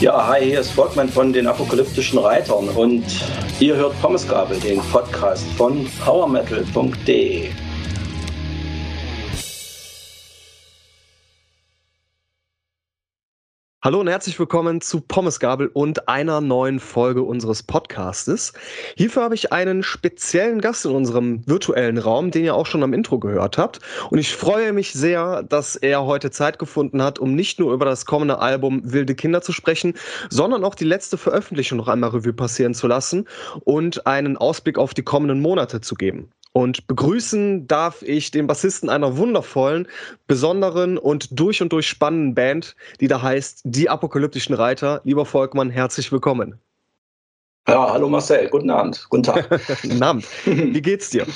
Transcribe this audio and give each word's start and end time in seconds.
Ja, 0.00 0.26
hi, 0.26 0.44
hier 0.46 0.60
ist 0.60 0.72
Volkmann 0.72 1.08
von 1.08 1.32
den 1.32 1.46
Apokalyptischen 1.46 2.18
Reitern 2.18 2.68
und 2.70 3.04
ihr 3.60 3.76
hört 3.76 4.00
Pommesgabel, 4.02 4.58
den 4.58 4.80
Podcast 4.90 5.46
von 5.56 5.86
powermetal.de. 6.04 7.50
Hallo 13.84 13.98
und 13.98 14.06
herzlich 14.06 14.38
willkommen 14.38 14.80
zu 14.80 15.00
Pommesgabel 15.00 15.66
und 15.66 16.08
einer 16.08 16.40
neuen 16.40 16.78
Folge 16.78 17.24
unseres 17.24 17.64
Podcastes. 17.64 18.52
Hierfür 18.96 19.24
habe 19.24 19.34
ich 19.34 19.52
einen 19.52 19.82
speziellen 19.82 20.60
Gast 20.60 20.84
in 20.84 20.92
unserem 20.92 21.44
virtuellen 21.48 21.98
Raum, 21.98 22.30
den 22.30 22.44
ihr 22.44 22.54
auch 22.54 22.66
schon 22.66 22.84
am 22.84 22.94
Intro 22.94 23.18
gehört 23.18 23.58
habt. 23.58 23.80
Und 24.10 24.18
ich 24.18 24.36
freue 24.36 24.72
mich 24.72 24.92
sehr, 24.92 25.42
dass 25.42 25.74
er 25.74 26.04
heute 26.04 26.30
Zeit 26.30 26.60
gefunden 26.60 27.02
hat, 27.02 27.18
um 27.18 27.34
nicht 27.34 27.58
nur 27.58 27.72
über 27.72 27.84
das 27.84 28.06
kommende 28.06 28.38
Album 28.38 28.82
Wilde 28.84 29.16
Kinder 29.16 29.42
zu 29.42 29.50
sprechen, 29.50 29.94
sondern 30.30 30.62
auch 30.62 30.76
die 30.76 30.84
letzte 30.84 31.18
Veröffentlichung 31.18 31.78
noch 31.78 31.88
einmal 31.88 32.10
Revue 32.10 32.34
passieren 32.34 32.74
zu 32.74 32.86
lassen 32.86 33.26
und 33.64 34.06
einen 34.06 34.36
Ausblick 34.36 34.78
auf 34.78 34.94
die 34.94 35.02
kommenden 35.02 35.40
Monate 35.40 35.80
zu 35.80 35.96
geben. 35.96 36.30
Und 36.52 36.86
begrüßen 36.86 37.66
darf 37.66 38.02
ich 38.02 38.30
den 38.30 38.46
Bassisten 38.46 38.90
einer 38.90 39.16
wundervollen, 39.16 39.88
besonderen 40.26 40.98
und 40.98 41.38
durch 41.38 41.62
und 41.62 41.72
durch 41.72 41.88
spannenden 41.88 42.34
Band, 42.34 42.76
die 43.00 43.08
da 43.08 43.22
heißt 43.22 43.62
Die 43.64 43.88
Apokalyptischen 43.88 44.54
Reiter. 44.54 45.00
Lieber 45.04 45.24
Volkmann, 45.24 45.70
herzlich 45.70 46.12
willkommen. 46.12 46.58
Ja, 47.66 47.92
hallo 47.92 48.08
Marcel, 48.08 48.48
guten 48.48 48.70
Abend, 48.70 49.06
guten 49.08 49.22
Tag. 49.22 49.48
guten 49.82 50.02
Abend. 50.02 50.26
Wie 50.44 50.82
geht's 50.82 51.10
dir? 51.10 51.26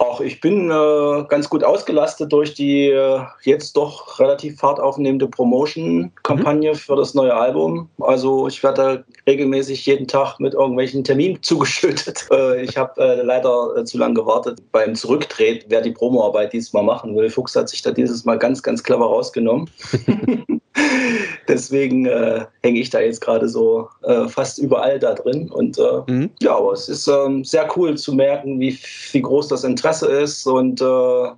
Ach, 0.00 0.20
ich 0.20 0.40
bin 0.40 0.70
äh, 0.70 1.24
ganz 1.28 1.48
gut 1.50 1.64
ausgelastet 1.64 2.32
durch 2.32 2.54
die 2.54 2.86
äh, 2.86 3.20
jetzt 3.42 3.76
doch 3.76 4.20
relativ 4.20 4.58
fahrt 4.58 4.78
aufnehmende 4.78 5.26
Promotion-Kampagne 5.26 6.72
mhm. 6.72 6.76
für 6.76 6.94
das 6.94 7.14
neue 7.14 7.34
Album. 7.34 7.88
Also 8.00 8.46
ich 8.46 8.62
werde 8.62 9.04
regelmäßig 9.26 9.84
jeden 9.86 10.06
Tag 10.06 10.38
mit 10.38 10.54
irgendwelchen 10.54 11.02
Terminen 11.02 11.38
zugeschüttet. 11.42 12.28
Äh, 12.30 12.62
ich 12.62 12.76
habe 12.76 13.00
äh, 13.00 13.22
leider 13.22 13.76
äh, 13.76 13.84
zu 13.84 13.98
lange 13.98 14.14
gewartet 14.14 14.62
beim 14.70 14.94
Zurücktreten, 14.94 15.64
wer 15.68 15.80
die 15.80 15.92
Promoarbeit 15.92 16.52
diesmal 16.52 16.84
machen 16.84 17.16
will. 17.16 17.28
Fuchs 17.28 17.56
hat 17.56 17.68
sich 17.68 17.82
da 17.82 17.90
dieses 17.90 18.24
Mal 18.24 18.38
ganz, 18.38 18.62
ganz 18.62 18.84
clever 18.84 19.06
rausgenommen. 19.06 19.68
Deswegen 21.48 22.06
äh, 22.06 22.44
hänge 22.62 22.80
ich 22.80 22.90
da 22.90 23.00
jetzt 23.00 23.20
gerade 23.20 23.48
so 23.48 23.88
äh, 24.02 24.28
fast 24.28 24.58
überall 24.58 24.98
da 24.98 25.14
drin. 25.14 25.50
Und 25.50 25.78
äh, 25.78 26.10
mhm. 26.10 26.30
ja, 26.40 26.56
aber 26.56 26.72
es 26.72 26.88
ist 26.88 27.08
ähm, 27.08 27.44
sehr 27.44 27.68
cool 27.76 27.96
zu 27.96 28.12
merken, 28.12 28.60
wie, 28.60 28.78
wie 29.12 29.22
groß 29.22 29.48
das 29.48 29.64
Interesse 29.64 30.06
ist 30.06 30.46
und 30.46 30.80
äh, 30.80 31.28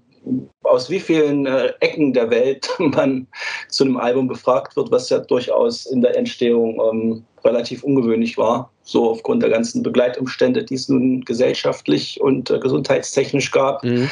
aus 0.63 0.91
wie 0.91 1.01
vielen 1.01 1.47
äh, 1.47 1.73
Ecken 1.81 2.13
der 2.13 2.31
Welt 2.31 2.69
man 2.79 3.27
zu 3.69 3.85
einem 3.85 3.97
Album 3.97 4.29
befragt 4.29 4.77
wird, 4.77 4.91
was 4.91 5.09
ja 5.11 5.19
durchaus 5.19 5.87
in 5.87 6.03
der 6.03 6.17
Entstehung 6.17 6.81
ähm, 6.93 7.25
relativ 7.45 7.83
ungewöhnlich 7.83 8.37
war. 8.37 8.71
So 8.83 9.11
aufgrund 9.11 9.43
der 9.43 9.51
ganzen 9.51 9.83
Begleitumstände, 9.83 10.65
die 10.65 10.75
es 10.75 10.89
nun 10.89 11.23
gesellschaftlich 11.23 12.21
und 12.21 12.51
äh, 12.51 12.59
gesundheitstechnisch 12.59 13.51
gab. 13.51 13.83
Mhm. 13.85 14.11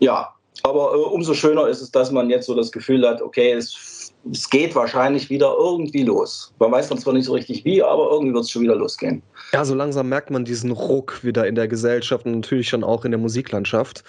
Ja, 0.00 0.32
aber 0.62 1.12
umso 1.12 1.34
schöner 1.34 1.68
ist 1.68 1.80
es, 1.80 1.90
dass 1.90 2.10
man 2.10 2.28
jetzt 2.28 2.46
so 2.46 2.54
das 2.54 2.72
Gefühl 2.72 3.06
hat, 3.06 3.22
okay, 3.22 3.52
es 3.52 4.05
es 4.30 4.50
geht 4.50 4.74
wahrscheinlich 4.74 5.30
wieder 5.30 5.54
irgendwie 5.58 6.02
los. 6.02 6.52
Man 6.58 6.72
weiß 6.72 6.88
dann 6.88 6.98
zwar 6.98 7.12
nicht 7.12 7.26
so 7.26 7.32
richtig 7.32 7.64
wie, 7.64 7.82
aber 7.82 8.10
irgendwie 8.10 8.34
wird 8.34 8.44
es 8.44 8.50
schon 8.50 8.62
wieder 8.62 8.76
losgehen. 8.76 9.22
Ja, 9.52 9.64
so 9.64 9.74
langsam 9.74 10.08
merkt 10.08 10.30
man 10.30 10.44
diesen 10.44 10.70
Ruck 10.70 11.22
wieder 11.24 11.46
in 11.46 11.54
der 11.54 11.68
Gesellschaft 11.68 12.26
und 12.26 12.32
natürlich 12.32 12.70
dann 12.70 12.84
auch 12.84 13.04
in 13.04 13.12
der 13.12 13.20
Musiklandschaft. 13.20 14.04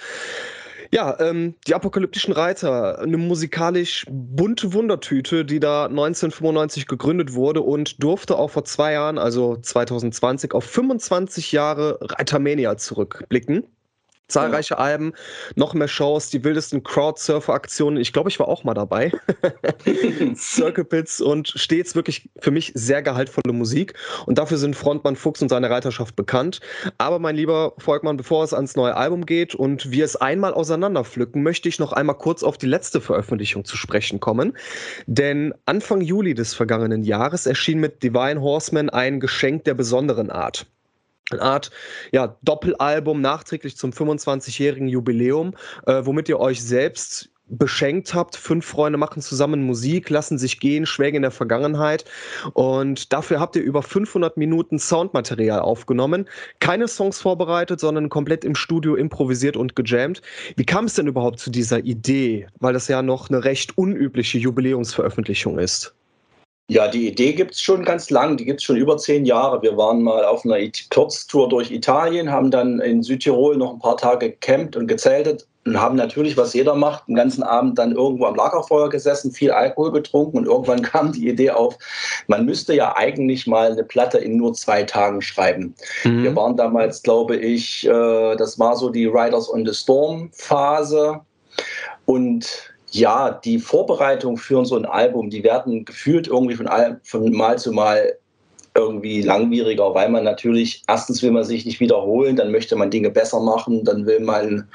Ja, 0.92 1.20
ähm, 1.20 1.56
die 1.68 1.76
Apokalyptischen 1.76 2.34
Reiter, 2.34 3.00
eine 3.00 3.18
musikalisch 3.18 4.06
bunte 4.10 4.73
Wundertüte, 4.73 5.44
die 5.44 5.60
da 5.60 5.86
1995 5.86 6.88
gegründet 6.88 7.34
wurde 7.34 7.62
und 7.62 8.02
durfte 8.02 8.38
auch 8.38 8.50
vor 8.50 8.64
zwei 8.64 8.94
Jahren, 8.94 9.18
also 9.18 9.58
2020, 9.58 10.54
auf 10.54 10.64
25 10.64 11.52
Jahre 11.52 11.98
Reitermania 12.02 12.78
zurückblicken. 12.78 13.66
Zahlreiche 14.27 14.76
ja. 14.76 14.80
Alben, 14.80 15.14
noch 15.55 15.73
mehr 15.73 15.88
Shows, 15.88 16.30
die 16.30 16.43
wildesten 16.43 16.83
Crowdsurfer-Aktionen. 16.83 17.98
Ich 17.98 18.14
glaube, 18.14 18.30
ich 18.30 18.39
war 18.39 18.48
auch 18.48 18.64
mal 18.64 18.73
dabei. 18.73 19.11
Circle 20.36 20.83
Pits 20.83 21.21
und 21.21 21.48
stets 21.49 21.95
wirklich 21.95 22.30
für 22.39 22.52
mich 22.52 22.71
sehr 22.76 23.02
gehaltvolle 23.02 23.54
Musik. 23.54 23.93
Und 24.26 24.37
dafür 24.37 24.58
sind 24.58 24.76
Frontmann 24.76 25.16
Fuchs 25.16 25.42
und 25.42 25.49
seine 25.49 25.70
Reiterschaft 25.70 26.16
bekannt. 26.16 26.60
Aber 26.98 27.20
mein 27.20 27.36
lieber 27.36 27.73
Volkmann, 27.77 28.17
bevor 28.17 28.43
es 28.43 28.54
ans 28.54 28.76
neue 28.76 28.95
Album 28.95 29.26
geht 29.26 29.55
und 29.55 29.92
wir 29.92 30.05
es 30.05 30.16
einmal 30.16 30.54
auseinanderpflücken, 30.54 31.43
möchte 31.43 31.70
ich 31.70 31.80
noch 31.80 31.93
einmal 31.93 32.17
kurz 32.17 32.43
auf 32.43 32.58
die 32.58 32.67
letzte 32.67 33.02
Veröffentlichung 33.02 33.66
zu 33.66 33.77
sprechen 33.77 34.20
kommen. 34.20 34.58
Denn 35.05 35.54
Anfang 35.66 36.02
Juli 36.02 36.33
des 36.33 36.54
vergangenen 36.54 37.04
Jahres 37.04 37.45
erschien 37.45 37.80
mit 37.80 38.04
Divine 38.04 38.42
Horseman 38.42 38.89
ein 38.89 39.20
Geschenk 39.20 39.64
der 39.64 39.73
besonderen 39.73 40.30
Art 40.30 40.67
eine 41.32 41.42
Art 41.42 41.71
ja, 42.11 42.38
Doppelalbum 42.43 43.21
nachträglich 43.21 43.77
zum 43.77 43.92
25-jährigen 43.92 44.88
Jubiläum, 44.88 45.55
äh, 45.86 46.02
womit 46.05 46.30
ihr 46.30 46.39
euch 46.39 46.64
selbst 46.64 47.30
beschenkt 47.49 48.14
habt. 48.14 48.36
Fünf 48.36 48.65
Freunde 48.65 48.98
machen 48.98 49.21
zusammen 49.21 49.64
Musik, 49.64 50.10
lassen 50.10 50.37
sich 50.37 50.60
gehen, 50.60 50.86
schwelgen 50.86 51.17
in 51.17 51.21
der 51.21 51.32
Vergangenheit. 51.32 52.05
Und 52.54 53.14
dafür 53.14 53.39
habt 53.39 53.55
ihr 53.55 53.61
über 53.61 53.82
500 53.82 54.37
Minuten 54.37 54.80
Soundmaterial 54.80 55.60
aufgenommen. 55.60 56.27
Keine 56.60 56.87
Songs 56.87 57.20
vorbereitet, 57.20 57.80
sondern 57.80 58.10
komplett 58.10 58.43
im 58.43 58.55
Studio 58.55 58.95
improvisiert 58.95 59.58
und 59.58 59.76
gejammt. 59.76 60.21
Wie 60.55 60.66
kam 60.66 60.86
es 60.86 60.95
denn 60.95 61.08
überhaupt 61.08 61.39
zu 61.39 61.49
dieser 61.49 61.80
Idee? 61.80 62.48
Weil 62.60 62.73
das 62.73 62.87
ja 62.87 63.02
noch 63.02 63.30
eine 63.30 63.43
recht 63.43 63.77
unübliche 63.77 64.37
Jubiläumsveröffentlichung 64.37 65.60
ist. 65.60 65.97
Ja, 66.70 66.89
die 66.89 67.08
Idee 67.08 67.32
gibt 67.32 67.54
es 67.54 67.61
schon 67.61 67.86
ganz 67.86 68.10
lang, 68.10 68.36
die 68.36 68.44
gibt 68.44 68.60
es 68.60 68.66
schon 68.66 68.76
über 68.76 68.98
zehn 68.98 69.23
Jahre. 69.26 69.61
Wir 69.61 69.78
waren 69.78 70.04
mal 70.04 70.26
auf 70.26 70.44
einer 70.44 70.58
Kurztour 70.89 71.48
durch 71.48 71.72
Italien, 71.72 72.30
haben 72.30 72.52
dann 72.52 72.82
in 72.82 73.04
Südtirol 73.04 73.55
noch 73.55 73.73
ein 73.73 73.80
paar 73.80 73.95
Tage 73.95 74.32
gecampt 74.32 74.76
und 74.76 74.88
gezeltet 74.88 75.48
und 75.66 75.80
haben 75.80 75.95
natürlich, 75.95 76.36
was 76.36 76.54
jeder 76.54 76.76
macht, 76.76 77.08
den 77.08 77.16
ganzen 77.16 77.44
Abend 77.44 77.78
dann 77.78 77.94
irgendwo 77.94 78.26
am 78.26 78.36
Lagerfeuer 78.36 78.89
gesessen, 78.89 79.32
viel 79.32 79.52
Alkohol 79.52 79.94
getrunken 79.94 80.39
und 80.39 80.45
irgendwann 80.45 80.82
kam 80.94 81.14
die 81.14 81.30
Idee 81.30 81.52
auf, 81.52 81.78
man 82.28 82.45
müsste 82.45 82.73
ja 82.73 82.95
eigentlich 82.98 83.48
mal 83.48 83.72
eine 83.72 83.84
Platte 83.84 84.17
in 84.17 84.36
nur 84.36 84.54
zwei 84.54 84.84
Tagen 84.84 85.22
schreiben. 85.22 85.73
Mhm. 86.04 86.23
Wir 86.23 86.36
waren 86.36 86.58
damals, 86.58 87.02
glaube 87.02 87.38
ich, 87.38 87.88
äh, 87.88 88.36
das 88.36 88.60
war 88.60 88.76
so 88.76 88.89
die 88.89 89.05
Riders 89.05 89.49
on 89.49 89.66
the 89.66 89.73
Storm 89.73 90.32
Phase 90.34 91.22
und 92.05 92.73
ja, 92.92 93.31
die 93.31 93.59
Vorbereitung 93.59 94.37
für 94.37 94.65
so 94.65 94.75
ein 94.75 94.86
Album, 94.86 95.30
die 95.30 95.43
werden 95.43 95.86
gefühlt 95.86 96.27
irgendwie 96.27 96.55
von, 96.55 96.70
von 97.03 97.31
Mal 97.31 97.58
zu 97.58 97.71
Mal 97.71 98.14
irgendwie 98.75 99.21
langwieriger, 99.23 99.93
weil 99.93 100.09
man 100.09 100.23
natürlich, 100.23 100.83
erstens 100.87 101.21
will 101.23 101.31
man 101.31 101.43
sich 101.43 101.65
nicht 101.65 101.80
wiederholen, 101.80 102.36
dann 102.36 102.52
möchte 102.52 102.75
man 102.75 102.92
Dinge 102.92 103.09
besser 103.09 103.39
machen, 103.39 103.83
dann 103.83 104.05
will 104.05 104.20
man 104.20 104.67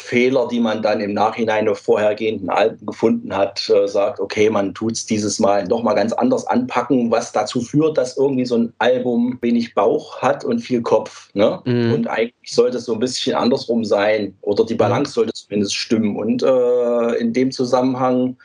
Fehler, 0.00 0.48
die 0.48 0.60
man 0.60 0.82
dann 0.82 1.00
im 1.00 1.12
Nachhinein 1.12 1.68
auf 1.68 1.78
vorhergehenden 1.78 2.50
Alben 2.50 2.84
gefunden 2.86 3.36
hat, 3.36 3.68
äh, 3.70 3.86
sagt, 3.86 4.20
okay, 4.20 4.50
man 4.50 4.74
tut 4.74 4.92
es 4.92 5.06
dieses 5.06 5.38
Mal 5.38 5.64
nochmal 5.66 5.94
ganz 5.94 6.12
anders 6.12 6.46
anpacken, 6.46 7.10
was 7.10 7.32
dazu 7.32 7.60
führt, 7.60 7.98
dass 7.98 8.16
irgendwie 8.16 8.44
so 8.44 8.56
ein 8.56 8.72
Album 8.78 9.38
wenig 9.40 9.74
Bauch 9.74 10.20
hat 10.20 10.44
und 10.44 10.60
viel 10.60 10.82
Kopf. 10.82 11.30
Ne? 11.34 11.60
Mhm. 11.64 11.92
Und 11.92 12.06
eigentlich 12.08 12.54
sollte 12.54 12.78
es 12.78 12.84
so 12.84 12.94
ein 12.94 13.00
bisschen 13.00 13.36
andersrum 13.36 13.84
sein 13.84 14.34
oder 14.42 14.64
die 14.64 14.74
Balance 14.74 15.12
sollte 15.12 15.32
zumindest 15.32 15.74
stimmen. 15.74 16.16
Und 16.16 16.42
äh, 16.42 17.14
in 17.16 17.32
dem 17.32 17.52
Zusammenhang, 17.52 18.36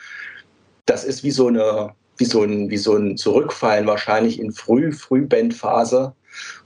das 0.86 1.04
ist 1.04 1.24
wie 1.24 1.32
so 1.32 1.48
eine 1.48 1.94
wie 2.18 2.26
so 2.26 2.44
ein, 2.44 2.70
wie 2.70 2.78
so 2.78 2.96
ein 2.96 3.18
Zurückfallen 3.18 3.88
wahrscheinlich 3.88 4.40
in 4.40 4.54
Früh, 4.54 4.94
Frühbandphase 4.94 6.14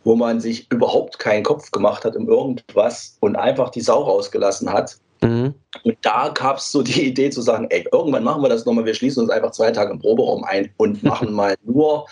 wo 0.03 0.15
man 0.15 0.39
sich 0.39 0.71
überhaupt 0.71 1.19
keinen 1.19 1.43
Kopf 1.43 1.71
gemacht 1.71 2.05
hat 2.05 2.15
um 2.15 2.27
irgendwas 2.27 3.17
und 3.19 3.35
einfach 3.35 3.69
die 3.69 3.81
Sau 3.81 4.03
rausgelassen 4.03 4.71
hat. 4.71 4.97
Mhm. 5.21 5.53
Und 5.83 5.97
da 6.01 6.29
gab 6.29 6.57
es 6.57 6.71
so 6.71 6.81
die 6.81 7.07
Idee 7.07 7.29
zu 7.29 7.41
sagen, 7.41 7.67
ey, 7.69 7.85
irgendwann 7.91 8.23
machen 8.23 8.41
wir 8.41 8.49
das 8.49 8.65
nochmal, 8.65 8.85
wir 8.85 8.93
schließen 8.93 9.23
uns 9.23 9.31
einfach 9.31 9.51
zwei 9.51 9.71
Tage 9.71 9.91
im 9.91 9.99
Proberaum 9.99 10.43
ein 10.43 10.69
und 10.77 11.03
machen 11.03 11.33
mal 11.33 11.55
nur, 11.63 12.07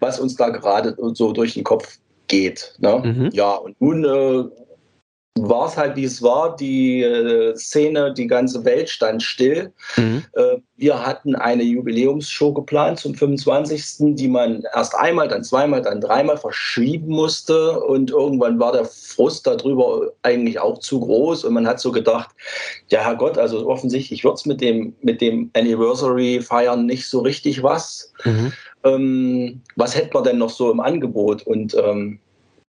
was 0.00 0.20
uns 0.20 0.36
da 0.36 0.50
gerade 0.50 0.96
so 1.14 1.32
durch 1.32 1.54
den 1.54 1.64
Kopf 1.64 1.98
geht. 2.28 2.74
Ne? 2.78 3.02
Mhm. 3.04 3.30
Ja, 3.32 3.54
und 3.54 3.80
nun 3.80 4.04
äh, 4.04 4.44
war 5.38 5.68
es 5.68 5.76
halt, 5.76 5.96
wie 5.96 6.04
es 6.04 6.22
war. 6.22 6.56
Die 6.56 7.02
äh, 7.02 7.54
Szene, 7.54 8.12
die 8.12 8.26
ganze 8.26 8.64
Welt 8.64 8.88
stand 8.88 9.22
still. 9.22 9.72
Mhm. 9.96 10.24
Äh, 10.32 10.56
wir 10.76 11.06
hatten 11.06 11.36
eine 11.36 11.62
Jubiläumsshow 11.62 12.52
geplant 12.52 12.98
zum 12.98 13.14
25., 13.14 14.16
die 14.16 14.28
man 14.28 14.64
erst 14.74 14.94
einmal, 14.96 15.28
dann 15.28 15.44
zweimal, 15.44 15.82
dann 15.82 16.00
dreimal 16.00 16.36
verschieben 16.36 17.08
musste. 17.08 17.80
Und 17.80 18.10
irgendwann 18.10 18.58
war 18.58 18.72
der 18.72 18.84
Frust 18.84 19.46
darüber 19.46 20.10
eigentlich 20.22 20.58
auch 20.58 20.78
zu 20.78 21.00
groß. 21.00 21.44
Und 21.44 21.54
man 21.54 21.66
hat 21.66 21.80
so 21.80 21.92
gedacht, 21.92 22.30
ja 22.88 23.00
Herrgott, 23.00 23.38
also 23.38 23.68
offensichtlich 23.68 24.24
wird 24.24 24.38
es 24.38 24.46
mit 24.46 24.60
dem, 24.60 24.94
mit 25.00 25.20
dem 25.20 25.50
Anniversary-Feiern 25.54 26.86
nicht 26.86 27.08
so 27.08 27.20
richtig 27.20 27.62
was. 27.62 28.12
Mhm. 28.24 28.52
Ähm, 28.82 29.62
was 29.76 29.94
hätten 29.94 30.14
wir 30.14 30.22
denn 30.22 30.38
noch 30.38 30.50
so 30.50 30.70
im 30.72 30.80
Angebot? 30.80 31.46
Und 31.46 31.74
ähm, 31.74 32.18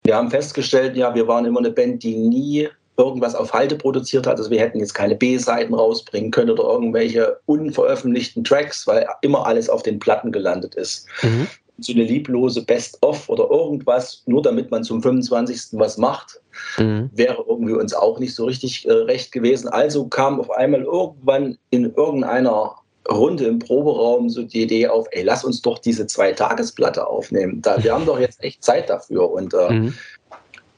wir 0.09 0.15
haben 0.15 0.31
festgestellt, 0.31 0.97
ja, 0.97 1.13
wir 1.13 1.27
waren 1.27 1.45
immer 1.45 1.59
eine 1.59 1.69
Band, 1.69 2.01
die 2.01 2.15
nie 2.15 2.67
irgendwas 2.97 3.35
auf 3.35 3.53
Halte 3.53 3.75
produziert 3.75 4.25
hat. 4.25 4.39
Also 4.39 4.49
wir 4.49 4.59
hätten 4.59 4.79
jetzt 4.79 4.95
keine 4.95 5.13
B-Seiten 5.13 5.71
rausbringen 5.71 6.31
können 6.31 6.49
oder 6.49 6.63
irgendwelche 6.63 7.39
unveröffentlichten 7.45 8.43
Tracks, 8.43 8.87
weil 8.87 9.05
immer 9.21 9.45
alles 9.45 9.69
auf 9.69 9.83
den 9.83 9.99
Platten 9.99 10.31
gelandet 10.31 10.73
ist. 10.73 11.05
Mhm. 11.21 11.45
So 11.77 11.93
eine 11.93 12.05
lieblose 12.05 12.65
Best-of 12.65 13.29
oder 13.29 13.51
irgendwas, 13.51 14.23
nur 14.25 14.41
damit 14.41 14.71
man 14.71 14.83
zum 14.83 14.99
25. 14.99 15.79
was 15.79 15.99
macht, 15.99 16.41
mhm. 16.79 17.11
wäre 17.13 17.45
irgendwie 17.47 17.73
uns 17.73 17.93
auch 17.93 18.17
nicht 18.17 18.33
so 18.33 18.45
richtig 18.45 18.87
äh, 18.87 18.91
recht 18.91 19.31
gewesen. 19.31 19.67
Also 19.69 20.07
kam 20.07 20.39
auf 20.39 20.49
einmal 20.49 20.81
irgendwann 20.81 21.59
in 21.69 21.93
irgendeiner 21.93 22.73
Runde 23.09 23.45
im 23.45 23.59
Proberaum 23.59 24.29
so 24.29 24.43
die 24.43 24.63
Idee 24.63 24.87
auf, 24.87 25.07
ey, 25.11 25.23
lass 25.23 25.43
uns 25.43 25.61
doch 25.61 25.79
diese 25.79 26.07
Zwei-Tagesplatte 26.07 27.05
aufnehmen. 27.05 27.61
Da, 27.61 27.83
wir 27.83 27.93
haben 27.93 28.05
doch 28.05 28.19
jetzt 28.19 28.43
echt 28.43 28.63
Zeit 28.63 28.89
dafür. 28.89 29.29
Und 29.31 29.53
äh, 29.53 29.71
mhm. 29.71 29.93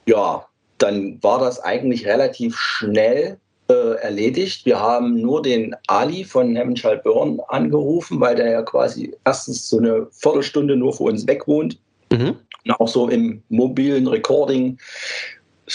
ja, 0.06 0.46
dann 0.78 1.22
war 1.22 1.40
das 1.40 1.60
eigentlich 1.60 2.06
relativ 2.06 2.58
schnell 2.58 3.38
äh, 3.70 3.96
erledigt. 4.02 4.66
Wir 4.66 4.80
haben 4.80 5.22
nur 5.22 5.42
den 5.42 5.76
Ali 5.88 6.24
von 6.24 6.56
Hemmenschall 6.56 6.98
Börn 6.98 7.40
angerufen, 7.48 8.20
weil 8.20 8.36
der 8.36 8.50
ja 8.52 8.62
quasi 8.62 9.16
erstens 9.26 9.70
so 9.70 9.78
eine 9.78 10.08
Viertelstunde 10.12 10.76
nur 10.76 10.94
vor 10.94 11.08
uns 11.08 11.28
weg 11.28 11.48
wohnt. 11.48 11.78
Mhm. 12.12 12.36
Und 12.66 12.72
auch 12.80 12.88
so 12.88 13.10
im 13.10 13.42
mobilen 13.50 14.08
Recording 14.08 14.78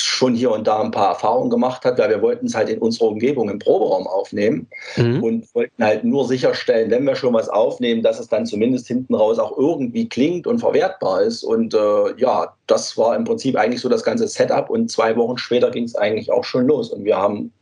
schon 0.02 0.34
hier 0.34 0.50
und 0.50 0.66
da 0.66 0.80
ein 0.80 0.90
paar 0.90 1.10
Erfahrungen 1.10 1.50
gemacht 1.50 1.84
hat, 1.84 1.98
weil 1.98 2.10
wir 2.10 2.22
wollten 2.22 2.46
es 2.46 2.54
halt 2.54 2.68
in 2.68 2.78
unserer 2.78 3.08
Umgebung 3.08 3.48
im 3.48 3.58
Proberaum 3.58 4.06
aufnehmen 4.06 4.68
mhm. 4.96 5.22
und 5.22 5.54
wollten 5.54 5.82
halt 5.82 6.04
nur 6.04 6.26
sicherstellen, 6.26 6.90
wenn 6.90 7.04
wir 7.04 7.16
schon 7.16 7.34
was 7.34 7.48
aufnehmen, 7.48 8.02
dass 8.02 8.20
es 8.20 8.28
dann 8.28 8.46
zumindest 8.46 8.86
hinten 8.88 9.14
raus 9.14 9.38
auch 9.38 9.56
irgendwie 9.56 10.08
klingt 10.08 10.46
und 10.46 10.58
verwertbar 10.58 11.22
ist. 11.22 11.42
Und 11.42 11.74
äh, 11.74 12.16
ja, 12.16 12.54
das 12.66 12.96
war 12.96 13.16
im 13.16 13.24
Prinzip 13.24 13.56
eigentlich 13.56 13.80
so 13.80 13.88
das 13.88 14.04
ganze 14.04 14.28
Setup 14.28 14.70
und 14.70 14.90
zwei 14.90 15.16
Wochen 15.16 15.38
später 15.38 15.70
ging 15.70 15.84
es 15.84 15.94
eigentlich 15.94 16.30
auch 16.30 16.44
schon 16.44 16.66
los. 16.66 16.90
Und 16.90 17.04
wir 17.04 17.16
haben 17.16 17.52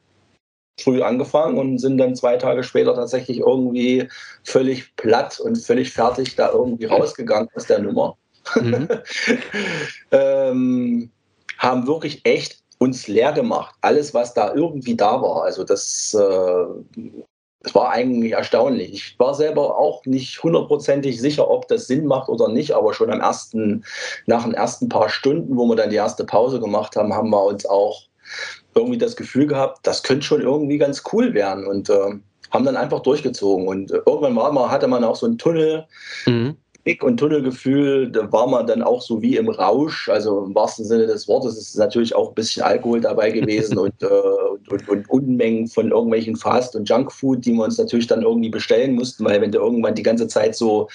früh 0.81 1.03
angefangen 1.03 1.59
und 1.59 1.79
sind 1.79 1.99
dann 1.99 2.17
zwei 2.17 2.37
Tage 2.37 2.65
später 2.65 2.95
tatsächlich 2.95 3.41
irgendwie 3.41 4.09
völlig 4.43 4.95
platt 4.97 5.39
und 5.41 5.57
völlig 5.57 5.93
fertig 5.93 6.37
da 6.37 6.51
irgendwie 6.51 6.87
rausgegangen 6.87 7.49
aus 7.55 7.67
der 7.67 7.79
Nummer. 7.81 8.17
Mhm. 8.57 8.89
ähm, 10.11 11.11
haben 11.59 11.87
wirklich 11.87 12.21
echt 12.25 12.63
uns 12.79 13.09
leer 13.09 13.33
gemacht. 13.33 13.75
Alles, 13.81 14.15
was 14.15 14.35
da 14.35 14.55
irgendwie 14.55 14.97
da 14.97 15.21
war. 15.23 15.45
Also 15.45 15.65
das, 15.65 16.15
äh, 16.15 17.11
das 17.61 17.75
war 17.75 17.91
eigentlich 17.91 18.33
erstaunlich. 18.33 18.93
Ich 18.93 19.19
war 19.19 19.35
selber 19.35 19.79
auch 19.79 20.05
nicht 20.05 20.43
hundertprozentig 20.43 21.21
sicher, 21.21 21.51
ob 21.51 21.67
das 21.69 21.87
Sinn 21.87 22.05
macht 22.07 22.29
oder 22.29 22.49
nicht, 22.49 22.73
aber 22.73 22.93
schon 22.93 23.11
am 23.11 23.21
ersten, 23.21 23.85
nach 24.27 24.45
den 24.45 24.55
ersten 24.55 24.89
paar 24.89 25.09
Stunden, 25.09 25.57
wo 25.57 25.67
wir 25.67 25.77
dann 25.77 25.91
die 25.91 25.97
erste 25.97 26.25
Pause 26.25 26.61
gemacht 26.61 26.95
haben, 26.97 27.15
haben 27.15 27.31
wir 27.31 27.43
uns 27.43 27.65
auch 27.65 28.03
irgendwie 28.75 28.99
das 28.99 29.17
Gefühl 29.17 29.47
gehabt, 29.47 29.87
das 29.87 30.03
könnte 30.03 30.27
schon 30.27 30.43
irgendwie 30.43 30.79
ganz 30.79 31.03
cool 31.13 31.33
werden 31.33 31.67
und 31.67 31.89
äh, 31.89 32.19
haben 32.51 32.65
dann 32.65 32.77
einfach 32.77 33.01
durchgezogen. 33.01 33.67
Und 33.67 33.91
äh, 33.91 34.01
irgendwann 34.07 34.37
war 34.37 34.53
man, 34.53 34.71
hatte 34.71 34.89
man 34.89 35.05
auch 35.05 35.17
so 35.17 35.27
einen 35.27 35.39
Tunnel, 35.39 35.87
mhm. 36.27 36.57
Blick- 36.85 37.03
und 37.03 37.17
Tunnelgefühl, 37.17 38.11
da 38.11 38.31
war 38.31 38.47
man 38.47 38.67
dann 38.67 38.83
auch 38.83 39.01
so 39.01 39.23
wie 39.23 39.37
im 39.37 39.49
Rausch, 39.49 40.09
also 40.11 40.45
im 40.45 40.55
wahrsten 40.55 40.85
Sinne 40.85 41.07
des 41.07 41.27
Wortes 41.27 41.57
ist 41.57 41.77
natürlich 41.77 42.15
auch 42.15 42.29
ein 42.29 42.35
bisschen 42.35 42.63
Alkohol 42.63 43.01
dabei 43.01 43.31
gewesen 43.31 43.79
und, 43.79 43.95
äh, 44.03 44.07
und, 44.71 44.89
und, 44.89 45.11
Unmengen 45.11 45.67
von 45.67 45.91
irgendwelchen 45.91 46.37
Fast- 46.37 46.77
und 46.77 46.89
Junkfood, 46.89 47.45
die 47.45 47.53
wir 47.53 47.65
uns 47.65 47.79
natürlich 47.79 48.07
dann 48.07 48.23
irgendwie 48.23 48.51
bestellen 48.51 48.95
mussten, 48.95 49.25
weil 49.25 49.41
wenn 49.41 49.51
du 49.51 49.59
irgendwann 49.59 49.95
die 49.95 50.03
ganze 50.03 50.29
Zeit 50.29 50.55
so 50.57 50.89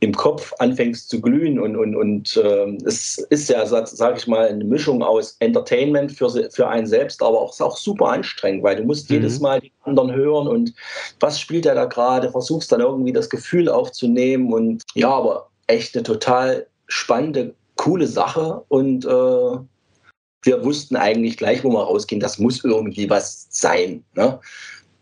im 0.00 0.12
Kopf 0.12 0.52
anfängst 0.58 1.08
zu 1.08 1.20
glühen 1.20 1.58
und, 1.58 1.76
und, 1.76 1.96
und 1.96 2.36
äh, 2.36 2.76
es 2.84 3.18
ist 3.30 3.48
ja, 3.48 3.64
sag 3.64 4.16
ich 4.18 4.26
mal, 4.26 4.48
eine 4.48 4.64
Mischung 4.64 5.02
aus 5.02 5.36
Entertainment 5.40 6.12
für, 6.12 6.28
für 6.50 6.68
einen 6.68 6.86
selbst, 6.86 7.22
aber 7.22 7.40
auch, 7.40 7.52
ist 7.52 7.62
auch 7.62 7.78
super 7.78 8.08
anstrengend, 8.08 8.62
weil 8.62 8.76
du 8.76 8.84
musst 8.84 9.08
mhm. 9.08 9.16
jedes 9.16 9.40
Mal 9.40 9.60
die 9.60 9.72
anderen 9.82 10.14
hören 10.14 10.46
und 10.46 10.74
was 11.20 11.40
spielt 11.40 11.66
er 11.66 11.74
da 11.74 11.86
gerade, 11.86 12.30
versuchst 12.30 12.70
dann 12.70 12.80
irgendwie 12.80 13.12
das 13.12 13.30
Gefühl 13.30 13.68
aufzunehmen 13.68 14.52
und 14.52 14.82
ja, 14.94 15.10
aber 15.10 15.48
echt 15.66 15.94
eine 15.94 16.02
total 16.02 16.66
spannende, 16.86 17.54
coole 17.76 18.06
Sache 18.06 18.62
und 18.68 19.04
äh, 19.06 19.58
wir 20.42 20.64
wussten 20.64 20.96
eigentlich 20.96 21.36
gleich, 21.36 21.64
wo 21.64 21.70
wir 21.70 21.82
rausgehen, 21.82 22.20
das 22.20 22.38
muss 22.38 22.64
irgendwie 22.64 23.08
was 23.08 23.46
sein. 23.50 24.04
Ne? 24.14 24.38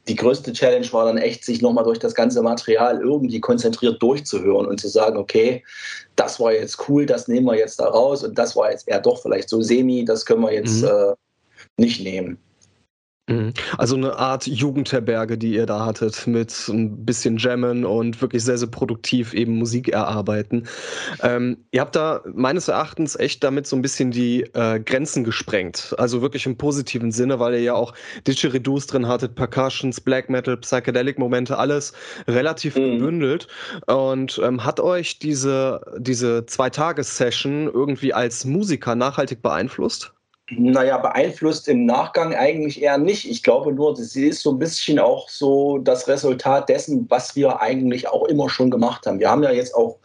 Die 0.08 0.16
größte 0.16 0.52
Challenge 0.52 0.90
war 0.92 1.04
dann 1.04 1.18
echt, 1.18 1.44
sich 1.44 1.60
nochmal 1.60 1.84
durch 1.84 1.98
das 1.98 2.14
ganze 2.14 2.42
Material 2.42 3.00
irgendwie 3.00 3.40
konzentriert 3.40 4.02
durchzuhören 4.02 4.66
und 4.66 4.80
zu 4.80 4.88
sagen, 4.88 5.16
okay, 5.16 5.62
das 6.16 6.40
war 6.40 6.52
jetzt 6.52 6.88
cool, 6.88 7.04
das 7.04 7.28
nehmen 7.28 7.46
wir 7.46 7.56
jetzt 7.56 7.78
da 7.78 7.86
raus 7.86 8.24
und 8.24 8.36
das 8.38 8.56
war 8.56 8.70
jetzt 8.70 8.88
eher 8.88 9.00
doch 9.00 9.20
vielleicht 9.20 9.48
so 9.48 9.60
semi, 9.60 10.04
das 10.04 10.24
können 10.24 10.42
wir 10.42 10.52
jetzt 10.52 10.82
mhm. 10.82 10.88
äh, 10.88 11.14
nicht 11.76 12.02
nehmen. 12.02 12.38
Mhm. 13.28 13.52
Also 13.76 13.96
eine 13.96 14.18
Art 14.18 14.46
Jugendherberge, 14.46 15.38
die 15.38 15.54
ihr 15.54 15.66
da 15.66 15.84
hattet, 15.84 16.26
mit 16.26 16.68
ein 16.68 17.04
bisschen 17.04 17.36
Jammen 17.36 17.84
und 17.84 18.20
wirklich 18.20 18.42
sehr, 18.42 18.58
sehr 18.58 18.68
produktiv 18.68 19.34
eben 19.34 19.58
Musik 19.58 19.88
erarbeiten. 19.88 20.66
Ähm, 21.22 21.58
ihr 21.70 21.80
habt 21.80 21.94
da 21.94 22.22
meines 22.34 22.68
Erachtens 22.68 23.16
echt 23.16 23.44
damit 23.44 23.66
so 23.66 23.76
ein 23.76 23.82
bisschen 23.82 24.10
die 24.10 24.42
äh, 24.54 24.80
Grenzen 24.80 25.24
gesprengt. 25.24 25.94
Also 25.98 26.22
wirklich 26.22 26.46
im 26.46 26.56
positiven 26.56 27.12
Sinne, 27.12 27.38
weil 27.38 27.54
ihr 27.54 27.62
ja 27.62 27.74
auch 27.74 27.92
Didgeridoos 28.26 28.86
drin 28.86 29.06
hattet, 29.06 29.34
Percussions, 29.34 30.00
Black 30.00 30.30
Metal, 30.30 30.56
Psychedelic-Momente, 30.56 31.58
alles 31.58 31.92
relativ 32.26 32.76
mhm. 32.76 32.98
gebündelt. 32.98 33.46
Und 33.86 34.40
ähm, 34.42 34.64
hat 34.64 34.80
euch 34.80 35.18
diese, 35.18 35.80
diese 35.98 36.46
Zwei-Tages-Session 36.46 37.70
irgendwie 37.72 38.14
als 38.14 38.44
Musiker 38.44 38.94
nachhaltig 38.94 39.42
beeinflusst? 39.42 40.12
Naja, 40.50 40.96
beeinflusst 40.98 41.68
im 41.68 41.84
Nachgang 41.84 42.34
eigentlich 42.34 42.82
eher 42.82 42.96
nicht. 42.96 43.28
Ich 43.28 43.42
glaube 43.42 43.72
nur, 43.72 43.94
sie 43.96 44.28
ist 44.28 44.42
so 44.42 44.52
ein 44.52 44.58
bisschen 44.58 44.98
auch 44.98 45.28
so 45.28 45.78
das 45.78 46.08
Resultat 46.08 46.68
dessen, 46.68 47.06
was 47.10 47.36
wir 47.36 47.60
eigentlich 47.60 48.08
auch 48.08 48.26
immer 48.26 48.48
schon 48.48 48.70
gemacht 48.70 49.06
haben. 49.06 49.20
Wir 49.20 49.30
haben 49.30 49.42
ja 49.42 49.50
jetzt 49.50 49.74
auch 49.74 49.98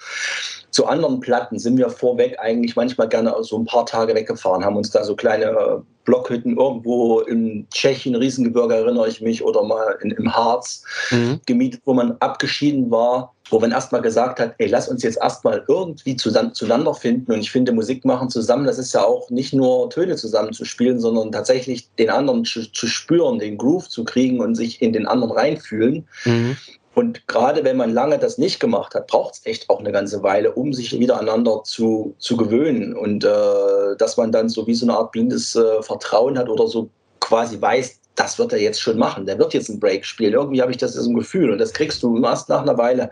zu 0.73 0.87
anderen 0.87 1.19
Platten 1.19 1.59
sind 1.59 1.77
wir 1.77 1.89
vorweg 1.89 2.39
eigentlich 2.39 2.75
manchmal 2.75 3.07
gerne 3.07 3.35
so 3.41 3.59
ein 3.59 3.65
paar 3.65 3.85
Tage 3.85 4.15
weggefahren, 4.15 4.65
haben 4.65 4.75
uns 4.75 4.89
da 4.89 5.03
so 5.03 5.15
kleine 5.15 5.83
Blockhütten 6.03 6.57
irgendwo 6.57 7.19
in 7.21 7.67
Tschechien, 7.71 8.15
Riesengebirge 8.15 8.75
erinnere 8.75 9.07
ich 9.07 9.21
mich, 9.21 9.43
oder 9.43 9.63
mal 9.63 9.97
in, 10.01 10.09
im 10.11 10.33
Harz 10.33 10.83
mhm. 11.11 11.39
gemietet, 11.45 11.81
wo 11.85 11.93
man 11.93 12.17
abgeschieden 12.19 12.89
war, 12.89 13.35
wo 13.53 13.59
man 13.59 13.71
erstmal 13.71 14.01
gesagt 14.01 14.39
hat, 14.39 14.55
ey, 14.57 14.67
lass 14.67 14.87
uns 14.89 15.03
jetzt 15.03 15.17
erstmal 15.17 15.63
irgendwie 15.67 16.15
zusammen, 16.15 16.53
zueinander 16.53 16.93
finden. 16.93 17.31
Und 17.31 17.39
ich 17.39 17.51
finde, 17.51 17.71
Musik 17.71 18.03
machen 18.03 18.29
zusammen, 18.29 18.65
das 18.65 18.79
ist 18.79 18.93
ja 18.93 19.03
auch 19.03 19.29
nicht 19.29 19.53
nur 19.53 19.89
Töne 19.89 20.15
zusammen 20.15 20.53
zu 20.53 20.65
spielen, 20.65 20.99
sondern 20.99 21.31
tatsächlich 21.31 21.87
den 21.95 22.09
anderen 22.09 22.43
zu, 22.45 22.69
zu 22.71 22.87
spüren, 22.87 23.39
den 23.39 23.57
Groove 23.57 23.87
zu 23.87 24.03
kriegen 24.03 24.41
und 24.41 24.55
sich 24.55 24.81
in 24.81 24.91
den 24.91 25.05
anderen 25.05 25.31
reinfühlen. 25.33 26.07
Mhm. 26.25 26.57
Und 26.95 27.27
gerade 27.27 27.63
wenn 27.63 27.77
man 27.77 27.93
lange 27.93 28.19
das 28.19 28.37
nicht 28.37 28.59
gemacht 28.59 28.93
hat, 28.93 29.07
braucht 29.07 29.35
es 29.35 29.45
echt 29.45 29.69
auch 29.69 29.79
eine 29.79 29.91
ganze 29.91 30.21
Weile, 30.21 30.51
um 30.51 30.73
sich 30.73 30.99
wieder 30.99 31.17
aneinander 31.17 31.63
zu, 31.63 32.15
zu 32.19 32.37
gewöhnen. 32.37 32.95
Und 32.95 33.23
äh, 33.23 33.95
dass 33.97 34.17
man 34.17 34.31
dann 34.31 34.49
so 34.49 34.67
wie 34.67 34.75
so 34.75 34.85
eine 34.85 34.97
Art 34.97 35.11
blindes 35.11 35.55
äh, 35.55 35.81
Vertrauen 35.81 36.37
hat 36.37 36.49
oder 36.49 36.67
so 36.67 36.89
quasi 37.19 37.59
weiß, 37.59 37.99
das 38.15 38.37
wird 38.37 38.53
er 38.53 38.59
jetzt 38.59 38.81
schon 38.81 38.97
machen. 38.97 39.25
Der 39.25 39.39
wird 39.39 39.53
jetzt 39.53 39.69
einen 39.69 39.79
Break 39.79 40.05
spielen. 40.05 40.33
Irgendwie 40.33 40.61
habe 40.61 40.71
ich 40.71 40.77
das 40.77 40.93
so 40.93 41.09
ein 41.09 41.15
Gefühl 41.15 41.51
und 41.51 41.57
das 41.57 41.73
kriegst 41.73 42.03
du 42.03 42.23
erst 42.23 42.49
nach 42.49 42.61
einer 42.61 42.77
Weile. 42.77 43.09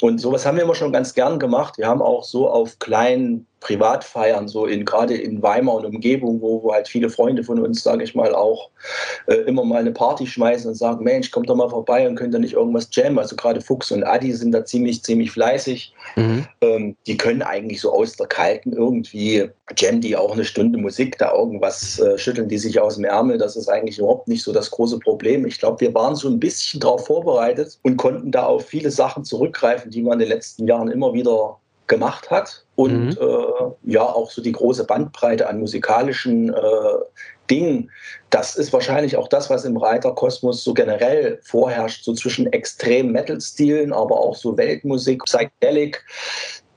Und 0.00 0.18
sowas 0.18 0.46
haben 0.46 0.56
wir 0.56 0.64
immer 0.64 0.74
schon 0.74 0.92
ganz 0.92 1.14
gern 1.14 1.38
gemacht. 1.38 1.78
Wir 1.78 1.86
haben 1.86 2.02
auch 2.02 2.24
so 2.24 2.48
auf 2.48 2.78
kleinen 2.78 3.46
Privatfeiern, 3.60 4.48
so 4.48 4.64
in 4.66 4.84
gerade 4.84 5.14
in 5.14 5.42
Weimar 5.42 5.76
und 5.76 5.84
Umgebung, 5.84 6.40
wo, 6.40 6.62
wo 6.62 6.72
halt 6.72 6.88
viele 6.88 7.10
Freunde 7.10 7.44
von 7.44 7.60
uns, 7.60 7.82
sage 7.82 8.02
ich 8.02 8.14
mal, 8.14 8.34
auch 8.34 8.70
äh, 9.26 9.34
immer 9.34 9.64
mal 9.64 9.80
eine 9.80 9.92
Party 9.92 10.26
schmeißen 10.26 10.70
und 10.70 10.76
sagen, 10.76 11.04
Mensch, 11.04 11.30
kommt 11.30 11.50
doch 11.50 11.56
mal 11.56 11.68
vorbei 11.68 12.08
und 12.08 12.16
könnt 12.16 12.34
ihr 12.34 12.40
nicht 12.40 12.54
irgendwas 12.54 12.88
jammen. 12.90 13.18
Also 13.18 13.36
gerade 13.36 13.60
Fuchs 13.60 13.92
und 13.92 14.02
Adi 14.02 14.32
sind 14.32 14.52
da 14.52 14.64
ziemlich, 14.64 15.02
ziemlich 15.02 15.30
fleißig. 15.30 15.92
Mhm. 16.16 16.46
Ähm, 16.62 16.96
die 17.06 17.16
können 17.18 17.42
eigentlich 17.42 17.82
so 17.82 17.92
aus 17.92 18.16
der 18.16 18.26
Kalten 18.26 18.72
irgendwie 18.72 19.50
jammen 19.76 20.00
die 20.00 20.16
auch 20.16 20.32
eine 20.32 20.44
Stunde 20.44 20.78
Musik, 20.78 21.18
da 21.18 21.32
irgendwas 21.32 21.98
äh, 22.00 22.18
schütteln 22.18 22.48
die 22.48 22.58
sich 22.58 22.80
aus 22.80 22.96
dem 22.96 23.04
Ärmel. 23.04 23.38
Das 23.38 23.56
ist 23.56 23.68
eigentlich 23.68 23.98
überhaupt 23.98 24.26
nicht 24.26 24.42
so 24.42 24.52
das 24.52 24.70
große 24.70 24.98
Problem. 24.98 25.46
Ich 25.46 25.58
glaube, 25.58 25.80
wir 25.80 25.94
waren 25.94 26.16
so 26.16 26.28
ein 26.28 26.40
bisschen 26.40 26.80
darauf 26.80 27.06
vorbereitet 27.06 27.78
und 27.82 27.98
konnten 27.98 28.32
da 28.32 28.46
auf 28.46 28.66
viele 28.66 28.90
Sachen 28.90 29.24
zurückgreifen, 29.24 29.89
die 29.90 30.02
man 30.02 30.14
in 30.14 30.20
den 30.20 30.28
letzten 30.28 30.66
Jahren 30.66 30.90
immer 30.90 31.12
wieder 31.12 31.58
gemacht 31.90 32.30
hat 32.30 32.64
und 32.76 33.10
mhm. 33.10 33.18
äh, 33.20 33.92
ja 33.92 34.02
auch 34.02 34.30
so 34.30 34.40
die 34.40 34.52
große 34.52 34.84
Bandbreite 34.84 35.48
an 35.48 35.58
musikalischen 35.58 36.54
äh, 36.54 36.58
Dingen. 37.50 37.90
Das 38.30 38.56
ist 38.56 38.72
wahrscheinlich 38.72 39.16
auch 39.16 39.28
das, 39.28 39.50
was 39.50 39.64
im 39.64 39.76
Reiterkosmos 39.76 40.62
so 40.62 40.72
generell 40.72 41.40
vorherrscht, 41.42 42.04
so 42.04 42.14
zwischen 42.14 42.50
extrem 42.52 43.10
Metal-Stilen, 43.10 43.92
aber 43.92 44.18
auch 44.18 44.36
so 44.36 44.56
Weltmusik, 44.56 45.24
Psychedelic. 45.24 46.02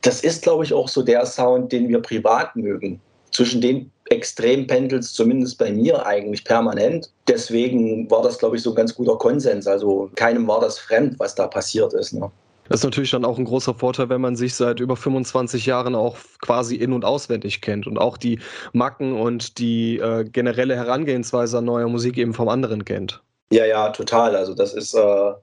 Das 0.01 0.21
ist, 0.21 0.41
glaube 0.41 0.63
ich, 0.63 0.73
auch 0.73 0.89
so 0.89 1.03
der 1.03 1.25
Sound, 1.25 1.71
den 1.71 1.87
wir 1.87 2.01
privat 2.01 2.55
mögen. 2.55 2.99
Zwischen 3.31 3.61
den 3.61 3.91
extrem 4.09 4.67
pendelt 4.67 5.03
zumindest 5.03 5.57
bei 5.57 5.71
mir 5.71 6.05
eigentlich 6.05 6.43
permanent. 6.43 7.11
Deswegen 7.27 8.09
war 8.09 8.21
das, 8.21 8.37
glaube 8.37 8.57
ich, 8.57 8.63
so 8.63 8.71
ein 8.71 8.75
ganz 8.75 8.93
guter 8.93 9.17
Konsens. 9.17 9.67
Also 9.67 10.09
keinem 10.15 10.47
war 10.47 10.59
das 10.59 10.77
fremd, 10.79 11.19
was 11.19 11.35
da 11.35 11.47
passiert 11.47 11.93
ist. 11.93 12.13
Ne? 12.13 12.29
Das 12.73 12.79
ist 12.79 12.85
natürlich 12.85 13.11
dann 13.11 13.23
auch 13.23 13.37
ein 13.37 13.45
großer 13.45 13.75
Vorteil, 13.75 14.09
wenn 14.09 14.19
man 14.19 14.35
sich 14.35 14.55
seit 14.55 14.79
über 14.79 14.95
25 14.95 15.67
Jahren 15.67 15.93
auch 15.93 16.17
quasi 16.41 16.75
in- 16.75 16.91
und 16.91 17.05
auswendig 17.05 17.61
kennt 17.61 17.85
und 17.85 17.99
auch 17.99 18.17
die 18.17 18.39
Macken 18.71 19.13
und 19.13 19.59
die 19.59 19.99
äh, 19.99 20.23
generelle 20.23 20.75
Herangehensweise 20.75 21.59
an 21.59 21.65
neuer 21.65 21.87
Musik 21.87 22.17
eben 22.17 22.33
vom 22.33 22.49
anderen 22.49 22.83
kennt. 22.83 23.21
Ja, 23.51 23.67
ja, 23.67 23.89
total. 23.89 24.35
Also 24.35 24.55
das 24.55 24.73
ist, 24.73 24.95
äh, 24.95 25.33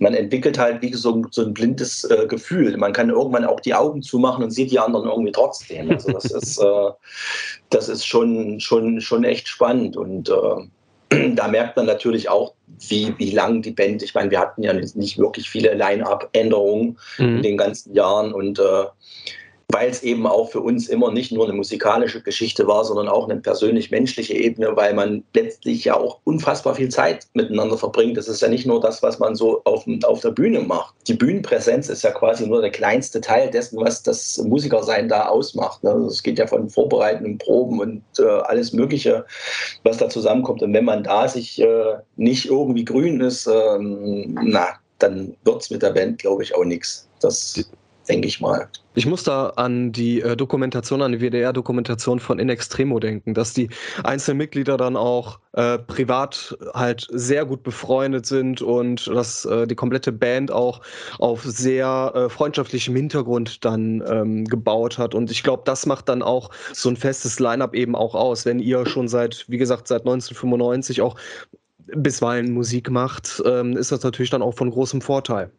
man 0.00 0.14
entwickelt 0.14 0.58
halt 0.58 0.82
wie 0.82 0.92
so, 0.92 1.22
so 1.30 1.42
ein 1.42 1.54
blindes 1.54 2.02
äh, 2.10 2.26
Gefühl. 2.26 2.76
Man 2.76 2.92
kann 2.92 3.10
irgendwann 3.10 3.44
auch 3.44 3.60
die 3.60 3.74
Augen 3.74 4.02
zumachen 4.02 4.42
und 4.42 4.50
sieht 4.50 4.72
die 4.72 4.80
anderen 4.80 5.08
irgendwie 5.08 5.30
trotzdem. 5.30 5.92
Also 5.92 6.10
das 6.10 6.24
ist, 6.24 6.58
äh, 6.58 6.90
das 7.70 7.88
ist 7.88 8.04
schon, 8.04 8.58
schon, 8.58 9.00
schon 9.00 9.22
echt 9.22 9.46
spannend. 9.46 9.96
Und 9.96 10.28
äh, 10.28 10.66
da 11.34 11.48
merkt 11.48 11.76
man 11.76 11.86
natürlich 11.86 12.28
auch, 12.28 12.54
wie, 12.88 13.14
wie 13.18 13.30
lang 13.30 13.62
die 13.62 13.70
Band, 13.70 14.02
ich 14.02 14.14
meine, 14.14 14.30
wir 14.30 14.40
hatten 14.40 14.62
ja 14.62 14.72
nicht 14.72 15.18
wirklich 15.18 15.48
viele 15.48 15.74
Line-Up-Änderungen 15.74 16.98
mhm. 17.18 17.36
in 17.36 17.42
den 17.42 17.56
ganzen 17.56 17.94
Jahren 17.94 18.32
und 18.32 18.58
äh, 18.58 18.84
weil 19.72 19.90
es 19.90 20.02
eben 20.02 20.26
auch 20.26 20.50
für 20.50 20.60
uns 20.60 20.88
immer 20.88 21.10
nicht 21.10 21.32
nur 21.32 21.44
eine 21.44 21.54
musikalische 21.54 22.22
Geschichte 22.22 22.66
war, 22.66 22.84
sondern 22.84 23.08
auch 23.08 23.28
eine 23.28 23.40
persönlich-menschliche 23.40 24.34
Ebene, 24.34 24.76
weil 24.76 24.94
man 24.94 25.24
letztlich 25.34 25.84
ja 25.84 25.96
auch 25.96 26.20
unfassbar 26.24 26.74
viel 26.74 26.90
Zeit 26.90 27.26
miteinander 27.34 27.78
verbringt. 27.78 28.16
Das 28.16 28.28
ist 28.28 28.42
ja 28.42 28.48
nicht 28.48 28.66
nur 28.66 28.80
das, 28.80 29.02
was 29.02 29.18
man 29.18 29.34
so 29.34 29.62
auf, 29.64 29.86
auf 30.04 30.20
der 30.20 30.30
Bühne 30.30 30.60
macht. 30.60 30.94
Die 31.08 31.14
Bühnenpräsenz 31.14 31.88
ist 31.88 32.02
ja 32.02 32.10
quasi 32.10 32.46
nur 32.46 32.60
der 32.60 32.70
kleinste 32.70 33.20
Teil 33.20 33.50
dessen, 33.50 33.78
was 33.80 34.02
das 34.02 34.38
Musikersein 34.38 35.08
da 35.08 35.28
ausmacht. 35.28 35.82
Ne? 35.82 35.90
Also 35.90 36.06
es 36.06 36.22
geht 36.22 36.38
ja 36.38 36.46
von 36.46 36.68
Vorbereiten 36.68 37.38
Proben 37.38 37.80
und 37.80 38.02
äh, 38.18 38.24
alles 38.24 38.72
Mögliche, 38.72 39.24
was 39.84 39.96
da 39.96 40.08
zusammenkommt. 40.08 40.62
Und 40.62 40.74
wenn 40.74 40.84
man 40.84 41.02
da 41.02 41.28
sich 41.28 41.60
äh, 41.60 41.96
nicht 42.16 42.46
irgendwie 42.46 42.84
grün 42.84 43.20
ist, 43.20 43.46
ähm, 43.46 44.38
na, 44.42 44.68
dann 44.98 45.34
wird 45.44 45.62
es 45.62 45.70
mit 45.70 45.82
der 45.82 45.90
Band, 45.90 46.18
glaube 46.18 46.42
ich, 46.42 46.54
auch 46.54 46.64
nichts. 46.64 47.08
Das 47.20 47.64
denke 48.08 48.28
ich 48.28 48.40
mal. 48.40 48.68
Ich 48.94 49.06
muss 49.06 49.22
da 49.22 49.48
an 49.50 49.92
die 49.92 50.20
äh, 50.20 50.36
Dokumentation, 50.36 51.00
an 51.00 51.12
die 51.12 51.20
WDR-Dokumentation 51.20 52.20
von 52.20 52.38
In 52.38 52.50
Extremo 52.50 52.98
denken, 53.00 53.32
dass 53.32 53.54
die 53.54 53.70
einzelnen 54.04 54.38
Mitglieder 54.38 54.76
dann 54.76 54.96
auch 54.96 55.38
äh, 55.52 55.78
privat 55.78 56.56
halt 56.74 57.06
sehr 57.10 57.46
gut 57.46 57.62
befreundet 57.62 58.26
sind 58.26 58.60
und 58.60 59.06
dass 59.06 59.44
äh, 59.46 59.66
die 59.66 59.74
komplette 59.74 60.12
Band 60.12 60.50
auch 60.50 60.82
auf 61.18 61.42
sehr 61.42 62.12
äh, 62.14 62.28
freundschaftlichem 62.28 62.94
Hintergrund 62.94 63.64
dann 63.64 64.02
ähm, 64.06 64.44
gebaut 64.44 64.98
hat. 64.98 65.14
Und 65.14 65.30
ich 65.30 65.42
glaube, 65.42 65.62
das 65.64 65.86
macht 65.86 66.08
dann 66.08 66.22
auch 66.22 66.50
so 66.72 66.90
ein 66.90 66.96
festes 66.96 67.40
Line-up 67.40 67.74
eben 67.74 67.94
auch 67.94 68.14
aus, 68.14 68.44
wenn 68.44 68.58
ihr 68.58 68.84
schon 68.84 69.08
seit, 69.08 69.46
wie 69.48 69.58
gesagt, 69.58 69.88
seit 69.88 70.02
1995 70.02 71.00
auch 71.00 71.16
bisweilen 71.96 72.52
Musik 72.52 72.90
macht, 72.90 73.42
ähm, 73.46 73.76
ist 73.76 73.92
das 73.92 74.02
natürlich 74.02 74.30
dann 74.30 74.42
auch 74.42 74.54
von 74.54 74.70
großem 74.70 75.00
Vorteil. 75.00 75.50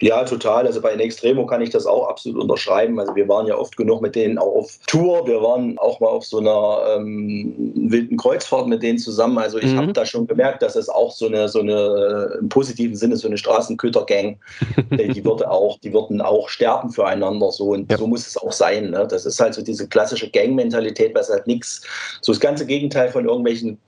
Ja, 0.00 0.22
total. 0.22 0.64
Also 0.64 0.80
bei 0.80 0.92
Extremo 0.92 1.44
kann 1.44 1.60
ich 1.60 1.70
das 1.70 1.84
auch 1.84 2.08
absolut 2.08 2.40
unterschreiben. 2.40 3.00
Also 3.00 3.16
wir 3.16 3.28
waren 3.28 3.48
ja 3.48 3.56
oft 3.56 3.76
genug 3.76 4.00
mit 4.00 4.14
denen 4.14 4.38
auch 4.38 4.54
auf 4.54 4.78
Tour. 4.86 5.26
Wir 5.26 5.42
waren 5.42 5.76
auch 5.78 5.98
mal 5.98 6.06
auf 6.06 6.24
so 6.24 6.38
einer 6.38 6.94
ähm, 6.94 7.72
wilden 7.74 8.16
Kreuzfahrt 8.16 8.68
mit 8.68 8.84
denen 8.84 8.98
zusammen. 8.98 9.38
Also 9.38 9.58
ich 9.58 9.72
mhm. 9.72 9.78
habe 9.78 9.92
da 9.92 10.06
schon 10.06 10.28
gemerkt, 10.28 10.62
dass 10.62 10.76
es 10.76 10.88
auch 10.88 11.10
so 11.10 11.26
eine, 11.26 11.48
so 11.48 11.60
eine 11.60 12.36
im 12.38 12.48
positiven 12.48 12.94
Sinne 12.94 13.16
so 13.16 13.26
eine 13.26 13.38
Straßenköter-Gang, 13.38 14.38
die 14.92 15.24
würde 15.24 15.50
auch, 15.50 15.80
die 15.80 15.92
würden 15.92 16.20
auch 16.20 16.48
sterben 16.48 16.90
füreinander. 16.90 17.50
So 17.50 17.70
und 17.70 17.90
ja. 17.90 17.98
so 17.98 18.06
muss 18.06 18.24
es 18.24 18.36
auch 18.36 18.52
sein. 18.52 18.90
Ne? 18.90 19.04
Das 19.10 19.26
ist 19.26 19.40
halt 19.40 19.54
so 19.54 19.62
diese 19.62 19.88
klassische 19.88 20.30
Gang-Mentalität, 20.30 21.12
was 21.16 21.28
halt 21.28 21.48
nichts, 21.48 21.82
so 22.20 22.30
das 22.30 22.40
ganze 22.40 22.66
Gegenteil 22.66 23.08
von 23.08 23.24
irgendwelchen 23.24 23.78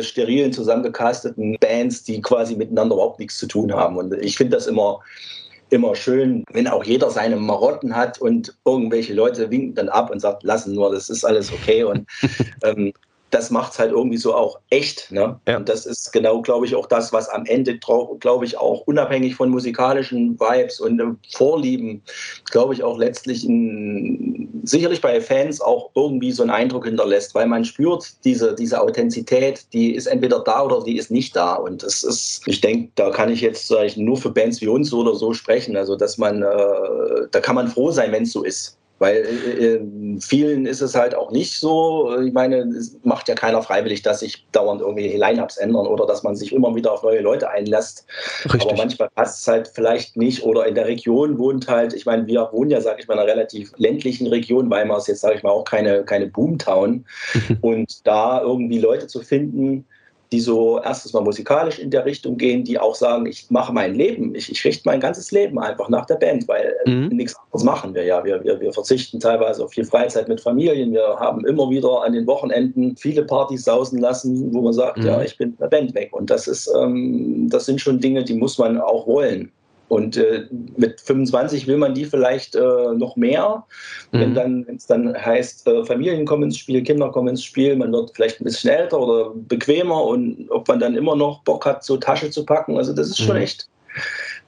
sterilen 0.00 0.52
zusammengecasteten 0.52 1.56
Bands, 1.60 2.04
die 2.04 2.20
quasi 2.20 2.56
miteinander 2.56 2.94
überhaupt 2.94 3.18
nichts 3.18 3.38
zu 3.38 3.46
tun 3.46 3.72
haben. 3.72 3.96
Und 3.96 4.12
ich 4.14 4.36
finde 4.36 4.56
das 4.56 4.66
immer 4.66 5.00
immer 5.72 5.94
schön, 5.94 6.44
wenn 6.52 6.66
auch 6.66 6.84
jeder 6.84 7.10
seine 7.10 7.36
Marotten 7.36 7.94
hat 7.94 8.20
und 8.20 8.56
irgendwelche 8.64 9.14
Leute 9.14 9.50
winken 9.50 9.74
dann 9.74 9.88
ab 9.88 10.10
und 10.10 10.20
sagt, 10.20 10.42
lassen 10.42 10.74
nur, 10.74 10.92
das 10.92 11.10
ist 11.10 11.24
alles 11.24 11.52
okay. 11.52 11.84
Und 11.84 12.06
ähm, 12.62 12.92
das 13.30 13.50
macht 13.50 13.72
es 13.72 13.78
halt 13.78 13.92
irgendwie 13.92 14.16
so 14.16 14.34
auch 14.34 14.58
echt. 14.70 15.10
Ne? 15.12 15.38
Ja. 15.46 15.58
Und 15.58 15.68
das 15.68 15.86
ist 15.86 16.12
genau, 16.12 16.40
glaube 16.40 16.66
ich, 16.66 16.74
auch 16.74 16.86
das, 16.86 17.12
was 17.12 17.28
am 17.28 17.44
Ende, 17.46 17.78
glaube 17.78 18.44
ich, 18.44 18.56
auch 18.56 18.82
unabhängig 18.86 19.34
von 19.34 19.50
musikalischen 19.50 20.38
Vibes 20.40 20.80
und 20.80 21.00
äh, 21.00 21.04
Vorlieben, 21.34 22.02
glaube 22.50 22.74
ich, 22.74 22.82
auch 22.82 22.96
letztlich 22.96 23.44
in, 23.44 24.48
sicherlich 24.62 25.00
bei 25.00 25.20
Fans 25.20 25.60
auch 25.60 25.90
irgendwie 25.94 26.32
so 26.32 26.42
einen 26.42 26.50
Eindruck 26.50 26.86
hinterlässt, 26.86 27.34
weil 27.34 27.46
man 27.46 27.64
spürt 27.64 28.12
diese, 28.24 28.54
diese 28.54 28.80
Authentizität, 28.80 29.66
die 29.72 29.94
ist 29.94 30.06
entweder 30.06 30.40
da 30.40 30.62
oder 30.62 30.82
die 30.82 30.96
ist 30.96 31.10
nicht 31.10 31.36
da. 31.36 31.54
Und 31.54 31.82
das 31.82 32.02
ist, 32.04 32.42
ich 32.46 32.60
denke, 32.60 32.90
da 32.94 33.10
kann 33.10 33.30
ich 33.30 33.42
jetzt 33.42 33.70
ich, 33.70 33.96
nur 33.96 34.16
für 34.16 34.30
Bands 34.30 34.60
wie 34.60 34.68
uns 34.68 34.92
oder 34.92 35.14
so 35.14 35.34
sprechen. 35.34 35.76
Also, 35.76 35.96
dass 35.96 36.16
man, 36.16 36.42
äh, 36.42 37.26
da 37.30 37.40
kann 37.40 37.56
man 37.56 37.68
froh 37.68 37.90
sein, 37.90 38.12
wenn 38.12 38.22
es 38.22 38.32
so 38.32 38.42
ist. 38.42 38.77
Weil 38.98 39.16
äh, 39.16 39.74
äh, 39.74 39.80
vielen 40.20 40.66
ist 40.66 40.80
es 40.80 40.94
halt 40.94 41.14
auch 41.14 41.30
nicht 41.30 41.58
so. 41.58 42.16
Ich 42.20 42.32
meine, 42.32 42.58
es 42.58 42.96
macht 43.04 43.28
ja 43.28 43.34
keiner 43.34 43.62
freiwillig, 43.62 44.02
dass 44.02 44.20
sich 44.20 44.46
dauernd 44.50 44.80
irgendwelche 44.80 45.16
Line-Ups 45.16 45.56
ändern 45.56 45.86
oder 45.86 46.06
dass 46.06 46.22
man 46.22 46.34
sich 46.34 46.52
immer 46.52 46.74
wieder 46.74 46.92
auf 46.92 47.02
neue 47.02 47.20
Leute 47.20 47.48
einlässt. 47.48 48.06
Richtig. 48.44 48.62
Aber 48.62 48.76
manchmal 48.76 49.08
passt 49.10 49.42
es 49.42 49.48
halt 49.48 49.68
vielleicht 49.68 50.16
nicht. 50.16 50.42
Oder 50.42 50.66
in 50.66 50.74
der 50.74 50.86
Region 50.86 51.38
wohnt 51.38 51.68
halt, 51.68 51.94
ich 51.94 52.06
meine, 52.06 52.26
wir 52.26 52.48
wohnen 52.52 52.70
ja, 52.70 52.80
sage 52.80 53.00
ich 53.00 53.08
mal, 53.08 53.14
in 53.14 53.20
einer 53.20 53.30
relativ 53.30 53.72
ländlichen 53.76 54.26
Region. 54.26 54.70
Weimar 54.70 54.98
ist 54.98 55.08
jetzt, 55.08 55.20
sage 55.20 55.36
ich 55.36 55.42
mal, 55.42 55.50
auch 55.50 55.64
keine, 55.64 56.04
keine 56.04 56.26
Boomtown. 56.26 57.06
Und 57.60 58.06
da 58.06 58.42
irgendwie 58.42 58.78
Leute 58.78 59.06
zu 59.06 59.20
finden, 59.20 59.86
die 60.32 60.40
so 60.40 60.80
erstens 60.82 61.12
mal 61.12 61.22
musikalisch 61.22 61.78
in 61.78 61.90
der 61.90 62.04
Richtung 62.04 62.36
gehen, 62.36 62.64
die 62.64 62.78
auch 62.78 62.94
sagen, 62.94 63.26
ich 63.26 63.50
mache 63.50 63.72
mein 63.72 63.94
Leben, 63.94 64.34
ich, 64.34 64.50
ich 64.50 64.62
richte 64.64 64.82
mein 64.84 65.00
ganzes 65.00 65.30
Leben 65.30 65.58
einfach 65.58 65.88
nach 65.88 66.04
der 66.06 66.16
Band, 66.16 66.46
weil 66.48 66.74
äh, 66.84 66.90
mhm. 66.90 67.08
nichts 67.08 67.34
anderes 67.36 67.64
machen 67.64 67.94
wir 67.94 68.04
ja. 68.04 68.22
Wir, 68.24 68.42
wir, 68.44 68.60
wir 68.60 68.72
verzichten 68.72 69.20
teilweise 69.20 69.64
auf 69.64 69.72
viel 69.72 69.84
Freizeit 69.84 70.28
mit 70.28 70.40
Familien. 70.40 70.92
Wir 70.92 71.16
haben 71.18 71.46
immer 71.46 71.70
wieder 71.70 72.02
an 72.02 72.12
den 72.12 72.26
Wochenenden 72.26 72.96
viele 72.96 73.24
Partys 73.24 73.64
sausen 73.64 74.00
lassen, 74.00 74.52
wo 74.52 74.60
man 74.60 74.72
sagt, 74.72 74.98
mhm. 74.98 75.06
ja, 75.06 75.22
ich 75.22 75.36
bin 75.38 75.56
der 75.58 75.68
Band 75.68 75.94
weg. 75.94 76.10
Und 76.12 76.28
das 76.28 76.46
ist, 76.46 76.70
ähm, 76.78 77.48
das 77.48 77.64
sind 77.66 77.80
schon 77.80 78.00
Dinge, 78.00 78.22
die 78.22 78.34
muss 78.34 78.58
man 78.58 78.78
auch 78.80 79.06
wollen. 79.06 79.50
Und 79.88 80.18
äh, 80.18 80.46
mit 80.76 81.00
25 81.00 81.66
will 81.66 81.78
man 81.78 81.94
die 81.94 82.04
vielleicht 82.04 82.54
äh, 82.54 82.92
noch 82.94 83.16
mehr. 83.16 83.64
Mhm. 84.12 84.20
Wenn 84.20 84.34
dann, 84.34 84.66
wenn 84.66 84.76
es 84.76 84.86
dann 84.86 85.14
heißt, 85.16 85.66
äh, 85.66 85.84
Familien 85.84 86.26
kommen 86.26 86.44
ins 86.44 86.58
Spiel, 86.58 86.82
Kinder 86.82 87.10
kommen 87.10 87.28
ins 87.28 87.44
Spiel, 87.44 87.74
man 87.74 87.92
wird 87.92 88.12
vielleicht 88.14 88.40
ein 88.40 88.44
bisschen 88.44 88.70
älter 88.70 89.00
oder 89.00 89.32
bequemer 89.34 90.04
und 90.04 90.46
ob 90.50 90.68
man 90.68 90.78
dann 90.78 90.96
immer 90.96 91.16
noch 91.16 91.42
Bock 91.42 91.64
hat, 91.64 91.84
so 91.84 91.96
Tasche 91.96 92.30
zu 92.30 92.44
packen. 92.44 92.76
Also 92.76 92.92
das 92.92 93.08
ist 93.08 93.18
schon 93.18 93.36
mhm. 93.36 93.42
echt, 93.42 93.68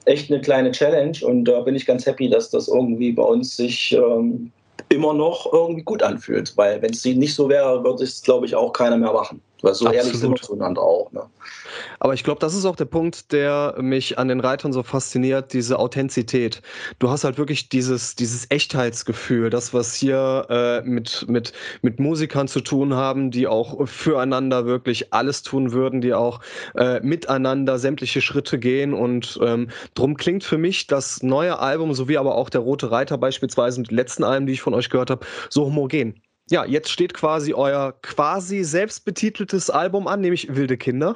echt 0.05 0.31
eine 0.31 0.41
kleine 0.41 0.71
Challenge. 0.71 1.17
Und 1.23 1.45
da 1.45 1.61
bin 1.61 1.75
ich 1.75 1.87
ganz 1.87 2.05
happy, 2.05 2.29
dass 2.29 2.51
das 2.51 2.67
irgendwie 2.67 3.11
bei 3.11 3.23
uns 3.23 3.57
sich 3.57 3.93
ähm, 3.93 4.51
immer 4.89 5.13
noch 5.13 5.51
irgendwie 5.51 5.83
gut 5.83 6.03
anfühlt. 6.03 6.55
Weil 6.55 6.81
wenn 6.83 6.91
es 6.91 7.03
nicht 7.03 7.33
so 7.33 7.49
wäre, 7.49 7.83
würde 7.83 8.03
es, 8.03 8.21
glaube 8.21 8.45
ich, 8.45 8.55
auch 8.55 8.73
keiner 8.73 8.97
mehr 8.97 9.13
machen. 9.13 9.41
Weil 9.61 9.73
so 9.73 9.85
Absolut. 9.85 9.95
ehrlich 9.95 10.19
sind 10.19 10.31
wir 10.31 10.41
zueinander 10.41 10.81
auch. 10.81 11.11
Ne? 11.11 11.23
Aber 11.99 12.13
ich 12.13 12.23
glaube, 12.23 12.39
das 12.39 12.55
ist 12.55 12.65
auch 12.65 12.75
der 12.75 12.85
Punkt, 12.85 13.31
der 13.31 13.75
mich 13.79 14.17
an 14.17 14.27
den 14.27 14.39
Reitern 14.39 14.73
so 14.73 14.83
fasziniert, 14.83 15.53
diese 15.53 15.77
Authentizität. 15.77 16.61
Du 16.99 17.09
hast 17.09 17.23
halt 17.23 17.37
wirklich 17.37 17.69
dieses, 17.69 18.15
dieses 18.15 18.49
Echtheitsgefühl, 18.49 19.49
das, 19.49 19.73
was 19.73 19.93
hier 19.93 20.47
äh, 20.49 20.81
mit, 20.81 21.25
mit, 21.27 21.53
mit 21.81 21.99
Musikern 21.99 22.47
zu 22.47 22.61
tun 22.61 22.95
haben, 22.95 23.31
die 23.31 23.47
auch 23.47 23.87
füreinander 23.87 24.65
wirklich 24.65 25.13
alles 25.13 25.43
tun 25.43 25.71
würden, 25.71 26.01
die 26.01 26.13
auch 26.13 26.41
äh, 26.75 26.99
miteinander 27.01 27.77
sämtliche 27.77 28.21
Schritte 28.21 28.57
gehen. 28.57 28.93
Und 28.93 29.39
ähm, 29.43 29.69
drum 29.93 30.17
klingt 30.17 30.43
für 30.43 30.57
mich 30.57 30.87
das 30.87 31.21
neue 31.21 31.59
Album, 31.59 31.93
sowie 31.93 32.17
aber 32.17 32.35
auch 32.35 32.49
der 32.49 32.61
Rote 32.61 32.91
Reiter 32.91 33.17
beispielsweise 33.17 33.83
die 33.83 33.93
letzten 33.93 34.23
Alben, 34.23 34.47
die 34.47 34.53
ich 34.53 34.61
von 34.61 34.73
euch 34.73 34.89
gehört 34.89 35.09
habe, 35.09 35.25
so 35.49 35.65
homogen 35.65 36.21
ja, 36.51 36.65
jetzt 36.65 36.89
steht 36.89 37.13
quasi 37.13 37.53
euer 37.53 37.93
quasi 38.01 38.63
selbstbetiteltes 38.63 39.69
Album 39.69 40.07
an, 40.07 40.21
nämlich 40.21 40.53
Wilde 40.53 40.77
Kinder. 40.77 41.15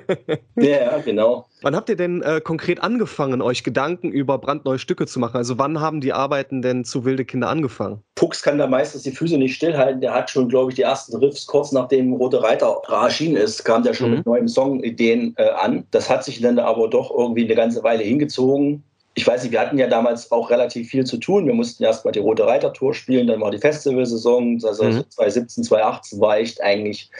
ja, 0.56 0.98
genau. 0.98 1.46
Wann 1.62 1.74
habt 1.74 1.88
ihr 1.88 1.96
denn 1.96 2.22
äh, 2.22 2.40
konkret 2.40 2.80
angefangen, 2.82 3.42
euch 3.42 3.64
Gedanken 3.64 4.12
über 4.12 4.38
brandneue 4.38 4.78
Stücke 4.78 5.06
zu 5.06 5.18
machen? 5.18 5.36
Also 5.36 5.58
wann 5.58 5.80
haben 5.80 6.00
die 6.00 6.12
Arbeiten 6.12 6.62
denn 6.62 6.84
zu 6.84 7.04
Wilde 7.04 7.24
Kinder 7.24 7.48
angefangen? 7.48 8.02
Fuchs 8.16 8.42
kann 8.42 8.58
da 8.58 8.68
meistens 8.68 9.02
die 9.02 9.10
Füße 9.10 9.36
nicht 9.36 9.56
stillhalten. 9.56 10.00
Der 10.00 10.14
hat 10.14 10.30
schon, 10.30 10.48
glaube 10.48 10.70
ich, 10.70 10.76
die 10.76 10.82
ersten 10.82 11.16
Riffs 11.16 11.46
kurz 11.46 11.72
nachdem 11.72 12.12
Rote 12.12 12.42
Reiter 12.42 12.80
erschienen 12.88 13.36
ist, 13.36 13.64
kam 13.64 13.82
der 13.82 13.94
schon 13.94 14.10
mhm. 14.10 14.16
mit 14.18 14.26
neuen 14.26 14.48
Songideen 14.48 15.34
äh, 15.36 15.50
an. 15.50 15.84
Das 15.90 16.08
hat 16.08 16.22
sich 16.22 16.40
dann 16.40 16.60
aber 16.60 16.88
doch 16.88 17.10
irgendwie 17.10 17.44
eine 17.44 17.56
ganze 17.56 17.82
Weile 17.82 18.04
hingezogen 18.04 18.84
ich 19.18 19.26
weiß 19.26 19.42
nicht, 19.42 19.50
wir 19.50 19.58
hatten 19.58 19.78
ja 19.78 19.88
damals 19.88 20.30
auch 20.30 20.48
relativ 20.48 20.90
viel 20.90 21.04
zu 21.04 21.16
tun. 21.16 21.44
Wir 21.44 21.52
mussten 21.52 21.82
erst 21.82 22.04
mal 22.04 22.12
die 22.12 22.20
Rote 22.20 22.46
Reiter 22.46 22.72
Tour 22.72 22.94
spielen, 22.94 23.26
dann 23.26 23.40
war 23.40 23.50
die 23.50 23.58
Festivalsaison. 23.58 24.60
Also 24.64 24.84
mhm. 24.84 25.04
2017, 25.08 25.64
2018 25.64 26.20
war 26.20 26.38
echt 26.38 26.62
eigentlich 26.62 27.10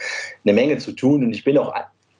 eine 0.45 0.53
Menge 0.53 0.77
zu 0.77 0.93
tun. 0.93 1.25
Und 1.25 1.33
ich 1.33 1.43
bin 1.43 1.57
auch 1.57 1.73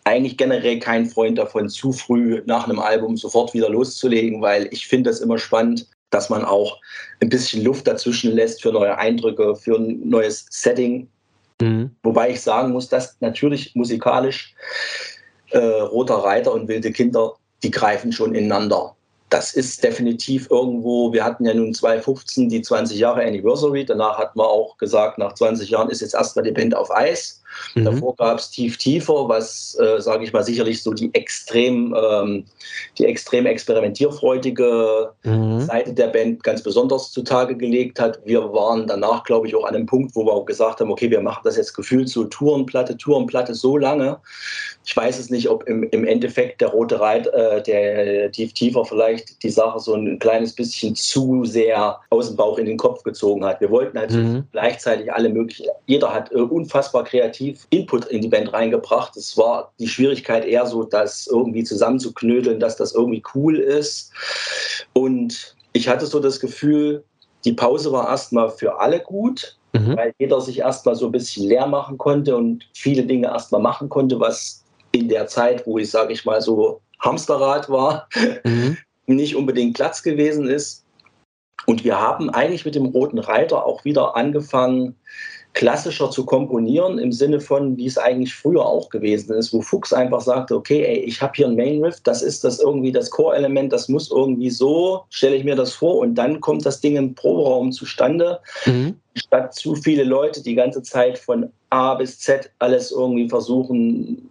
eigentlich 0.04 0.36
generell 0.36 0.80
kein 0.80 1.06
Freund 1.06 1.38
davon, 1.38 1.70
zu 1.70 1.94
früh 1.94 2.42
nach 2.46 2.68
einem 2.68 2.80
Album 2.80 3.16
sofort 3.16 3.54
wieder 3.54 3.70
loszulegen, 3.70 4.42
weil 4.42 4.68
ich 4.72 4.86
finde 4.86 5.12
das 5.12 5.22
immer 5.22 5.38
spannend, 5.38 5.88
dass 6.10 6.30
man 6.30 6.44
auch 6.44 6.78
ein 7.22 7.30
bisschen 7.30 7.64
Luft 7.64 7.88
dazwischen 7.88 8.34
lässt 8.34 8.62
für 8.62 8.74
neue 8.74 8.98
Eindrücke, 8.98 9.56
für 9.56 9.78
ein 9.78 10.02
neues 10.10 10.46
Setting. 10.50 11.08
Mhm. 11.62 11.92
Wobei 12.04 12.32
ich 12.32 12.42
sagen 12.42 12.74
muss, 12.74 12.90
dass 12.90 13.16
natürlich 13.22 13.74
musikalisch 13.76 14.54
äh, 15.52 15.58
Roter 15.58 16.16
Reiter 16.16 16.52
und 16.52 16.68
Wilde 16.68 16.92
Kinder, 16.92 17.36
die 17.64 17.72
greifen 17.72 18.12
schon 18.12 18.36
ineinander. 18.36 18.98
Das 19.30 19.54
ist 19.54 19.84
definitiv 19.84 20.50
irgendwo, 20.50 21.14
wir 21.14 21.24
hatten 21.24 21.46
ja 21.46 21.54
nun 21.54 21.74
2015 21.74 22.50
die 22.50 22.62
20 22.62 22.98
Jahre 22.98 23.24
Anniversary, 23.24 23.86
danach 23.86 24.18
hatten 24.18 24.40
wir 24.40 24.48
auch 24.48 24.78
gesagt, 24.78 25.18
nach 25.18 25.34
20 25.34 25.70
Jahren 25.70 25.90
ist 25.90 26.02
jetzt 26.02 26.16
erstmal 26.16 26.44
die 26.44 26.52
Band 26.52 26.76
auf 26.76 26.90
Eis. 26.92 27.39
Mhm. 27.76 27.86
Davor 27.86 28.16
gab 28.16 28.40
es 28.40 28.50
Tief 28.50 28.78
Tiefer, 28.78 29.28
was, 29.28 29.78
äh, 29.80 30.00
sage 30.00 30.24
ich 30.24 30.34
mal, 30.34 30.44
sicherlich 30.44 30.82
so 30.84 30.94
die 30.94 31.14
extrem, 31.14 31.96
ähm, 31.96 32.46
die 32.98 33.06
extrem 33.06 33.46
experimentierfreudige 33.46 35.12
mhm. 35.24 35.62
Seite 35.62 35.94
der 35.94 36.08
Band 36.08 36.44
ganz 36.44 36.64
besonders 36.64 37.12
zutage 37.12 37.56
gelegt 37.56 38.00
hat. 38.00 38.20
Wir 38.26 38.42
waren 38.54 38.88
danach, 38.88 39.24
glaube 39.24 39.48
ich, 39.48 39.56
auch 39.56 39.66
an 39.66 39.76
einem 39.76 39.86
Punkt, 39.86 40.16
wo 40.16 40.26
wir 40.26 40.34
auch 40.34 40.46
gesagt 40.46 40.80
haben, 40.80 40.92
okay, 40.92 41.10
wir 41.10 41.22
machen 41.22 41.42
das 41.44 41.58
jetzt 41.58 41.74
gefühlt 41.74 42.10
so 42.10 42.26
Tourenplatte, 42.26 42.98
Tourenplatte 42.98 43.56
so 43.56 43.78
lange. 43.78 44.18
Ich 44.86 44.96
weiß 44.96 45.20
es 45.20 45.30
nicht, 45.30 45.50
ob 45.50 45.64
im, 45.68 45.84
im 45.92 46.06
Endeffekt 46.06 46.62
der 46.62 46.70
Rote 46.70 47.00
Reit, 47.00 47.28
äh, 47.28 47.62
der 47.62 48.32
Tief 48.32 48.54
Tiefer 48.54 48.86
vielleicht 48.86 49.44
die 49.44 49.50
Sache 49.50 49.80
so 49.80 49.94
ein 49.94 50.20
kleines 50.20 50.54
bisschen 50.54 50.96
zu 50.96 51.46
sehr 51.46 52.00
aus 52.10 52.28
dem 52.28 52.36
Bauch 52.36 52.58
in 52.58 52.66
den 52.66 52.78
Kopf 52.78 53.04
gezogen 53.04 53.46
hat. 53.46 53.62
Wir 53.62 53.70
wollten 53.70 53.98
halt 53.98 54.12
mhm. 54.12 54.46
gleichzeitig 54.52 55.12
alle 55.12 55.30
möglichen, 55.30 55.68
jeder 55.86 56.14
hat 56.14 56.32
äh, 56.32 56.36
unfassbar 56.36 57.04
kreativ 57.04 57.39
kreativ 57.40 57.68
Input 57.70 58.06
in 58.06 58.22
die 58.22 58.28
Band 58.28 58.54
reingebracht. 58.54 59.16
Es 59.16 59.38
war 59.38 59.74
die 59.80 59.88
Schwierigkeit 59.88 60.46
eher 60.46 60.66
so, 60.66 60.84
das 60.84 61.28
irgendwie 61.28 61.64
zusammenzuknödeln, 61.64 62.60
dass 62.60 62.76
das 62.76 62.94
irgendwie 62.94 63.24
cool 63.34 63.58
ist. 63.58 64.12
Und 64.94 65.56
ich 65.74 65.88
hatte 65.88 66.06
so 66.06 66.20
das 66.20 66.40
Gefühl, 66.40 67.04
die 67.46 67.54
Pause 67.54 67.92
war 67.92 68.10
erstmal 68.10 68.50
für 68.50 68.80
alle 68.80 69.00
gut, 69.00 69.58
mhm. 69.74 69.96
weil 69.96 70.14
jeder 70.20 70.42
sich 70.42 70.60
erstmal 70.60 70.96
so 70.96 71.06
ein 71.06 71.12
bisschen 71.12 71.48
leer 71.48 71.68
machen 71.68 71.98
konnte 71.98 72.36
und 72.36 72.68
viele 72.74 73.04
Dinge 73.04 73.28
erstmal 73.28 73.62
machen 73.62 73.90
konnte, 73.90 74.20
was 74.20 74.64
in 74.92 75.08
der 75.08 75.28
Zeit, 75.28 75.66
wo 75.66 75.78
ich, 75.78 75.90
sage 75.90 76.14
ich 76.14 76.26
mal, 76.26 76.42
so 76.42 76.82
Hamsterrad 77.00 77.70
war, 77.70 78.10
mhm. 78.44 78.78
nicht 79.08 79.36
unbedingt 79.36 79.76
Platz 79.76 80.04
gewesen 80.04 80.48
ist. 80.50 80.84
Und 81.66 81.84
wir 81.84 82.00
haben 82.00 82.30
eigentlich 82.30 82.66
mit 82.66 82.76
dem 82.76 82.86
Roten 82.86 83.20
Reiter 83.20 83.66
auch 83.66 83.86
wieder 83.86 84.16
angefangen, 84.16 84.96
klassischer 85.54 86.12
zu 86.12 86.26
komponieren 86.26 87.00
im 87.00 87.12
Sinne 87.12 87.40
von, 87.40 87.76
wie 87.76 87.88
es 87.88 87.98
eigentlich 87.98 88.34
früher 88.34 88.66
auch 88.66 88.90
gewesen 88.90 89.34
ist, 89.34 89.52
wo 89.52 89.62
Fuchs 89.62 89.92
einfach 89.92 90.22
sagte, 90.22 90.56
okay, 90.56 90.84
ey, 90.86 91.00
ich 91.00 91.22
habe 91.22 91.34
hier 91.36 91.48
ein 91.48 91.56
Main 91.56 91.84
Riff, 91.84 92.00
das 92.02 92.22
ist 92.22 92.44
das 92.44 92.60
irgendwie 92.60 92.92
das 92.92 93.10
Core-Element, 93.10 93.74
das 93.74 93.90
muss 93.90 94.12
irgendwie 94.12 94.52
so, 94.52 95.04
stelle 95.10 95.36
ich 95.36 95.44
mir 95.44 95.56
das 95.56 95.74
vor 95.74 95.98
und 95.98 96.16
dann 96.16 96.40
kommt 96.40 96.66
das 96.66 96.82
Ding 96.82 96.96
im 96.96 97.16
Proberaum 97.16 97.72
zustande, 97.72 98.40
mhm. 98.66 98.96
statt 99.16 99.54
zu 99.56 99.76
viele 99.76 100.04
Leute 100.04 100.44
die 100.44 100.56
ganze 100.56 100.84
Zeit 100.84 101.18
von 101.18 101.52
A 101.72 101.96
bis 101.96 102.20
Z 102.20 102.52
alles 102.60 102.92
irgendwie 102.92 103.28
versuchen 103.28 104.30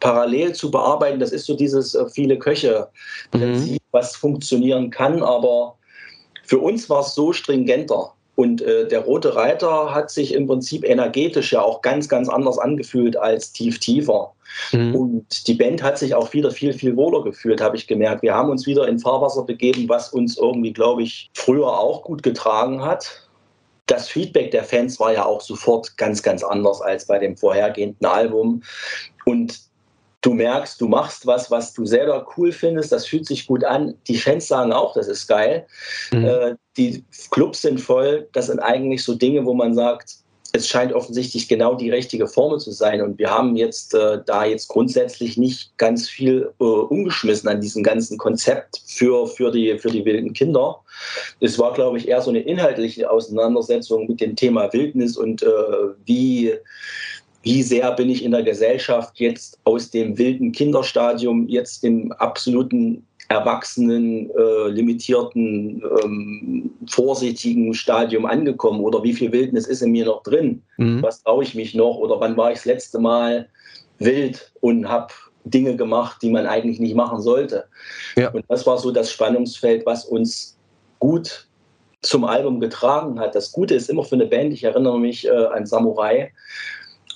parallel 0.00 0.54
zu 0.54 0.70
bearbeiten. 0.70 1.18
Das 1.18 1.32
ist 1.32 1.46
so 1.46 1.54
dieses 1.54 1.94
äh, 1.94 2.08
viele 2.08 2.38
Köche-Prinzip, 2.38 3.72
mhm. 3.72 3.86
was 3.92 4.16
funktionieren 4.16 4.90
kann, 4.90 5.22
aber 5.22 5.76
für 6.44 6.58
uns 6.58 6.88
war 6.88 7.00
es 7.00 7.14
so 7.14 7.32
stringenter 7.32 8.12
und 8.38 8.62
äh, 8.62 8.86
der 8.86 9.00
Rote 9.00 9.34
Reiter 9.34 9.92
hat 9.92 10.12
sich 10.12 10.32
im 10.32 10.46
Prinzip 10.46 10.84
energetisch 10.84 11.52
ja 11.52 11.60
auch 11.60 11.82
ganz, 11.82 12.08
ganz 12.08 12.28
anders 12.28 12.56
angefühlt 12.56 13.16
als 13.16 13.50
Tief 13.50 13.80
Tiefer. 13.80 14.32
Mhm. 14.70 14.94
Und 14.94 15.48
die 15.48 15.54
Band 15.54 15.82
hat 15.82 15.98
sich 15.98 16.14
auch 16.14 16.32
wieder 16.32 16.52
viel, 16.52 16.72
viel 16.72 16.94
wohler 16.94 17.24
gefühlt, 17.24 17.60
habe 17.60 17.74
ich 17.74 17.88
gemerkt. 17.88 18.22
Wir 18.22 18.36
haben 18.36 18.48
uns 18.48 18.64
wieder 18.64 18.86
in 18.86 19.00
Fahrwasser 19.00 19.42
begeben, 19.42 19.88
was 19.88 20.10
uns 20.12 20.38
irgendwie, 20.38 20.72
glaube 20.72 21.02
ich, 21.02 21.32
früher 21.34 21.66
auch 21.66 22.04
gut 22.04 22.22
getragen 22.22 22.84
hat. 22.84 23.28
Das 23.86 24.08
Feedback 24.08 24.52
der 24.52 24.62
Fans 24.62 25.00
war 25.00 25.12
ja 25.12 25.24
auch 25.24 25.40
sofort 25.40 25.96
ganz, 25.96 26.22
ganz 26.22 26.44
anders 26.44 26.80
als 26.80 27.08
bei 27.08 27.18
dem 27.18 27.36
vorhergehenden 27.36 28.06
Album. 28.06 28.62
Und 29.24 29.58
du 30.20 30.34
merkst, 30.34 30.80
du 30.80 30.88
machst 30.88 31.26
was, 31.26 31.50
was 31.50 31.72
du 31.72 31.86
selber 31.86 32.26
cool 32.36 32.52
findest, 32.52 32.92
das 32.92 33.06
fühlt 33.06 33.26
sich 33.26 33.46
gut 33.46 33.64
an. 33.64 33.94
Die 34.08 34.18
Fans 34.18 34.48
sagen 34.48 34.72
auch, 34.72 34.94
das 34.94 35.08
ist 35.08 35.26
geil. 35.26 35.66
Mhm. 36.12 36.24
Äh, 36.24 36.54
die 36.76 37.04
Clubs 37.30 37.62
sind 37.62 37.80
voll. 37.80 38.28
Das 38.32 38.46
sind 38.46 38.58
eigentlich 38.58 39.02
so 39.04 39.14
Dinge, 39.14 39.44
wo 39.44 39.54
man 39.54 39.74
sagt, 39.74 40.16
es 40.52 40.66
scheint 40.66 40.92
offensichtlich 40.92 41.46
genau 41.46 41.74
die 41.74 41.90
richtige 41.90 42.26
Formel 42.26 42.58
zu 42.58 42.72
sein. 42.72 43.02
Und 43.02 43.18
wir 43.18 43.30
haben 43.30 43.54
jetzt 43.56 43.94
äh, 43.94 44.18
da 44.24 44.44
jetzt 44.44 44.68
grundsätzlich 44.68 45.36
nicht 45.36 45.76
ganz 45.76 46.08
viel 46.08 46.50
äh, 46.58 46.64
umgeschmissen 46.64 47.48
an 47.48 47.60
diesem 47.60 47.82
ganzen 47.82 48.16
Konzept 48.16 48.82
für, 48.86 49.26
für, 49.26 49.50
die, 49.50 49.78
für 49.78 49.90
die 49.90 50.04
wilden 50.04 50.32
Kinder. 50.32 50.80
Es 51.40 51.58
war, 51.58 51.74
glaube 51.74 51.98
ich, 51.98 52.08
eher 52.08 52.22
so 52.22 52.30
eine 52.30 52.40
inhaltliche 52.40 53.10
Auseinandersetzung 53.10 54.06
mit 54.06 54.20
dem 54.20 54.36
Thema 54.36 54.72
Wildnis 54.72 55.16
und 55.16 55.42
äh, 55.42 55.46
wie 56.06 56.54
wie 57.42 57.62
sehr 57.62 57.92
bin 57.92 58.10
ich 58.10 58.24
in 58.24 58.32
der 58.32 58.42
Gesellschaft 58.42 59.18
jetzt 59.20 59.58
aus 59.64 59.90
dem 59.90 60.18
wilden 60.18 60.52
Kinderstadium 60.52 61.48
jetzt 61.48 61.84
im 61.84 62.12
absoluten 62.12 63.04
erwachsenen, 63.28 64.30
äh, 64.30 64.68
limitierten, 64.68 65.82
ähm, 66.02 66.70
vorsichtigen 66.88 67.74
Stadium 67.74 68.24
angekommen 68.24 68.80
oder 68.80 69.02
wie 69.02 69.12
viel 69.12 69.30
Wildnis 69.32 69.66
ist 69.66 69.82
in 69.82 69.92
mir 69.92 70.06
noch 70.06 70.22
drin? 70.22 70.62
Mhm. 70.78 71.02
Was 71.02 71.22
traue 71.22 71.44
ich 71.44 71.54
mich 71.54 71.74
noch 71.74 71.96
oder 71.98 72.18
wann 72.20 72.36
war 72.36 72.50
ich 72.50 72.58
das 72.58 72.64
letzte 72.64 72.98
Mal 72.98 73.48
wild 73.98 74.50
und 74.60 74.88
habe 74.88 75.12
Dinge 75.44 75.76
gemacht, 75.76 76.22
die 76.22 76.30
man 76.30 76.46
eigentlich 76.46 76.80
nicht 76.80 76.94
machen 76.94 77.20
sollte? 77.20 77.64
Ja. 78.16 78.30
Und 78.30 78.44
das 78.48 78.66
war 78.66 78.78
so 78.78 78.90
das 78.90 79.12
Spannungsfeld, 79.12 79.84
was 79.84 80.06
uns 80.06 80.56
gut 80.98 81.48
zum 82.00 82.24
Album 82.24 82.60
getragen 82.60 83.20
hat. 83.20 83.34
Das 83.34 83.52
Gute 83.52 83.74
ist 83.74 83.90
immer 83.90 84.04
für 84.04 84.14
eine 84.14 84.26
Band, 84.26 84.54
ich 84.54 84.64
erinnere 84.64 84.98
mich 84.98 85.26
äh, 85.26 85.30
an 85.30 85.66
Samurai, 85.66 86.32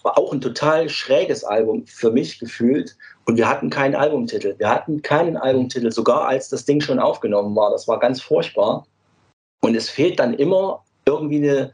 war 0.05 0.19
auch 0.19 0.33
ein 0.33 0.41
total 0.41 0.89
schräges 0.89 1.45
Album 1.45 1.87
für 1.87 2.11
mich 2.11 2.39
gefühlt. 2.39 2.97
Und 3.25 3.37
wir 3.37 3.49
hatten 3.49 3.71
keinen 3.71 3.95
Albumtitel. 3.95 4.55
Wir 4.59 4.69
hatten 4.69 5.03
keinen 5.03 5.37
Albumtitel, 5.37 5.91
sogar 5.91 6.27
als 6.27 6.49
das 6.49 6.65
Ding 6.65 6.81
schon 6.81 6.99
aufgenommen 6.99 7.55
war. 7.55 7.71
Das 7.71 7.87
war 7.89 7.99
ganz 7.99 8.21
furchtbar. 8.21 8.87
Und 9.61 9.77
es 9.77 9.89
fehlt 9.89 10.19
dann 10.19 10.35
immer 10.35 10.83
irgendwie 11.07 11.37
eine, 11.37 11.73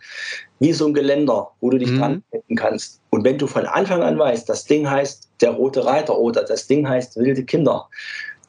wie 0.58 0.72
so 0.72 0.86
ein 0.86 0.94
Geländer, 0.94 1.50
wo 1.60 1.70
du 1.70 1.78
dich 1.78 1.90
mhm. 1.90 1.98
dran 1.98 2.22
halten 2.32 2.56
kannst. 2.56 3.00
Und 3.10 3.24
wenn 3.24 3.38
du 3.38 3.46
von 3.46 3.66
Anfang 3.66 4.02
an 4.02 4.18
weißt, 4.18 4.48
das 4.48 4.64
Ding 4.64 4.88
heißt 4.88 5.28
Der 5.40 5.50
Rote 5.50 5.84
Reiter 5.84 6.18
oder 6.18 6.44
das 6.44 6.66
Ding 6.66 6.88
heißt 6.88 7.16
Wilde 7.16 7.44
Kinder, 7.44 7.88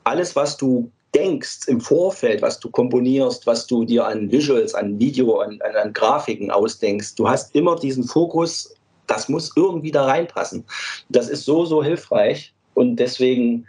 alles, 0.04 0.36
was 0.36 0.58
du 0.58 0.92
denkst 1.13 1.68
im 1.68 1.82
Vorfeld, 1.82 2.42
was 2.42 2.60
du 2.60 2.70
komponierst, 2.70 3.48
was 3.48 3.65
du 3.68 3.84
dir 3.84 4.06
an 4.06 4.32
Visuals, 4.32 4.76
an 4.76 5.00
Video, 5.00 5.39
an, 5.39 5.60
an, 5.62 5.76
an 5.76 5.94
Grafiken 5.94 6.52
ausdenkst, 6.52 7.15
du 7.15 7.28
hast 7.28 7.56
immer 7.56 7.76
diesen 7.76 8.04
Fokus 8.04 8.74
das 9.10 9.28
muss 9.28 9.52
irgendwie 9.56 9.91
da 9.91 10.06
reinpassen. 10.06 10.63
Das 11.10 11.28
ist 11.30 11.45
so, 11.45 11.65
so 11.65 11.84
hilfreich. 11.84 12.54
Und 12.76 12.98
deswegen 12.98 13.65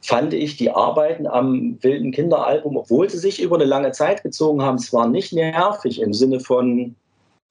fand 0.00 0.34
ich 0.34 0.56
die 0.56 0.70
Arbeiten 0.70 1.26
am 1.26 1.78
Wilden 1.82 2.12
Kinderalbum, 2.12 2.76
obwohl 2.76 3.08
sie 3.08 3.18
sich 3.18 3.40
über 3.40 3.56
eine 3.56 3.64
lange 3.64 3.92
Zeit 3.92 4.22
gezogen 4.22 4.62
haben, 4.62 4.78
zwar 4.78 5.08
nicht 5.08 5.32
nervig 5.32 6.00
im 6.00 6.12
Sinne 6.12 6.40
von, 6.40 6.94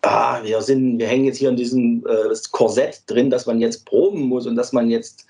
ah, 0.03 0.43
wir 0.43 0.61
sind, 0.61 0.99
wir 0.99 1.07
hängen 1.07 1.25
jetzt 1.25 1.37
hier 1.37 1.49
in 1.49 1.55
diesem 1.55 2.05
äh, 2.05 2.35
Korsett 2.51 3.03
drin, 3.07 3.29
dass 3.29 3.45
man 3.45 3.59
jetzt 3.59 3.85
proben 3.85 4.23
muss 4.23 4.45
und 4.45 4.55
dass 4.55 4.73
man 4.73 4.89
jetzt 4.89 5.25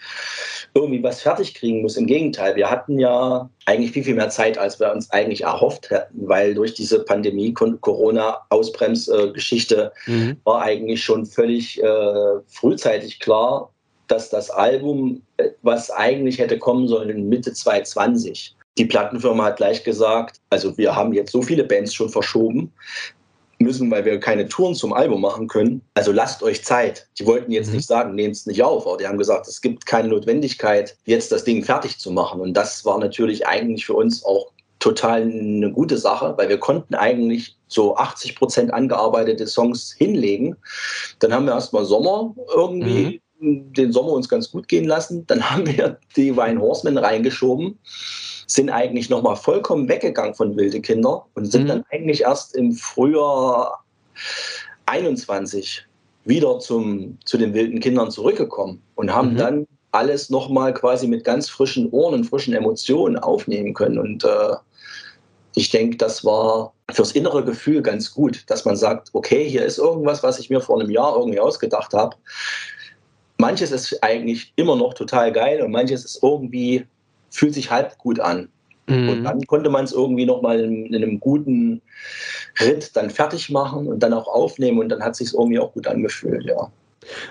irgendwie 0.75 1.03
was 1.03 1.21
fertig 1.21 1.53
kriegen 1.53 1.81
muss. 1.81 1.95
Im 1.97 2.07
Gegenteil, 2.07 2.55
wir 2.55 2.69
hatten 2.69 2.97
ja 2.99 3.49
eigentlich 3.65 3.91
viel, 3.91 4.03
viel 4.03 4.15
mehr 4.15 4.29
Zeit, 4.29 4.57
als 4.57 4.79
wir 4.79 4.91
uns 4.91 5.11
eigentlich 5.11 5.43
erhofft 5.43 5.91
hätten, 5.91 6.27
weil 6.27 6.55
durch 6.55 6.73
diese 6.73 7.03
Pandemie, 7.03 7.53
Corona-Ausbremsgeschichte 7.53 9.91
mhm. 10.07 10.37
war 10.43 10.63
eigentlich 10.63 11.03
schon 11.03 11.25
völlig 11.25 11.81
äh, 11.81 12.39
frühzeitig 12.47 13.19
klar, 13.19 13.69
dass 14.07 14.29
das 14.29 14.49
Album, 14.49 15.21
äh, 15.37 15.49
was 15.61 15.91
eigentlich 15.91 16.39
hätte 16.39 16.57
kommen 16.57 16.87
sollen, 16.87 17.29
Mitte 17.29 17.53
2020, 17.53 18.55
die 18.77 18.85
Plattenfirma 18.85 19.45
hat 19.45 19.57
gleich 19.57 19.83
gesagt, 19.83 20.37
also 20.49 20.75
wir 20.77 20.95
haben 20.95 21.13
jetzt 21.13 21.31
so 21.31 21.43
viele 21.43 21.63
Bands 21.63 21.93
schon 21.93 22.09
verschoben, 22.09 22.71
müssen, 23.63 23.89
weil 23.89 24.05
wir 24.05 24.19
keine 24.19 24.47
Touren 24.47 24.75
zum 24.75 24.93
Album 24.93 25.21
machen 25.21 25.47
können. 25.47 25.81
Also 25.93 26.11
lasst 26.11 26.43
euch 26.43 26.63
Zeit. 26.63 27.07
Die 27.19 27.25
wollten 27.25 27.51
jetzt 27.51 27.69
mhm. 27.69 27.77
nicht 27.77 27.87
sagen, 27.87 28.15
nehmt 28.15 28.35
es 28.35 28.45
nicht 28.45 28.63
auf, 28.63 28.85
aber 28.85 28.97
die 28.97 29.07
haben 29.07 29.17
gesagt, 29.17 29.47
es 29.47 29.61
gibt 29.61 29.85
keine 29.85 30.09
Notwendigkeit, 30.09 30.95
jetzt 31.05 31.31
das 31.31 31.43
Ding 31.43 31.63
fertig 31.63 31.97
zu 31.97 32.11
machen. 32.11 32.41
Und 32.41 32.53
das 32.53 32.85
war 32.85 32.99
natürlich 32.99 33.47
eigentlich 33.47 33.85
für 33.85 33.93
uns 33.93 34.23
auch 34.25 34.51
total 34.79 35.21
eine 35.21 35.71
gute 35.71 35.97
Sache, 35.97 36.33
weil 36.37 36.49
wir 36.49 36.57
konnten 36.57 36.93
eigentlich 36.93 37.55
so 37.67 37.95
80 37.95 38.35
Prozent 38.35 38.73
angearbeitete 38.73 39.47
Songs 39.47 39.93
hinlegen. 39.97 40.57
Dann 41.19 41.33
haben 41.33 41.45
wir 41.45 41.53
erstmal 41.53 41.85
Sommer 41.85 42.35
irgendwie 42.53 43.21
mhm. 43.39 43.73
den 43.73 43.93
Sommer 43.93 44.11
uns 44.11 44.27
ganz 44.27 44.51
gut 44.51 44.67
gehen 44.67 44.85
lassen. 44.85 45.25
Dann 45.27 45.49
haben 45.49 45.65
wir 45.65 45.97
die 46.15 46.35
Wine 46.35 46.59
Horsemen 46.59 46.97
reingeschoben 46.97 47.79
sind 48.47 48.69
eigentlich 48.69 49.09
nochmal 49.09 49.35
vollkommen 49.35 49.87
weggegangen 49.87 50.33
von 50.33 50.55
Wilde 50.55 50.81
Kinder 50.81 51.25
und 51.35 51.45
sind 51.45 51.63
mhm. 51.63 51.67
dann 51.67 51.85
eigentlich 51.91 52.21
erst 52.21 52.55
im 52.55 52.73
Frühjahr 52.73 53.83
21 54.85 55.85
wieder 56.25 56.59
zum, 56.59 57.17
zu 57.25 57.37
den 57.37 57.53
wilden 57.53 57.79
Kindern 57.79 58.11
zurückgekommen 58.11 58.81
und 58.95 59.13
haben 59.13 59.33
mhm. 59.33 59.37
dann 59.37 59.67
alles 59.91 60.29
nochmal 60.29 60.73
quasi 60.73 61.07
mit 61.07 61.23
ganz 61.23 61.49
frischen 61.49 61.89
Ohren 61.91 62.15
und 62.15 62.23
frischen 62.25 62.53
Emotionen 62.53 63.17
aufnehmen 63.17 63.73
können. 63.73 63.99
Und 63.99 64.23
äh, 64.23 64.55
ich 65.55 65.69
denke, 65.69 65.97
das 65.97 66.25
war 66.25 66.73
fürs 66.91 67.11
innere 67.11 67.43
Gefühl 67.43 67.81
ganz 67.81 68.11
gut, 68.11 68.43
dass 68.47 68.65
man 68.65 68.75
sagt, 68.75 69.09
okay, 69.13 69.47
hier 69.47 69.63
ist 69.63 69.77
irgendwas, 69.77 70.23
was 70.23 70.39
ich 70.39 70.49
mir 70.49 70.61
vor 70.61 70.79
einem 70.79 70.89
Jahr 70.89 71.15
irgendwie 71.15 71.39
ausgedacht 71.39 71.93
habe. 71.93 72.15
Manches 73.37 73.71
ist 73.71 74.03
eigentlich 74.03 74.51
immer 74.55 74.75
noch 74.75 74.93
total 74.93 75.31
geil 75.31 75.61
und 75.61 75.71
manches 75.71 76.05
ist 76.05 76.23
irgendwie 76.23 76.85
fühlt 77.33 77.53
sich 77.53 77.71
halb 77.71 77.97
gut 77.97 78.19
an. 78.19 78.47
Mhm. 78.87 79.09
Und 79.09 79.23
dann 79.23 79.41
konnte 79.47 79.69
man 79.69 79.85
es 79.85 79.91
irgendwie 79.91 80.25
nochmal 80.25 80.59
in, 80.59 80.85
in 80.87 80.95
einem 80.95 81.19
guten 81.19 81.81
Ritt 82.59 82.95
dann 82.95 83.09
fertig 83.09 83.49
machen 83.49 83.87
und 83.87 83.99
dann 83.99 84.13
auch 84.13 84.27
aufnehmen 84.27 84.79
und 84.79 84.89
dann 84.89 85.01
hat 85.01 85.13
es 85.13 85.17
sich 85.19 85.33
irgendwie 85.33 85.59
auch 85.59 85.73
gut 85.73 85.87
angefühlt, 85.87 86.45
ja. 86.45 86.69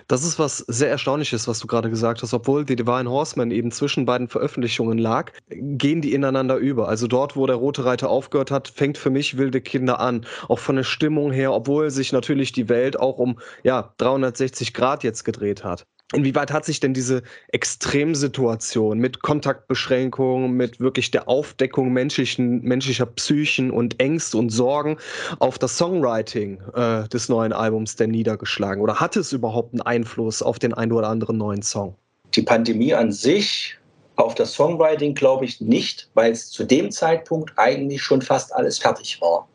Das 0.06 0.22
ist 0.22 0.38
was 0.38 0.58
sehr 0.58 0.90
Erstaunliches, 0.90 1.48
was 1.48 1.58
du 1.58 1.66
gerade 1.66 1.88
gesagt 1.88 2.22
hast. 2.22 2.34
Obwohl 2.34 2.66
die 2.66 2.76
Divine 2.76 3.08
Horseman 3.08 3.50
eben 3.50 3.70
zwischen 3.70 4.04
beiden 4.04 4.28
Veröffentlichungen 4.28 4.98
lag, 4.98 5.32
gehen 5.48 6.02
die 6.02 6.12
ineinander 6.12 6.56
über. 6.56 6.88
Also 6.88 7.06
dort, 7.06 7.36
wo 7.36 7.46
der 7.46 7.56
Rote 7.56 7.86
Reiter 7.86 8.10
aufgehört 8.10 8.50
hat, 8.50 8.68
fängt 8.68 8.98
für 8.98 9.08
mich 9.08 9.38
Wilde 9.38 9.62
Kinder 9.62 9.98
an. 9.98 10.26
Auch 10.48 10.58
von 10.58 10.76
der 10.76 10.84
Stimmung 10.84 11.32
her, 11.32 11.54
obwohl 11.54 11.90
sich 11.90 12.12
natürlich 12.12 12.52
die 12.52 12.68
Welt 12.68 13.00
auch 13.00 13.16
um 13.16 13.38
ja, 13.62 13.94
360 13.96 14.74
Grad 14.74 15.04
jetzt 15.04 15.24
gedreht 15.24 15.64
hat. 15.64 15.86
Inwieweit 16.12 16.52
hat 16.52 16.64
sich 16.64 16.80
denn 16.80 16.94
diese 16.94 17.22
Extremsituation 17.48 18.98
mit 18.98 19.22
Kontaktbeschränkungen, 19.22 20.52
mit 20.52 20.80
wirklich 20.80 21.10
der 21.10 21.28
Aufdeckung 21.28 21.92
menschlichen, 21.92 22.62
menschlicher 22.62 23.06
Psychen 23.06 23.70
und 23.70 24.00
Ängste 24.00 24.38
und 24.38 24.50
Sorgen 24.50 24.98
auf 25.38 25.58
das 25.58 25.76
Songwriting 25.76 26.60
äh, 26.74 27.08
des 27.08 27.28
neuen 27.28 27.52
Albums 27.52 27.96
denn 27.96 28.10
niedergeschlagen? 28.10 28.82
Oder 28.82 29.00
hat 29.00 29.16
es 29.16 29.32
überhaupt 29.32 29.72
einen 29.72 29.82
Einfluss 29.82 30.42
auf 30.42 30.58
den 30.58 30.74
einen 30.74 30.92
oder 30.92 31.08
anderen 31.08 31.38
neuen 31.38 31.62
Song? 31.62 31.96
Die 32.34 32.42
Pandemie 32.42 32.94
an 32.94 33.12
sich 33.12 33.78
auf 34.16 34.34
das 34.34 34.52
Songwriting 34.52 35.14
glaube 35.14 35.44
ich 35.44 35.60
nicht, 35.60 36.08
weil 36.14 36.32
es 36.32 36.50
zu 36.50 36.64
dem 36.64 36.90
Zeitpunkt 36.90 37.52
eigentlich 37.56 38.02
schon 38.02 38.22
fast 38.22 38.54
alles 38.54 38.78
fertig 38.78 39.20
war. 39.20 39.48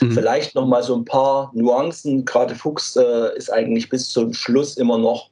Mhm. 0.00 0.12
Vielleicht 0.12 0.54
noch 0.54 0.66
mal 0.66 0.82
so 0.82 0.96
ein 0.96 1.04
paar 1.04 1.50
Nuancen. 1.54 2.24
Gerade 2.24 2.54
Fuchs 2.54 2.96
äh, 2.96 3.36
ist 3.36 3.52
eigentlich 3.52 3.88
bis 3.88 4.08
zum 4.10 4.32
Schluss 4.32 4.76
immer 4.76 4.98
noch 4.98 5.30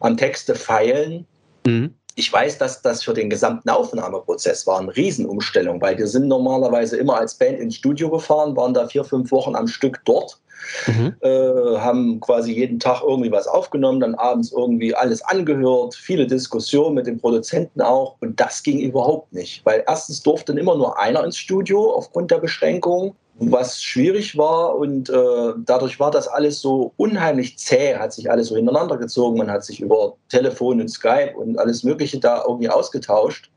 am 0.00 0.16
Texte 0.16 0.54
feilen. 0.54 1.26
Mhm. 1.66 1.94
Ich 2.14 2.32
weiß, 2.32 2.58
dass 2.58 2.82
das 2.82 3.04
für 3.04 3.14
den 3.14 3.30
gesamten 3.30 3.70
Aufnahmeprozess 3.70 4.66
war 4.66 4.80
eine 4.80 4.94
Riesenumstellung, 4.94 5.80
weil 5.80 5.96
wir 5.98 6.08
sind 6.08 6.26
normalerweise 6.26 6.96
immer 6.96 7.16
als 7.16 7.34
Band 7.34 7.60
ins 7.60 7.76
Studio 7.76 8.10
gefahren, 8.10 8.56
waren 8.56 8.74
da 8.74 8.88
vier, 8.88 9.04
fünf 9.04 9.30
Wochen 9.30 9.54
am 9.54 9.68
Stück 9.68 10.00
dort. 10.04 10.40
Mhm. 10.86 11.14
Äh, 11.20 11.78
haben 11.78 12.18
quasi 12.18 12.52
jeden 12.52 12.80
Tag 12.80 13.02
irgendwie 13.06 13.30
was 13.30 13.46
aufgenommen, 13.46 14.00
dann 14.00 14.16
abends 14.16 14.52
irgendwie 14.52 14.94
alles 14.94 15.22
angehört, 15.22 15.94
viele 15.94 16.26
Diskussionen 16.26 16.96
mit 16.96 17.06
den 17.06 17.20
Produzenten 17.20 17.80
auch. 17.80 18.16
Und 18.20 18.40
das 18.40 18.62
ging 18.64 18.80
überhaupt 18.80 19.32
nicht, 19.32 19.64
weil 19.64 19.84
erstens 19.86 20.22
durfte 20.22 20.52
immer 20.52 20.76
nur 20.76 20.98
einer 20.98 21.24
ins 21.24 21.36
Studio 21.36 21.92
aufgrund 21.94 22.32
der 22.32 22.38
Beschränkungen 22.38 23.14
was 23.40 23.80
schwierig 23.82 24.36
war 24.36 24.74
und 24.74 25.10
äh, 25.10 25.52
dadurch 25.64 26.00
war 26.00 26.10
das 26.10 26.26
alles 26.26 26.60
so 26.60 26.92
unheimlich 26.96 27.56
zäh, 27.58 27.96
hat 27.96 28.12
sich 28.12 28.30
alles 28.30 28.48
so 28.48 28.56
hintereinander 28.56 28.96
gezogen. 28.96 29.38
Man 29.38 29.50
hat 29.50 29.64
sich 29.64 29.80
über 29.80 30.14
Telefon 30.28 30.80
und 30.80 30.88
Skype 30.88 31.34
und 31.36 31.58
alles 31.58 31.84
Mögliche 31.84 32.18
da 32.18 32.42
irgendwie 32.46 32.68
ausgetauscht. 32.68 33.50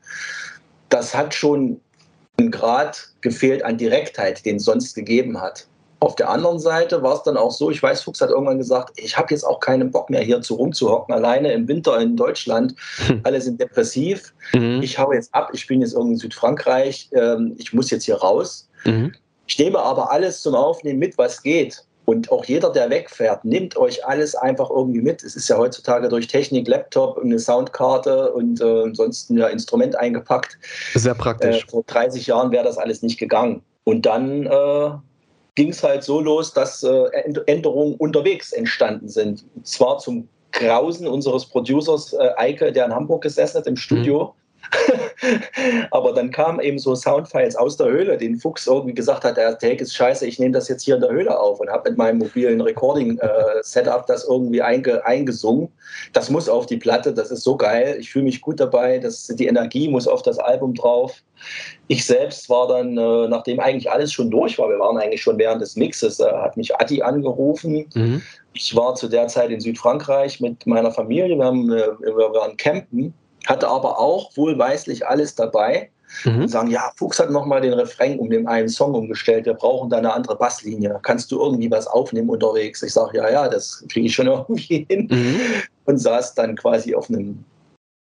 Das 0.88 1.14
hat 1.14 1.34
schon 1.34 1.80
einen 2.38 2.50
Grad 2.50 3.08
gefehlt 3.22 3.64
an 3.64 3.76
Direktheit, 3.76 4.44
den 4.46 4.56
es 4.56 4.64
sonst 4.64 4.94
gegeben 4.94 5.40
hat. 5.40 5.66
Auf 5.98 6.16
der 6.16 6.30
anderen 6.30 6.58
Seite 6.58 7.02
war 7.02 7.14
es 7.14 7.22
dann 7.22 7.36
auch 7.36 7.52
so, 7.52 7.70
ich 7.70 7.80
weiß, 7.80 8.02
Fuchs 8.02 8.20
hat 8.20 8.30
irgendwann 8.30 8.58
gesagt, 8.58 8.90
ich 8.96 9.16
habe 9.16 9.28
jetzt 9.30 9.44
auch 9.44 9.60
keinen 9.60 9.92
Bock 9.92 10.10
mehr 10.10 10.20
hier 10.20 10.40
zu 10.42 10.54
rumzuhocken, 10.54 11.14
alleine 11.14 11.52
im 11.52 11.68
Winter 11.68 12.00
in 12.00 12.16
Deutschland. 12.16 12.74
Hm. 13.06 13.20
Alle 13.22 13.40
sind 13.40 13.60
depressiv. 13.60 14.34
Mhm. 14.52 14.80
Ich 14.82 14.98
hau 14.98 15.12
jetzt 15.12 15.32
ab, 15.32 15.50
ich 15.52 15.66
bin 15.68 15.80
jetzt 15.80 15.92
irgendwie 15.94 16.14
in 16.14 16.18
Südfrankreich, 16.18 17.08
ähm, 17.12 17.54
ich 17.56 17.72
muss 17.72 17.90
jetzt 17.90 18.04
hier 18.04 18.16
raus. 18.16 18.68
Mhm. 18.84 19.12
Ich 19.46 19.58
nehme 19.58 19.78
aber 19.78 20.10
alles 20.10 20.42
zum 20.42 20.54
Aufnehmen 20.54 20.98
mit, 20.98 21.18
was 21.18 21.42
geht. 21.42 21.84
Und 22.04 22.32
auch 22.32 22.44
jeder, 22.44 22.70
der 22.70 22.90
wegfährt, 22.90 23.44
nimmt 23.44 23.76
euch 23.76 24.04
alles 24.04 24.34
einfach 24.34 24.70
irgendwie 24.70 25.00
mit. 25.00 25.22
Es 25.22 25.36
ist 25.36 25.48
ja 25.48 25.56
heutzutage 25.56 26.08
durch 26.08 26.26
Technik, 26.26 26.66
Laptop, 26.66 27.18
eine 27.18 27.38
Soundkarte 27.38 28.32
und 28.32 28.60
äh, 28.60 28.82
ansonsten 28.82 29.38
ja 29.38 29.46
Instrument 29.46 29.96
eingepackt. 29.96 30.58
Sehr 30.94 31.14
praktisch. 31.14 31.62
Äh, 31.62 31.70
vor 31.70 31.84
30 31.86 32.26
Jahren 32.26 32.50
wäre 32.50 32.64
das 32.64 32.76
alles 32.76 33.02
nicht 33.02 33.18
gegangen. 33.18 33.62
Und 33.84 34.04
dann 34.04 34.46
äh, 34.46 34.90
ging 35.54 35.70
es 35.70 35.82
halt 35.82 36.02
so 36.02 36.20
los, 36.20 36.52
dass 36.52 36.82
äh, 36.82 37.04
Änderungen 37.46 37.94
unterwegs 37.94 38.52
entstanden 38.52 39.08
sind. 39.08 39.44
Und 39.54 39.66
zwar 39.66 39.98
zum 39.98 40.28
Grausen 40.50 41.06
unseres 41.06 41.46
Producers 41.46 42.12
äh, 42.14 42.30
Eike, 42.36 42.72
der 42.72 42.86
in 42.86 42.94
Hamburg 42.94 43.22
gesessen 43.22 43.58
hat 43.58 43.66
im 43.68 43.76
Studio. 43.76 44.24
Mhm 44.24 44.41
Aber 45.90 46.12
dann 46.12 46.30
kamen 46.30 46.60
eben 46.60 46.78
so 46.78 46.94
Soundfiles 46.94 47.56
aus 47.56 47.76
der 47.76 47.88
Höhle, 47.88 48.16
den 48.16 48.38
Fuchs 48.38 48.66
irgendwie 48.66 48.94
gesagt 48.94 49.24
hat, 49.24 49.36
der 49.36 49.58
Take 49.58 49.82
ist 49.82 49.94
scheiße, 49.94 50.26
ich 50.26 50.38
nehme 50.38 50.52
das 50.52 50.68
jetzt 50.68 50.84
hier 50.84 50.94
in 50.96 51.00
der 51.00 51.10
Höhle 51.10 51.38
auf 51.38 51.60
und 51.60 51.68
habe 51.68 51.90
mit 51.90 51.98
meinem 51.98 52.18
mobilen 52.18 52.60
Recording-Setup 52.60 54.02
äh, 54.02 54.04
das 54.06 54.24
irgendwie 54.28 54.62
einge 54.62 55.04
eingesungen. 55.04 55.68
Das 56.12 56.30
muss 56.30 56.48
auf 56.48 56.66
die 56.66 56.76
Platte, 56.76 57.12
das 57.12 57.30
ist 57.30 57.42
so 57.42 57.56
geil, 57.56 57.96
ich 57.98 58.10
fühle 58.10 58.24
mich 58.24 58.40
gut 58.40 58.60
dabei, 58.60 58.98
das, 58.98 59.26
die 59.26 59.46
Energie 59.46 59.88
muss 59.88 60.08
auf 60.08 60.22
das 60.22 60.38
Album 60.38 60.74
drauf. 60.74 61.22
Ich 61.88 62.06
selbst 62.06 62.48
war 62.48 62.68
dann, 62.68 62.96
äh, 62.96 63.28
nachdem 63.28 63.60
eigentlich 63.60 63.90
alles 63.90 64.12
schon 64.12 64.30
durch 64.30 64.58
war, 64.58 64.68
wir 64.68 64.78
waren 64.78 64.96
eigentlich 64.96 65.22
schon 65.22 65.38
während 65.38 65.60
des 65.60 65.76
Mixes, 65.76 66.20
äh, 66.20 66.24
hat 66.24 66.56
mich 66.56 66.74
Adi 66.76 67.02
angerufen. 67.02 67.86
Mhm. 67.94 68.22
Ich 68.54 68.76
war 68.76 68.94
zu 68.94 69.08
der 69.08 69.28
Zeit 69.28 69.50
in 69.50 69.60
Südfrankreich 69.60 70.40
mit 70.40 70.66
meiner 70.66 70.92
Familie, 70.92 71.36
wir, 71.36 71.44
haben, 71.44 71.72
äh, 71.72 71.88
wir 72.00 72.32
waren 72.32 72.56
campen 72.56 73.14
hatte 73.46 73.68
aber 73.68 73.98
auch 73.98 74.36
wohlweislich 74.36 75.06
alles 75.06 75.34
dabei. 75.34 75.90
Mhm. 76.24 76.42
Und 76.42 76.48
sagen, 76.48 76.70
ja, 76.70 76.92
Fuchs 76.96 77.18
hat 77.18 77.30
nochmal 77.30 77.62
den 77.62 77.72
Refrain 77.72 78.18
um 78.18 78.28
den 78.28 78.46
einen 78.46 78.68
Song 78.68 78.94
umgestellt, 78.94 79.46
wir 79.46 79.54
brauchen 79.54 79.88
da 79.88 79.96
eine 79.96 80.12
andere 80.12 80.36
Basslinie. 80.36 80.98
Kannst 81.02 81.32
du 81.32 81.40
irgendwie 81.40 81.70
was 81.70 81.86
aufnehmen 81.86 82.28
unterwegs? 82.28 82.82
Ich 82.82 82.92
sage, 82.92 83.16
ja, 83.16 83.30
ja, 83.30 83.48
das 83.48 83.82
kriege 83.88 84.06
ich 84.08 84.14
schon 84.14 84.26
irgendwie 84.48 84.86
hin. 84.90 85.08
Mhm. 85.10 85.40
Und 85.86 85.96
saß 85.96 86.34
dann 86.34 86.54
quasi 86.56 86.94
auf 86.94 87.08
einem 87.08 87.42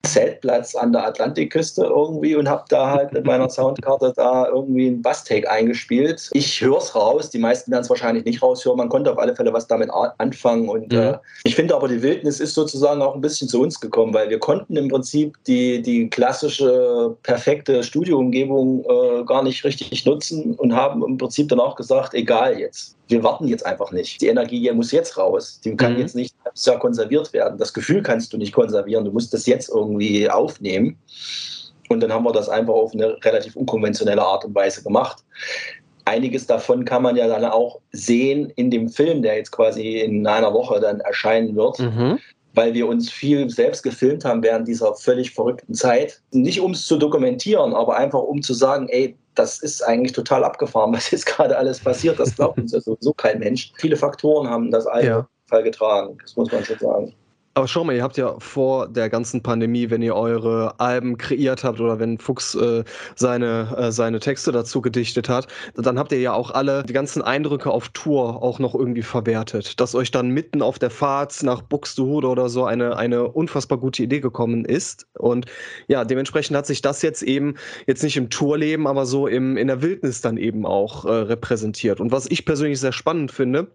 Zeltplatz 0.10 0.76
an 0.76 0.92
der 0.92 1.06
Atlantikküste 1.06 1.84
irgendwie 1.84 2.36
und 2.36 2.50
habe 2.50 2.66
da 2.70 2.92
halt 2.92 3.14
mit 3.14 3.26
meiner 3.26 3.50
Soundkarte 3.50 4.14
da 4.16 4.48
irgendwie 4.48 4.88
einen 4.88 5.02
Basstake 5.02 5.50
eingespielt. 5.50 6.30
Ich 6.34 6.62
höre 6.62 6.78
es 6.78 6.96
raus, 6.96 7.30
die 7.30 7.40
meisten 7.40 7.72
werden 7.72 7.84
es 7.84 7.90
wahrscheinlich 7.90 8.26
nicht 8.26 8.42
raushören. 8.42 8.78
Man 8.78 8.90
konnte 8.90 9.12
auf 9.12 9.18
alle 9.18 9.36
Fälle 9.36 9.54
was 9.54 9.68
damit 9.68 9.90
anfangen. 10.18 10.70
Und 10.70 10.92
mhm. 10.92 11.00
äh, 11.00 11.18
ich 11.44 11.56
finde 11.56 11.76
aber, 11.76 11.88
die 11.88 12.02
Wildnis 12.02 12.40
ist 12.40 12.54
sozusagen 12.54 13.02
auch 13.02 13.16
ein 13.16 13.22
bisschen 13.22 13.48
zu 13.48 13.62
uns 13.62 13.80
gekommen, 13.80 14.14
weil 14.14 14.30
wir 14.30 14.40
konnten 14.40 14.76
im 14.76 14.88
Prinzip 14.88 15.38
die, 15.48 15.82
die 15.82 16.10
klassische, 16.10 17.16
perfekte 17.24 17.84
Studioumgebung 17.84 18.84
äh, 18.84 19.24
gar 19.26 19.44
nicht 19.44 19.64
richtig 19.64 20.06
nutzen 20.06 20.56
und 20.56 20.76
haben 20.76 21.04
im 21.04 21.18
Prinzip 21.18 21.50
dann 21.50 21.60
auch 21.60 21.76
gesagt, 21.76 22.14
egal 22.14 22.60
jetzt 22.60 22.99
wir 23.10 23.24
warten 23.24 23.48
jetzt 23.48 23.66
einfach 23.66 23.92
nicht. 23.92 24.22
Die 24.22 24.28
Energie 24.28 24.72
muss 24.72 24.92
jetzt 24.92 25.18
raus. 25.18 25.60
Die 25.64 25.76
kann 25.76 25.94
mhm. 25.94 26.00
jetzt 26.00 26.16
nicht 26.16 26.36
ja 26.66 26.78
konserviert 26.78 27.34
werden. 27.34 27.58
Das 27.58 27.74
Gefühl 27.74 28.04
kannst 28.04 28.32
du 28.32 28.38
nicht 28.38 28.54
konservieren. 28.54 29.04
Du 29.04 29.12
musst 29.12 29.34
das 29.34 29.46
jetzt 29.46 29.70
irgendwie 29.70 30.30
aufnehmen. 30.30 30.98
Und 31.90 32.02
dann 32.02 32.14
haben 32.14 32.24
wir 32.24 32.32
das 32.32 32.50
einfach 32.50 32.74
auf 32.74 32.94
eine 32.94 33.18
relativ 33.24 33.56
unkonventionelle 33.56 34.22
Art 34.22 34.46
und 34.46 34.54
Weise 34.54 34.84
gemacht. 34.84 35.24
Einiges 36.06 36.46
davon 36.46 36.86
kann 36.86 37.02
man 37.02 37.16
ja 37.16 37.28
dann 37.28 37.46
auch 37.46 37.80
sehen 37.92 38.52
in 38.56 38.70
dem 38.70 38.90
Film, 38.90 39.24
der 39.24 39.38
jetzt 39.38 39.52
quasi 39.52 39.98
in 40.00 40.26
einer 40.26 40.54
Woche 40.54 40.80
dann 40.80 41.00
erscheinen 41.02 41.56
wird. 41.56 41.80
Mhm 41.80 42.20
weil 42.56 42.74
wir 42.74 42.88
uns 42.88 43.12
viel 43.12 43.50
selbst 43.50 43.84
gefilmt 43.84 44.26
haben 44.26 44.44
während 44.44 44.68
dieser 44.68 44.94
völlig 44.96 45.32
verrückten 45.32 45.74
Zeit. 45.74 46.22
Nicht 46.32 46.60
um 46.60 46.72
es 46.72 46.86
zu 46.86 46.98
dokumentieren, 46.98 47.74
aber 47.74 47.96
einfach 47.96 48.22
um 48.22 48.42
zu 48.42 48.54
sagen, 48.54 48.90
ey, 48.90 49.16
das 49.40 49.60
ist 49.60 49.82
eigentlich 49.82 50.12
total 50.12 50.44
abgefahren, 50.44 50.94
was 50.94 51.10
jetzt 51.12 51.26
gerade 51.26 51.58
alles 51.58 51.80
passiert. 51.80 52.20
Das 52.20 52.36
glaubt 52.36 52.60
uns 52.60 52.72
ja 52.72 52.82
sowieso 52.82 53.14
kein 53.14 53.40
Mensch. 53.40 53.72
Viele 53.78 53.96
Faktoren 53.96 54.50
haben 54.50 54.70
das 54.70 54.86
alle 54.86 55.06
ja. 55.06 55.28
Fall 55.48 55.64
getragen, 55.64 56.18
das 56.22 56.36
muss 56.36 56.52
man 56.52 56.64
schon 56.64 56.78
sagen. 56.78 57.14
Aber 57.60 57.68
schau 57.68 57.84
mal, 57.84 57.94
ihr 57.94 58.04
habt 58.04 58.16
ja 58.16 58.40
vor 58.40 58.88
der 58.88 59.10
ganzen 59.10 59.44
Pandemie, 59.44 59.90
wenn 59.90 60.02
ihr 60.02 60.16
eure 60.16 60.80
Alben 60.80 61.18
kreiert 61.18 61.66
habt 61.66 61.82
oder 61.82 62.00
wenn 62.00 62.18
Fuchs 62.18 62.56
äh, 62.56 62.86
seine, 63.18 63.76
äh, 63.78 63.92
seine 63.92 64.22
Texte 64.22 64.54
dazu 64.54 64.80
gedichtet 64.80 65.28
hat, 65.28 65.48
dann 65.76 66.00
habt 66.00 66.14
ihr 66.14 66.22
ja 66.22 66.32
auch 66.32 66.52
alle 66.52 66.84
die 66.84 66.94
ganzen 66.94 67.22
Eindrücke 67.22 67.70
auf 67.70 67.90
Tour 67.90 68.42
auch 68.42 68.60
noch 68.60 68.76
irgendwie 68.76 69.02
verwertet. 69.02 69.78
Dass 69.82 69.94
euch 69.94 70.10
dann 70.10 70.30
mitten 70.30 70.62
auf 70.62 70.80
der 70.80 70.90
Fahrt 70.90 71.44
nach 71.44 71.62
Buxtehude 71.62 72.30
oder 72.30 72.48
so 72.48 72.64
eine, 72.64 72.96
eine 72.96 73.28
unfassbar 73.28 73.78
gute 73.78 74.04
Idee 74.04 74.22
gekommen 74.22 74.64
ist. 74.64 75.08
Und 75.18 75.46
ja, 75.90 76.06
dementsprechend 76.06 76.56
hat 76.56 76.66
sich 76.66 76.82
das 76.82 77.02
jetzt 77.02 77.24
eben, 77.24 77.56
jetzt 77.88 78.04
nicht 78.04 78.16
im 78.16 78.30
Tourleben, 78.30 78.88
aber 78.88 79.06
so 79.06 79.28
im, 79.28 79.58
in 79.58 79.68
der 79.68 79.82
Wildnis 79.82 80.22
dann 80.22 80.38
eben 80.38 80.66
auch 80.66 81.04
äh, 81.04 81.12
repräsentiert. 81.12 82.00
Und 82.00 82.14
was 82.14 82.26
ich 82.32 82.46
persönlich 82.46 82.80
sehr 82.80 82.94
spannend 82.94 83.34
finde, 83.34 83.68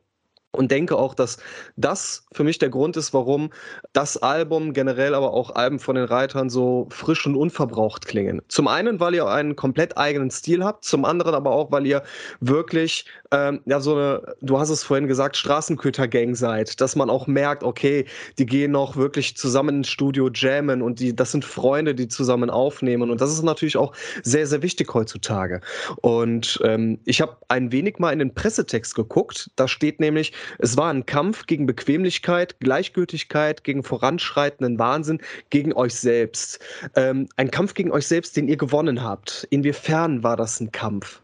und 0.54 0.70
denke 0.70 0.96
auch, 0.96 1.14
dass 1.14 1.38
das 1.76 2.26
für 2.32 2.44
mich 2.44 2.58
der 2.58 2.70
Grund 2.70 2.96
ist, 2.96 3.14
warum 3.14 3.50
das 3.92 4.16
Album 4.16 4.72
generell, 4.72 5.14
aber 5.14 5.32
auch 5.32 5.54
Alben 5.54 5.78
von 5.78 5.96
den 5.96 6.04
Reitern 6.04 6.50
so 6.50 6.88
frisch 6.90 7.26
und 7.26 7.36
unverbraucht 7.36 8.06
klingen. 8.06 8.42
Zum 8.48 8.68
einen, 8.68 9.00
weil 9.00 9.14
ihr 9.14 9.26
einen 9.26 9.56
komplett 9.56 9.96
eigenen 9.96 10.30
Stil 10.30 10.64
habt, 10.64 10.84
zum 10.84 11.04
anderen 11.04 11.34
aber 11.34 11.52
auch, 11.52 11.70
weil 11.70 11.86
ihr 11.86 12.02
wirklich, 12.40 13.06
ähm, 13.30 13.60
ja, 13.66 13.80
so 13.80 13.94
eine, 13.94 14.34
du 14.40 14.58
hast 14.58 14.70
es 14.70 14.82
vorhin 14.82 15.06
gesagt, 15.06 15.36
Straßenköter-Gang 15.36 16.34
seid, 16.34 16.80
dass 16.80 16.96
man 16.96 17.10
auch 17.10 17.26
merkt, 17.26 17.62
okay, 17.62 18.06
die 18.38 18.46
gehen 18.46 18.72
noch 18.72 18.96
wirklich 18.96 19.36
zusammen 19.36 19.76
ins 19.76 19.88
Studio 19.88 20.30
jammen 20.32 20.82
und 20.82 21.00
die, 21.00 21.14
das 21.14 21.32
sind 21.32 21.44
Freunde, 21.44 21.94
die 21.94 22.08
zusammen 22.08 22.50
aufnehmen 22.50 23.10
und 23.10 23.20
das 23.20 23.32
ist 23.32 23.42
natürlich 23.42 23.76
auch 23.76 23.94
sehr, 24.22 24.46
sehr 24.46 24.62
wichtig 24.62 24.92
heutzutage. 24.94 25.60
Und 26.00 26.60
ähm, 26.64 26.98
ich 27.04 27.20
habe 27.20 27.36
ein 27.48 27.72
wenig 27.72 27.98
mal 27.98 28.12
in 28.12 28.18
den 28.18 28.34
Pressetext 28.34 28.94
geguckt, 28.94 29.50
da 29.56 29.68
steht 29.68 30.00
nämlich, 30.00 30.32
Es 30.58 30.76
war 30.76 30.92
ein 30.92 31.06
Kampf 31.06 31.46
gegen 31.46 31.66
Bequemlichkeit, 31.66 32.58
Gleichgültigkeit, 32.60 33.64
gegen 33.64 33.82
voranschreitenden 33.82 34.78
Wahnsinn, 34.78 35.20
gegen 35.50 35.72
euch 35.72 35.94
selbst. 35.94 36.58
Ähm, 36.96 37.28
ein 37.36 37.50
Kampf 37.50 37.74
gegen 37.74 37.90
euch 37.92 38.06
selbst, 38.06 38.36
den 38.36 38.48
ihr 38.48 38.56
gewonnen 38.56 39.02
habt. 39.02 39.46
Inwiefern 39.50 40.22
war 40.22 40.36
das 40.36 40.60
ein 40.60 40.72
Kampf? 40.72 41.20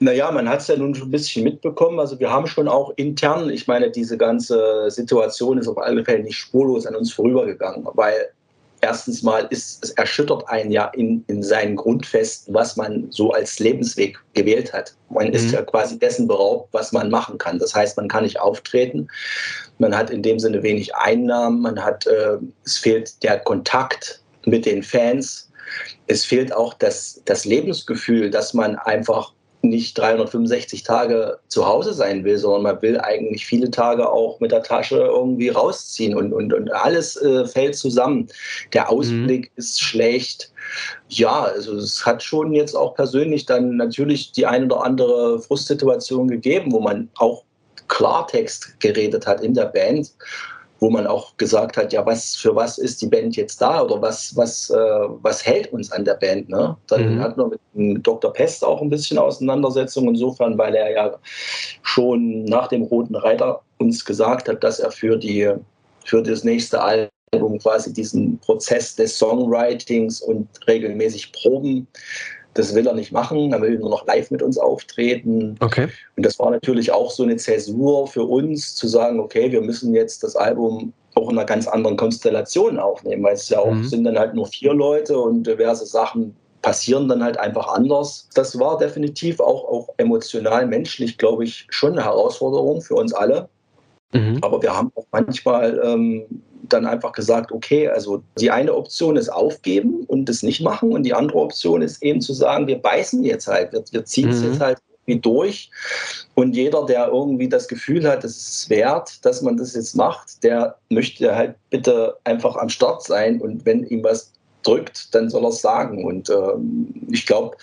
Naja, 0.00 0.30
man 0.30 0.48
hat 0.48 0.60
es 0.60 0.68
ja 0.68 0.76
nun 0.76 0.94
schon 0.94 1.08
ein 1.08 1.10
bisschen 1.10 1.42
mitbekommen. 1.42 1.98
Also 1.98 2.20
wir 2.20 2.30
haben 2.30 2.46
schon 2.46 2.68
auch 2.68 2.92
intern, 2.96 3.50
ich 3.50 3.66
meine, 3.66 3.90
diese 3.90 4.16
ganze 4.16 4.90
Situation 4.90 5.58
ist 5.58 5.66
auf 5.66 5.78
alle 5.78 6.04
Fälle 6.04 6.22
nicht 6.22 6.36
spurlos 6.36 6.86
an 6.86 6.94
uns 6.94 7.12
vorübergegangen, 7.12 7.84
weil 7.94 8.28
erstens 8.80 9.22
mal 9.22 9.46
ist 9.50 9.84
es 9.84 9.90
erschüttert 9.92 10.48
einen 10.48 10.70
ja 10.70 10.86
in, 10.94 11.24
in 11.26 11.42
seinen 11.42 11.76
Grundfesten, 11.76 12.54
was 12.54 12.76
man 12.76 13.06
so 13.10 13.32
als 13.32 13.58
Lebensweg 13.58 14.18
gewählt 14.34 14.72
hat. 14.72 14.94
Man 15.10 15.28
mhm. 15.28 15.34
ist 15.34 15.52
ja 15.52 15.62
quasi 15.62 15.98
dessen 15.98 16.28
beraubt, 16.28 16.68
was 16.72 16.92
man 16.92 17.10
machen 17.10 17.38
kann. 17.38 17.58
Das 17.58 17.74
heißt, 17.74 17.96
man 17.96 18.08
kann 18.08 18.24
nicht 18.24 18.40
auftreten. 18.40 19.08
Man 19.78 19.96
hat 19.96 20.10
in 20.10 20.22
dem 20.22 20.38
Sinne 20.38 20.62
wenig 20.62 20.94
Einnahmen. 20.94 21.60
Man 21.60 21.82
hat, 21.82 22.06
äh, 22.06 22.38
es 22.64 22.78
fehlt 22.78 23.22
der 23.22 23.38
Kontakt 23.40 24.22
mit 24.46 24.66
den 24.66 24.82
Fans. 24.82 25.50
Es 26.06 26.24
fehlt 26.24 26.52
auch 26.52 26.74
das, 26.74 27.20
das 27.24 27.44
Lebensgefühl, 27.44 28.30
dass 28.30 28.54
man 28.54 28.76
einfach 28.76 29.32
nicht 29.62 29.98
365 29.98 30.82
Tage 30.84 31.38
zu 31.48 31.66
Hause 31.66 31.92
sein 31.92 32.24
will, 32.24 32.38
sondern 32.38 32.62
man 32.62 32.82
will 32.82 33.00
eigentlich 33.00 33.44
viele 33.44 33.70
Tage 33.70 34.08
auch 34.08 34.38
mit 34.40 34.52
der 34.52 34.62
Tasche 34.62 34.98
irgendwie 34.98 35.48
rausziehen 35.48 36.16
und, 36.16 36.32
und, 36.32 36.52
und 36.52 36.72
alles 36.72 37.16
äh, 37.16 37.44
fällt 37.46 37.76
zusammen. 37.76 38.28
Der 38.72 38.84
mhm. 38.84 38.88
Ausblick 38.88 39.46
mhm. 39.46 39.52
ist 39.56 39.80
schlecht. 39.80 40.52
Ja, 41.08 41.42
also 41.42 41.76
es 41.76 42.04
hat 42.06 42.22
schon 42.22 42.52
jetzt 42.52 42.74
auch 42.74 42.94
persönlich 42.94 43.46
dann 43.46 43.76
natürlich 43.76 44.32
die 44.32 44.46
ein 44.46 44.64
oder 44.64 44.84
andere 44.84 45.40
Frustsituation 45.40 46.28
gegeben, 46.28 46.72
wo 46.72 46.80
man 46.80 47.08
auch 47.16 47.42
Klartext 47.88 48.78
geredet 48.80 49.26
hat 49.26 49.40
in 49.40 49.54
der 49.54 49.66
Band 49.66 50.12
wo 50.80 50.90
man 50.90 51.06
auch 51.06 51.36
gesagt 51.36 51.76
hat, 51.76 51.92
ja, 51.92 52.04
was 52.06 52.36
für 52.36 52.54
was 52.54 52.78
ist 52.78 53.02
die 53.02 53.08
Band 53.08 53.36
jetzt 53.36 53.60
da 53.60 53.82
oder 53.82 54.00
was, 54.00 54.36
was, 54.36 54.70
äh, 54.70 54.76
was 54.76 55.44
hält 55.44 55.72
uns 55.72 55.90
an 55.90 56.04
der 56.04 56.14
Band? 56.14 56.48
Ne? 56.48 56.76
Dann 56.86 57.16
mhm. 57.16 57.20
hat 57.20 57.36
man 57.36 57.50
mit 57.74 58.06
Dr. 58.06 58.32
Pest 58.32 58.64
auch 58.64 58.80
ein 58.80 58.90
bisschen 58.90 59.18
Auseinandersetzung, 59.18 60.08
insofern, 60.08 60.56
weil 60.56 60.74
er 60.74 60.90
ja 60.92 61.18
schon 61.82 62.44
nach 62.44 62.68
dem 62.68 62.82
Roten 62.82 63.16
Reiter 63.16 63.60
uns 63.78 64.04
gesagt 64.04 64.48
hat, 64.48 64.62
dass 64.62 64.78
er 64.78 64.90
für, 64.90 65.16
die, 65.16 65.52
für 66.04 66.22
das 66.22 66.44
nächste 66.44 66.80
Album 66.80 67.58
quasi 67.58 67.92
diesen 67.92 68.38
Prozess 68.38 68.94
des 68.94 69.18
Songwritings 69.18 70.20
und 70.22 70.48
regelmäßig 70.66 71.32
Proben 71.32 71.88
das 72.58 72.74
will 72.74 72.86
er 72.86 72.94
nicht 72.94 73.12
machen. 73.12 73.52
Er 73.52 73.62
will 73.62 73.78
nur 73.78 73.90
noch 73.90 74.04
live 74.06 74.32
mit 74.32 74.42
uns 74.42 74.58
auftreten. 74.58 75.54
Okay. 75.60 75.86
Und 76.16 76.26
das 76.26 76.38
war 76.40 76.50
natürlich 76.50 76.90
auch 76.90 77.12
so 77.12 77.22
eine 77.22 77.36
Zäsur 77.36 78.08
für 78.08 78.24
uns, 78.24 78.74
zu 78.74 78.88
sagen, 78.88 79.20
okay, 79.20 79.52
wir 79.52 79.60
müssen 79.60 79.94
jetzt 79.94 80.24
das 80.24 80.34
Album 80.34 80.92
auch 81.14 81.30
in 81.30 81.38
einer 81.38 81.46
ganz 81.46 81.68
anderen 81.68 81.96
Konstellation 81.96 82.78
aufnehmen, 82.78 83.22
weil 83.22 83.34
es 83.34 83.48
ja 83.48 83.60
auch 83.60 83.70
mhm. 83.70 83.84
sind 83.84 84.04
dann 84.04 84.18
halt 84.18 84.34
nur 84.34 84.46
vier 84.46 84.74
Leute 84.74 85.16
und 85.16 85.46
diverse 85.46 85.86
Sachen 85.86 86.34
passieren 86.60 87.08
dann 87.08 87.22
halt 87.22 87.38
einfach 87.38 87.68
anders. 87.68 88.28
Das 88.34 88.58
war 88.58 88.76
definitiv 88.76 89.38
auch, 89.38 89.64
auch 89.64 89.88
emotional, 89.98 90.66
menschlich, 90.66 91.16
glaube 91.16 91.44
ich, 91.44 91.64
schon 91.70 91.92
eine 91.92 92.04
Herausforderung 92.04 92.82
für 92.82 92.96
uns 92.96 93.14
alle. 93.14 93.48
Mhm. 94.12 94.38
Aber 94.42 94.60
wir 94.62 94.76
haben 94.76 94.90
auch 94.96 95.06
manchmal 95.12 95.80
ähm, 95.84 96.42
dann 96.72 96.86
einfach 96.86 97.12
gesagt, 97.12 97.52
okay, 97.52 97.88
also 97.88 98.22
die 98.38 98.50
eine 98.50 98.74
Option 98.74 99.16
ist 99.16 99.28
aufgeben 99.28 100.04
und 100.06 100.28
das 100.28 100.42
nicht 100.42 100.60
machen 100.60 100.92
und 100.92 101.02
die 101.04 101.14
andere 101.14 101.38
Option 101.38 101.82
ist 101.82 102.02
eben 102.02 102.20
zu 102.20 102.32
sagen, 102.32 102.66
wir 102.66 102.78
beißen 102.78 103.24
jetzt 103.24 103.46
halt, 103.46 103.72
wir, 103.72 103.84
wir 103.90 104.04
ziehen 104.04 104.30
es 104.30 104.40
mhm. 104.40 104.52
jetzt 104.52 104.60
halt 104.60 104.78
irgendwie 105.06 105.20
durch 105.20 105.70
und 106.34 106.54
jeder, 106.54 106.84
der 106.86 107.08
irgendwie 107.08 107.48
das 107.48 107.68
Gefühl 107.68 108.08
hat, 108.08 108.24
es 108.24 108.36
ist 108.36 108.70
wert, 108.70 109.24
dass 109.24 109.42
man 109.42 109.56
das 109.56 109.74
jetzt 109.74 109.94
macht, 109.94 110.42
der 110.44 110.76
möchte 110.90 111.34
halt 111.34 111.54
bitte 111.70 112.16
einfach 112.24 112.56
am 112.56 112.68
Start 112.68 113.02
sein 113.02 113.40
und 113.40 113.64
wenn 113.64 113.84
ihm 113.84 114.04
was 114.04 114.32
drückt, 114.62 115.14
dann 115.14 115.30
soll 115.30 115.44
er 115.44 115.50
es 115.50 115.60
sagen 115.60 116.04
und 116.04 116.30
ähm, 116.30 116.92
ich 117.10 117.26
glaube, 117.26 117.56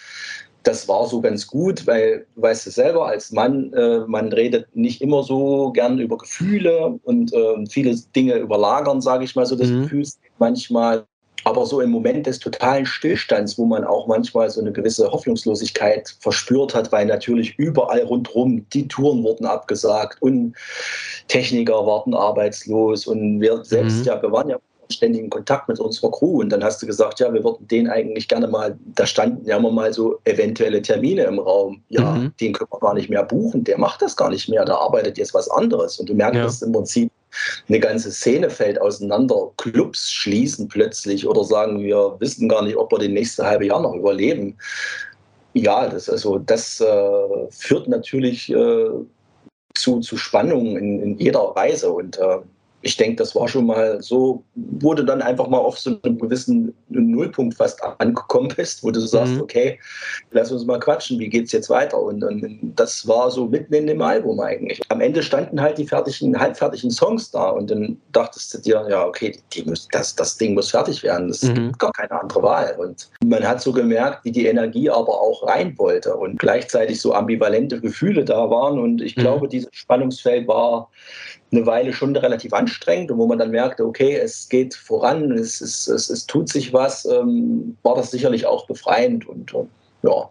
das 0.65 0.87
war 0.87 1.07
so 1.07 1.21
ganz 1.21 1.45
gut, 1.45 1.85
weil 1.85 2.25
du 2.35 2.41
weißt 2.41 2.65
es 2.67 2.75
selber, 2.75 3.07
als 3.07 3.31
Mann, 3.31 3.71
äh, 3.73 3.99
man 4.07 4.33
redet 4.33 4.75
nicht 4.75 5.01
immer 5.01 5.23
so 5.23 5.71
gern 5.71 5.99
über 5.99 6.17
Gefühle 6.17 6.99
und 7.03 7.31
äh, 7.33 7.65
viele 7.69 7.95
Dinge 8.15 8.35
überlagern, 8.37 8.99
sage 8.99 9.23
ich 9.23 9.35
mal 9.35 9.45
so, 9.45 9.55
das 9.55 9.69
mhm. 9.69 9.83
Gefühl 9.83 10.07
manchmal. 10.39 11.05
Aber 11.43 11.67
so 11.67 11.79
im 11.79 11.91
Moment 11.91 12.25
des 12.25 12.39
totalen 12.39 12.87
Stillstands, 12.87 13.55
wo 13.59 13.65
man 13.65 13.83
auch 13.83 14.07
manchmal 14.07 14.49
so 14.49 14.59
eine 14.59 14.71
gewisse 14.71 15.11
Hoffnungslosigkeit 15.11 16.15
verspürt 16.19 16.73
hat, 16.73 16.91
weil 16.91 17.05
natürlich 17.05 17.53
überall 17.59 18.01
rundherum 18.01 18.67
die 18.69 18.87
Touren 18.87 19.23
wurden 19.23 19.45
abgesagt 19.45 20.19
und 20.23 20.55
Techniker 21.27 21.85
warten 21.85 22.15
arbeitslos 22.15 23.05
und 23.05 23.39
wir 23.39 23.63
selbst, 23.63 23.99
mhm. 23.99 24.03
ja, 24.05 24.19
wir 24.19 24.31
waren 24.31 24.49
ja 24.49 24.57
ständigen 24.89 25.29
Kontakt 25.29 25.67
mit 25.67 25.79
unserer 25.79 26.11
Crew 26.11 26.41
und 26.41 26.49
dann 26.49 26.63
hast 26.63 26.81
du 26.81 26.85
gesagt, 26.85 27.19
ja, 27.19 27.33
wir 27.33 27.43
würden 27.43 27.67
den 27.67 27.89
eigentlich 27.89 28.27
gerne 28.27 28.47
mal, 28.47 28.77
da 28.95 29.05
standen 29.05 29.45
ja 29.45 29.59
mal 29.59 29.93
so 29.93 30.19
eventuelle 30.25 30.81
Termine 30.81 31.23
im 31.23 31.39
Raum. 31.39 31.81
Ja, 31.89 32.11
mhm. 32.11 32.33
den 32.39 32.53
können 32.53 32.69
wir 32.71 32.79
gar 32.79 32.93
nicht 32.93 33.09
mehr 33.09 33.23
buchen, 33.23 33.63
der 33.63 33.77
macht 33.77 34.01
das 34.01 34.15
gar 34.15 34.29
nicht 34.29 34.49
mehr, 34.49 34.65
der 34.65 34.79
arbeitet 34.79 35.17
jetzt 35.17 35.33
was 35.33 35.49
anderes 35.49 35.99
und 35.99 36.09
du 36.09 36.13
merkst 36.13 36.61
ja. 36.61 36.67
im 36.67 36.73
Prinzip, 36.73 37.11
eine 37.67 37.79
ganze 37.79 38.11
Szene 38.11 38.49
fällt 38.49 38.79
auseinander, 38.79 39.51
Clubs 39.57 40.11
schließen 40.11 40.67
plötzlich 40.67 41.27
oder 41.27 41.43
sagen, 41.43 41.83
wir 41.83 42.15
wissen 42.19 42.47
gar 42.47 42.63
nicht, 42.63 42.77
ob 42.77 42.91
wir 42.91 42.99
den 42.99 43.13
nächste 43.13 43.45
halbe 43.45 43.65
Jahr 43.65 43.81
noch 43.81 43.93
überleben. 43.93 44.57
Ja, 45.53 45.87
das, 45.87 46.09
also, 46.09 46.37
das 46.39 46.81
äh, 46.81 47.47
führt 47.49 47.87
natürlich 47.87 48.49
äh, 48.49 48.89
zu, 49.73 49.99
zu 49.99 50.17
Spannungen 50.17 50.77
in, 50.77 51.01
in 51.01 51.17
jeder 51.17 51.55
Weise 51.55 51.91
und 51.91 52.17
äh, 52.17 52.39
ich 52.85 52.97
denke, 52.97 53.15
das 53.15 53.33
war 53.33 53.47
schon 53.47 53.65
mal 53.65 53.99
so, 53.99 54.43
wurde 54.53 55.03
dann 55.03 55.23
einfach 55.23 55.47
mal 55.47 55.57
auf 55.57 55.79
so 55.79 55.97
einem 56.03 56.19
gewissen 56.19 56.71
Nullpunkt 56.89 57.57
fast 57.57 57.81
angekommen 57.97 58.49
bist, 58.55 58.83
wo 58.83 58.91
du 58.91 58.99
sagst, 58.99 59.33
mhm. 59.33 59.41
okay, 59.41 59.79
lass 60.29 60.51
uns 60.51 60.65
mal 60.65 60.79
quatschen, 60.79 61.17
wie 61.17 61.27
geht 61.27 61.45
es 61.45 61.51
jetzt 61.51 61.71
weiter? 61.71 61.99
Und, 61.99 62.23
und, 62.23 62.59
das 62.75 63.07
war 63.07 63.31
so 63.31 63.47
mitten 63.47 63.73
in 63.73 63.87
dem 63.87 64.03
Album 64.03 64.39
eigentlich. 64.39 64.79
Am 64.89 65.01
Ende 65.01 65.23
standen 65.23 65.59
halt 65.59 65.79
die 65.79 65.87
fertigen, 65.87 66.39
halbfertigen 66.39 66.91
Songs 66.91 67.31
da 67.31 67.49
und 67.49 67.71
dann 67.71 67.99
dachtest 68.11 68.53
du 68.53 68.59
dir, 68.59 68.85
ja, 68.87 69.03
okay, 69.03 69.35
die 69.53 69.63
muss, 69.63 69.87
das, 69.91 70.13
das 70.13 70.37
Ding 70.37 70.53
muss 70.53 70.69
fertig 70.69 71.01
werden. 71.01 71.29
Es 71.29 71.41
mhm. 71.41 71.55
gibt 71.55 71.79
gar 71.79 71.91
keine 71.91 72.21
andere 72.21 72.43
Wahl. 72.43 72.75
Und 72.77 73.09
man 73.25 73.47
hat 73.47 73.61
so 73.61 73.73
gemerkt, 73.73 74.23
wie 74.25 74.31
die 74.31 74.45
Energie 74.45 74.91
aber 74.91 75.19
auch 75.19 75.47
rein 75.47 75.75
wollte 75.79 76.15
und 76.15 76.37
gleichzeitig 76.37 77.01
so 77.01 77.15
ambivalente 77.15 77.81
Gefühle 77.81 78.23
da 78.23 78.47
waren. 78.47 78.77
Und 78.77 79.01
ich 79.01 79.17
mhm. 79.17 79.21
glaube, 79.21 79.47
dieses 79.47 79.69
Spannungsfeld 79.71 80.47
war 80.47 80.91
eine 81.55 81.65
Weile 81.65 81.93
schon 81.93 82.15
relativ 82.15 82.53
anstrengend 82.53 83.11
und 83.11 83.17
wo 83.17 83.27
man 83.27 83.39
dann 83.39 83.51
merkte, 83.51 83.85
okay, 83.85 84.15
es 84.15 84.49
geht 84.49 84.75
voran, 84.75 85.31
es, 85.31 85.61
es, 85.61 85.87
es, 85.87 86.09
es 86.09 86.25
tut 86.25 86.49
sich 86.49 86.73
was, 86.73 87.05
ähm, 87.05 87.77
war 87.83 87.95
das 87.95 88.11
sicherlich 88.11 88.45
auch 88.45 88.67
befreiend 88.67 89.27
und 89.27 89.53
ja, 90.03 90.29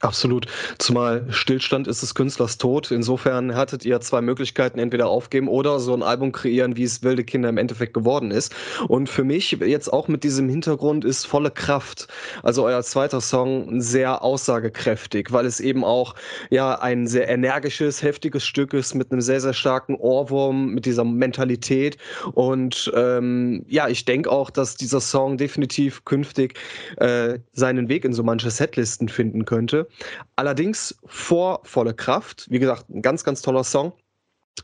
Absolut. 0.00 0.46
Zumal 0.78 1.26
Stillstand 1.30 1.88
ist 1.88 2.02
des 2.02 2.14
Künstlers 2.14 2.56
Tod. 2.56 2.92
Insofern 2.92 3.56
hattet 3.56 3.84
ihr 3.84 4.00
zwei 4.00 4.20
Möglichkeiten, 4.20 4.78
entweder 4.78 5.08
aufgeben 5.08 5.48
oder 5.48 5.80
so 5.80 5.92
ein 5.92 6.04
Album 6.04 6.30
kreieren, 6.30 6.76
wie 6.76 6.84
es 6.84 7.02
Wilde 7.02 7.24
Kinder 7.24 7.48
im 7.48 7.58
Endeffekt 7.58 7.94
geworden 7.94 8.30
ist. 8.30 8.54
Und 8.86 9.08
für 9.08 9.24
mich 9.24 9.50
jetzt 9.50 9.92
auch 9.92 10.06
mit 10.06 10.22
diesem 10.22 10.48
Hintergrund 10.48 11.04
ist 11.04 11.24
volle 11.24 11.50
Kraft. 11.50 12.06
Also 12.44 12.64
euer 12.64 12.84
zweiter 12.84 13.20
Song 13.20 13.80
sehr 13.80 14.22
aussagekräftig, 14.22 15.32
weil 15.32 15.46
es 15.46 15.58
eben 15.58 15.82
auch 15.82 16.14
ja 16.48 16.78
ein 16.78 17.08
sehr 17.08 17.28
energisches, 17.28 18.00
heftiges 18.00 18.46
Stück 18.46 18.74
ist 18.74 18.94
mit 18.94 19.10
einem 19.10 19.20
sehr, 19.20 19.40
sehr 19.40 19.52
starken 19.52 19.96
Ohrwurm, 19.96 20.74
mit 20.74 20.86
dieser 20.86 21.02
Mentalität. 21.02 21.98
Und 22.34 22.88
ähm, 22.94 23.64
ja, 23.66 23.88
ich 23.88 24.04
denke 24.04 24.30
auch, 24.30 24.50
dass 24.50 24.76
dieser 24.76 25.00
Song 25.00 25.38
definitiv 25.38 26.04
künftig 26.04 26.56
äh, 26.98 27.40
seinen 27.52 27.88
Weg 27.88 28.04
in 28.04 28.12
so 28.12 28.22
manche 28.22 28.52
Setlisten 28.52 29.08
finden 29.08 29.44
könnte. 29.44 29.87
Allerdings 30.36 30.96
vor 31.06 31.60
volle 31.64 31.94
Kraft, 31.94 32.46
wie 32.50 32.58
gesagt, 32.58 32.88
ein 32.90 33.02
ganz, 33.02 33.24
ganz 33.24 33.42
toller 33.42 33.64
Song, 33.64 33.92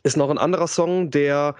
ist 0.02 0.16
noch 0.16 0.30
ein 0.30 0.38
anderer 0.38 0.68
Song, 0.68 1.10
der 1.10 1.56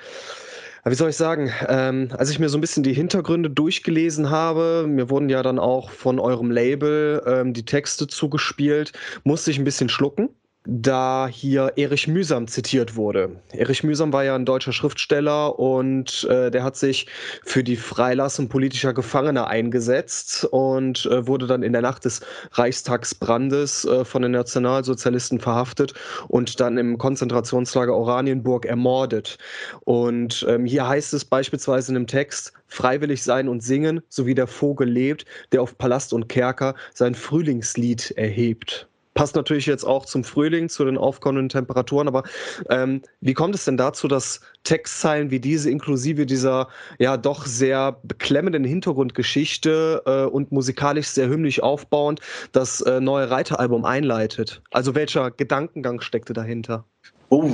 wie 0.87 0.95
soll 0.95 1.09
ich 1.09 1.17
sagen, 1.17 1.51
ähm, 1.67 2.11
als 2.19 2.29
ich 2.29 2.39
mir 2.39 2.51
so 2.51 2.59
ein 2.59 2.61
bisschen 2.61 2.83
die 2.83 2.93
Hintergründe 2.93 3.49
durchgelesen 3.49 4.29
habe, 4.29 4.85
mir 4.87 5.09
wurden 5.09 5.31
ja 5.31 5.43
dann 5.43 5.59
auch 5.59 5.91
von 5.91 6.21
eurem 6.21 6.51
Label 6.51 7.23
ähm, 7.27 7.55
die 7.55 7.65
Texte 7.65 8.07
zugespielt, 8.07 8.93
musste 9.23 9.51
ich 9.51 9.59
ein 9.59 9.65
bisschen 9.65 9.89
schlucken 9.89 10.29
da 10.67 11.29
hier 11.31 11.75
Erich 11.77 12.09
Mühsam 12.09 12.49
zitiert 12.49 12.97
wurde. 12.97 13.37
Erich 13.53 13.85
Mühsam 13.85 14.13
war 14.15 14.25
ja 14.25 14.35
ein 14.35 14.47
deutscher 14.47 14.73
Schriftsteller 14.73 15.59
und 15.59 16.25
äh, 16.31 16.51
der 16.51 16.65
hat 16.65 16.77
sich 16.77 17.07
für 17.45 17.63
die 17.63 17.77
Freilassung 17.77 18.49
politischer 18.49 18.95
Gefangener 18.95 19.47
eingesetzt 19.47 20.45
und 20.51 21.05
äh, 21.07 21.27
wurde 21.27 21.47
dann 21.47 21.63
in 21.63 21.73
der 21.73 21.83
Nacht 21.83 22.07
des 22.07 22.23
Reichstagsbrandes 22.53 23.85
äh, 23.85 24.05
von 24.07 24.23
den 24.23 24.33
Nationalsozialisten 24.33 25.39
verhaftet 25.39 25.93
und 26.29 26.59
dann 26.61 26.79
im 26.79 26.97
Konzentrationslager 26.97 27.95
Oranienburg 27.95 28.65
ermordet. 28.65 29.37
Und 29.85 30.47
ähm, 30.49 30.65
hier 30.65 30.89
heißt 30.89 31.13
es 31.13 31.27
beispielsweise 31.27 31.91
in 31.91 31.95
dem 31.95 32.07
Text, 32.07 32.55
freiwillig 32.69 33.23
sein 33.23 33.49
und 33.49 33.63
singen, 33.63 34.01
so 34.09 34.25
wie 34.25 34.35
der 34.35 34.47
Vogel 34.47 34.89
lebt, 34.89 35.27
der 35.53 35.61
auf 35.61 35.77
Palast 35.77 36.15
und 36.15 36.29
Kerker 36.29 36.75
sein 36.95 37.15
Frühlingslied 37.15 38.13
erhebt. 38.13 38.89
Passt 39.15 39.37
natürlich 39.37 39.67
jetzt 39.67 39.85
auch 39.85 40.05
zum 40.05 40.25
Frühling, 40.25 40.69
zu 40.69 40.85
den 40.85 40.99
aufkommenden 40.99 41.49
Temperaturen, 41.49 42.09
aber 42.09 42.25
ähm, 42.69 43.03
wie 43.21 43.35
kommt 43.35 43.55
es 43.55 43.65
denn 43.65 43.77
dazu, 43.77 44.09
dass 44.09 44.41
Textzeilen 44.65 45.31
wie 45.31 45.41
diese 45.41 45.71
inklusive 45.71 46.27
dieser 46.27 46.69
ja 46.99 47.17
doch 47.17 47.47
sehr 47.47 47.99
beklemmenden 48.03 48.65
Hintergrundgeschichte 48.65 50.03
äh, 50.05 50.25
und 50.25 50.53
musikalisch 50.53 51.09
sehr 51.09 51.29
hymnisch 51.29 51.61
aufbauend 51.61 52.21
das 52.53 52.81
äh, 52.83 53.01
neue 53.01 53.31
Reiteralbum 53.31 53.85
einleitet? 53.85 54.63
Also 54.71 54.95
welcher 54.95 55.31
Gedankengang 55.31 56.01
steckte 56.01 56.33
dahinter? 56.33 56.85
Uh, 57.31 57.53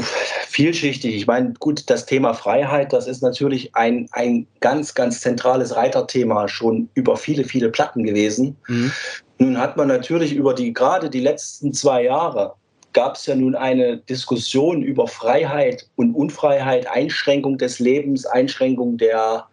vielschichtig. 0.49 1.14
Ich 1.14 1.27
meine, 1.27 1.55
gut, 1.59 1.88
das 1.88 2.05
Thema 2.05 2.35
Freiheit, 2.35 2.92
das 2.92 3.07
ist 3.07 3.23
natürlich 3.23 3.75
ein, 3.75 4.09
ein 4.12 4.46
ganz, 4.61 4.94
ganz 4.94 5.20
zentrales 5.20 5.75
Reiterthema 5.77 6.49
schon 6.49 6.90
über 6.94 7.16
viele, 7.16 7.44
viele 7.44 7.70
Platten 7.70 8.05
gewesen. 8.05 8.57
Mhm. 8.68 8.92
Nun 9.40 9.57
hat 9.57 9.79
man 9.79 9.88
natürlich 9.88 10.35
über 10.35 10.53
die, 10.53 10.74
gerade 10.74 11.09
die 11.09 11.20
letzten 11.20 11.72
zwei 11.72 12.05
Jahre, 12.05 12.57
gab 12.92 13.14
es 13.14 13.24
ja 13.24 13.35
nun 13.35 13.55
eine 13.55 13.96
Diskussion 13.96 14.83
über 14.83 15.09
Freiheit 15.09 15.88
und 15.96 16.14
Unfreiheit, 16.14 16.87
Einschränkung 16.87 17.57
des 17.57 17.79
Lebens, 17.79 18.26
Einschränkung 18.26 18.98
der, 18.98 19.46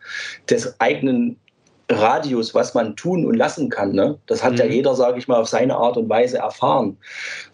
des 0.49 0.77
eigenen 0.81 1.39
Radius, 1.89 2.53
was 2.53 2.73
man 2.73 2.95
tun 2.97 3.25
und 3.25 3.35
lassen 3.35 3.69
kann. 3.69 3.93
Ne? 3.93 4.17
Das 4.27 4.43
hat 4.43 4.53
mhm. 4.53 4.57
ja 4.59 4.65
jeder, 4.65 4.95
sage 4.95 5.19
ich 5.19 5.27
mal, 5.27 5.39
auf 5.39 5.47
seine 5.47 5.75
Art 5.75 5.95
und 5.95 6.09
Weise 6.09 6.39
erfahren. 6.39 6.97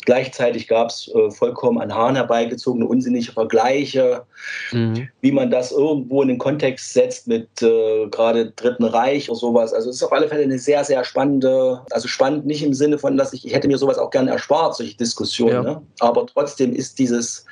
Gleichzeitig 0.05 0.67
gab 0.67 0.89
es 0.89 1.11
äh, 1.13 1.29
vollkommen 1.29 1.79
an 1.79 1.93
Haaren 1.93 2.15
herbeigezogene 2.15 2.85
unsinnige 2.85 3.31
Vergleiche, 3.31 4.23
mhm. 4.71 5.07
wie 5.21 5.31
man 5.31 5.51
das 5.51 5.71
irgendwo 5.71 6.23
in 6.23 6.29
den 6.29 6.39
Kontext 6.39 6.93
setzt 6.93 7.27
mit 7.27 7.61
äh, 7.61 8.07
gerade 8.07 8.51
Dritten 8.51 8.85
Reich 8.85 9.29
oder 9.29 9.39
sowas. 9.39 9.71
Also 9.71 9.91
es 9.91 9.97
ist 9.97 10.03
auf 10.03 10.13
alle 10.13 10.27
Fälle 10.27 10.43
eine 10.43 10.57
sehr, 10.57 10.83
sehr 10.83 11.03
spannende, 11.03 11.81
also 11.91 12.07
spannend 12.07 12.47
nicht 12.47 12.63
im 12.63 12.73
Sinne 12.73 12.97
von, 12.97 13.17
dass 13.17 13.33
ich, 13.33 13.45
ich 13.45 13.53
hätte 13.53 13.67
mir 13.67 13.77
sowas 13.77 13.99
auch 13.99 14.09
gerne 14.09 14.31
erspart, 14.31 14.75
solche 14.75 14.97
Diskussionen. 14.97 15.53
Ja. 15.53 15.61
Ne? 15.61 15.81
Aber 15.99 16.25
trotzdem 16.25 16.73
ist 16.73 16.97
dieses 16.97 17.45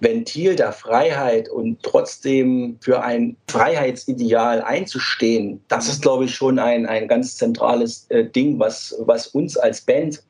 Ventil 0.00 0.54
der 0.54 0.72
Freiheit 0.72 1.48
und 1.48 1.82
trotzdem 1.82 2.78
für 2.80 3.02
ein 3.02 3.36
Freiheitsideal 3.48 4.62
einzustehen, 4.62 5.60
das 5.68 5.88
ist, 5.88 6.02
glaube 6.02 6.26
ich, 6.26 6.34
schon 6.34 6.58
ein, 6.58 6.86
ein 6.86 7.08
ganz 7.08 7.36
zentrales 7.36 8.06
äh, 8.10 8.24
Ding, 8.24 8.58
was, 8.58 8.96
was 9.00 9.28
uns 9.28 9.56
als 9.56 9.80
Band 9.80 10.22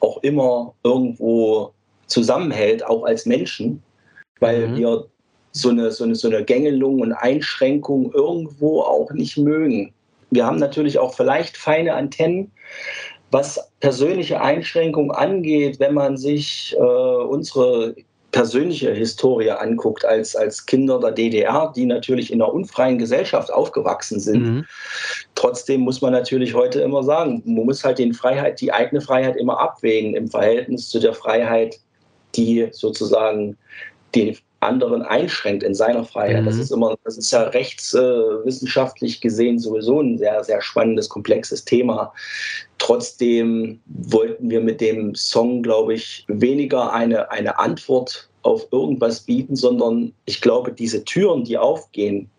auch 0.00 0.22
immer 0.22 0.74
irgendwo 0.84 1.72
zusammenhält, 2.06 2.84
auch 2.84 3.04
als 3.04 3.26
Menschen, 3.26 3.82
weil 4.38 4.68
mhm. 4.68 4.76
wir 4.76 5.06
so 5.52 5.70
eine, 5.70 5.90
so, 5.90 6.04
eine, 6.04 6.14
so 6.14 6.28
eine 6.28 6.44
Gängelung 6.44 7.00
und 7.00 7.12
Einschränkung 7.12 8.12
irgendwo 8.12 8.82
auch 8.82 9.10
nicht 9.12 9.36
mögen. 9.36 9.92
Wir 10.30 10.46
haben 10.46 10.58
natürlich 10.58 10.98
auch 10.98 11.14
vielleicht 11.14 11.56
feine 11.56 11.94
Antennen, 11.94 12.52
was 13.32 13.60
persönliche 13.80 14.40
Einschränkungen 14.40 15.10
angeht, 15.10 15.80
wenn 15.80 15.94
man 15.94 16.16
sich 16.16 16.76
äh, 16.78 16.80
unsere 16.80 17.94
persönliche 18.32 18.92
Historie 18.92 19.50
anguckt 19.50 20.04
als, 20.04 20.36
als 20.36 20.66
Kinder 20.66 21.00
der 21.00 21.12
DDR, 21.12 21.72
die 21.74 21.86
natürlich 21.86 22.32
in 22.32 22.40
einer 22.40 22.52
unfreien 22.52 22.98
Gesellschaft 22.98 23.52
aufgewachsen 23.52 24.20
sind. 24.20 24.42
Mhm. 24.42 24.66
Trotzdem 25.34 25.80
muss 25.80 26.00
man 26.00 26.12
natürlich 26.12 26.54
heute 26.54 26.80
immer 26.80 27.02
sagen, 27.02 27.42
man 27.44 27.64
muss 27.64 27.84
halt 27.84 27.98
den 27.98 28.14
Freiheit, 28.14 28.60
die 28.60 28.72
eigene 28.72 29.00
Freiheit 29.00 29.36
immer 29.36 29.58
abwägen 29.58 30.14
im 30.14 30.28
Verhältnis 30.28 30.88
zu 30.88 31.00
der 31.00 31.14
Freiheit, 31.14 31.80
die 32.36 32.68
sozusagen 32.70 33.56
den 34.14 34.36
anderen 34.60 35.02
einschränkt 35.02 35.62
in 35.62 35.74
seiner 35.74 36.04
Freiheit. 36.04 36.42
Mhm. 36.42 36.46
Das 36.46 36.56
ist 36.56 36.70
immer, 36.70 36.96
das 37.04 37.16
ist 37.16 37.30
ja 37.30 37.44
rechtswissenschaftlich 37.44 39.16
äh, 39.16 39.20
gesehen 39.20 39.58
sowieso 39.58 40.00
ein 40.00 40.18
sehr, 40.18 40.44
sehr 40.44 40.60
spannendes, 40.60 41.08
komplexes 41.08 41.64
Thema. 41.64 42.12
Trotzdem 42.80 43.78
wollten 43.84 44.50
wir 44.50 44.60
mit 44.60 44.80
dem 44.80 45.14
Song, 45.14 45.62
glaube 45.62 45.94
ich, 45.94 46.24
weniger 46.28 46.92
eine, 46.92 47.30
eine 47.30 47.58
Antwort 47.58 48.28
auf 48.42 48.66
irgendwas 48.72 49.20
bieten, 49.20 49.54
sondern 49.54 50.12
ich 50.24 50.40
glaube, 50.40 50.72
diese 50.72 51.04
Türen, 51.04 51.44
die 51.44 51.58
aufgehen, 51.58 52.30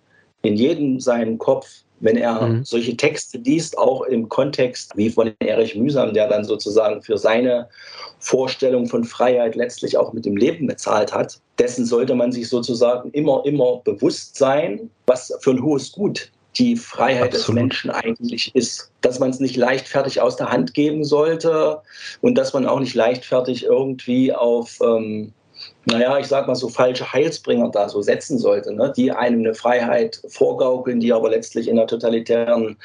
in 0.41 0.55
jedem 0.55 0.99
seinen 0.99 1.37
Kopf, 1.37 1.67
wenn 1.99 2.17
er 2.17 2.41
mhm. 2.41 2.63
solche 2.63 2.97
Texte 2.97 3.37
liest, 3.37 3.77
auch 3.77 4.01
im 4.01 4.27
Kontext 4.29 4.91
wie 4.95 5.11
von 5.11 5.31
Erich 5.39 5.75
Mühsam, 5.75 6.11
der 6.15 6.27
dann 6.27 6.43
sozusagen 6.43 7.03
für 7.03 7.19
seine 7.19 7.69
Vorstellung 8.17 8.87
von 8.87 9.03
Freiheit 9.03 9.55
letztlich 9.55 9.95
auch 9.95 10.11
mit 10.11 10.25
dem 10.25 10.37
Leben 10.37 10.65
bezahlt 10.65 11.13
hat, 11.13 11.39
dessen 11.59 11.85
sollte 11.85 12.15
man 12.15 12.31
sich 12.31 12.49
sozusagen 12.49 13.11
immer, 13.11 13.43
immer 13.45 13.77
bewusst 13.83 14.35
sein, 14.35 14.89
was 15.05 15.31
für 15.41 15.51
ein 15.51 15.61
hohes 15.61 15.91
Gut 15.91 16.30
die 16.57 16.75
Freiheit 16.75 17.33
Absolut. 17.33 17.47
des 17.47 17.49
Menschen 17.49 17.91
eigentlich 17.91 18.55
ist. 18.55 18.91
Dass 19.01 19.19
man 19.19 19.29
es 19.29 19.39
nicht 19.39 19.55
leichtfertig 19.55 20.21
aus 20.21 20.35
der 20.35 20.51
Hand 20.51 20.73
geben 20.73 21.03
sollte 21.03 21.81
und 22.21 22.35
dass 22.35 22.53
man 22.53 22.65
auch 22.65 22.79
nicht 22.79 22.93
leichtfertig 22.93 23.63
irgendwie 23.65 24.33
auf 24.33 24.79
ähm, 24.81 25.33
naja, 25.85 26.17
ich 26.19 26.27
sag 26.27 26.47
mal 26.47 26.55
so 26.55 26.69
falsche 26.69 27.11
Heilsbringer 27.11 27.69
da 27.69 27.89
so 27.89 28.01
setzen 28.01 28.37
sollte, 28.37 28.73
ne? 28.73 28.93
die 28.95 29.11
einem 29.11 29.39
eine 29.39 29.53
Freiheit 29.53 30.21
vorgaukeln, 30.27 30.99
die 30.99 31.13
aber 31.13 31.29
letztlich 31.29 31.67
in 31.67 31.77
einer 31.77 31.87
totalitären 31.87 32.77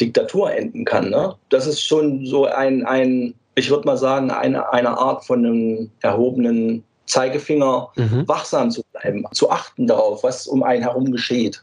Diktatur 0.00 0.52
enden 0.52 0.84
kann. 0.84 1.10
Ne? 1.10 1.34
Das 1.50 1.66
ist 1.66 1.82
schon 1.82 2.24
so 2.26 2.46
ein, 2.46 2.84
ein 2.86 3.34
ich 3.54 3.70
würde 3.70 3.86
mal 3.86 3.96
sagen, 3.96 4.30
eine, 4.30 4.72
eine 4.72 4.96
Art 4.96 5.24
von 5.24 5.44
einem 5.44 5.90
erhobenen 6.00 6.84
Zeigefinger, 7.06 7.90
mhm. 7.96 8.28
wachsam 8.28 8.70
zu 8.70 8.82
bleiben, 8.92 9.24
zu 9.32 9.50
achten 9.50 9.86
darauf, 9.86 10.22
was 10.22 10.46
um 10.46 10.62
einen 10.62 10.82
herum 10.82 11.10
geschieht. 11.10 11.62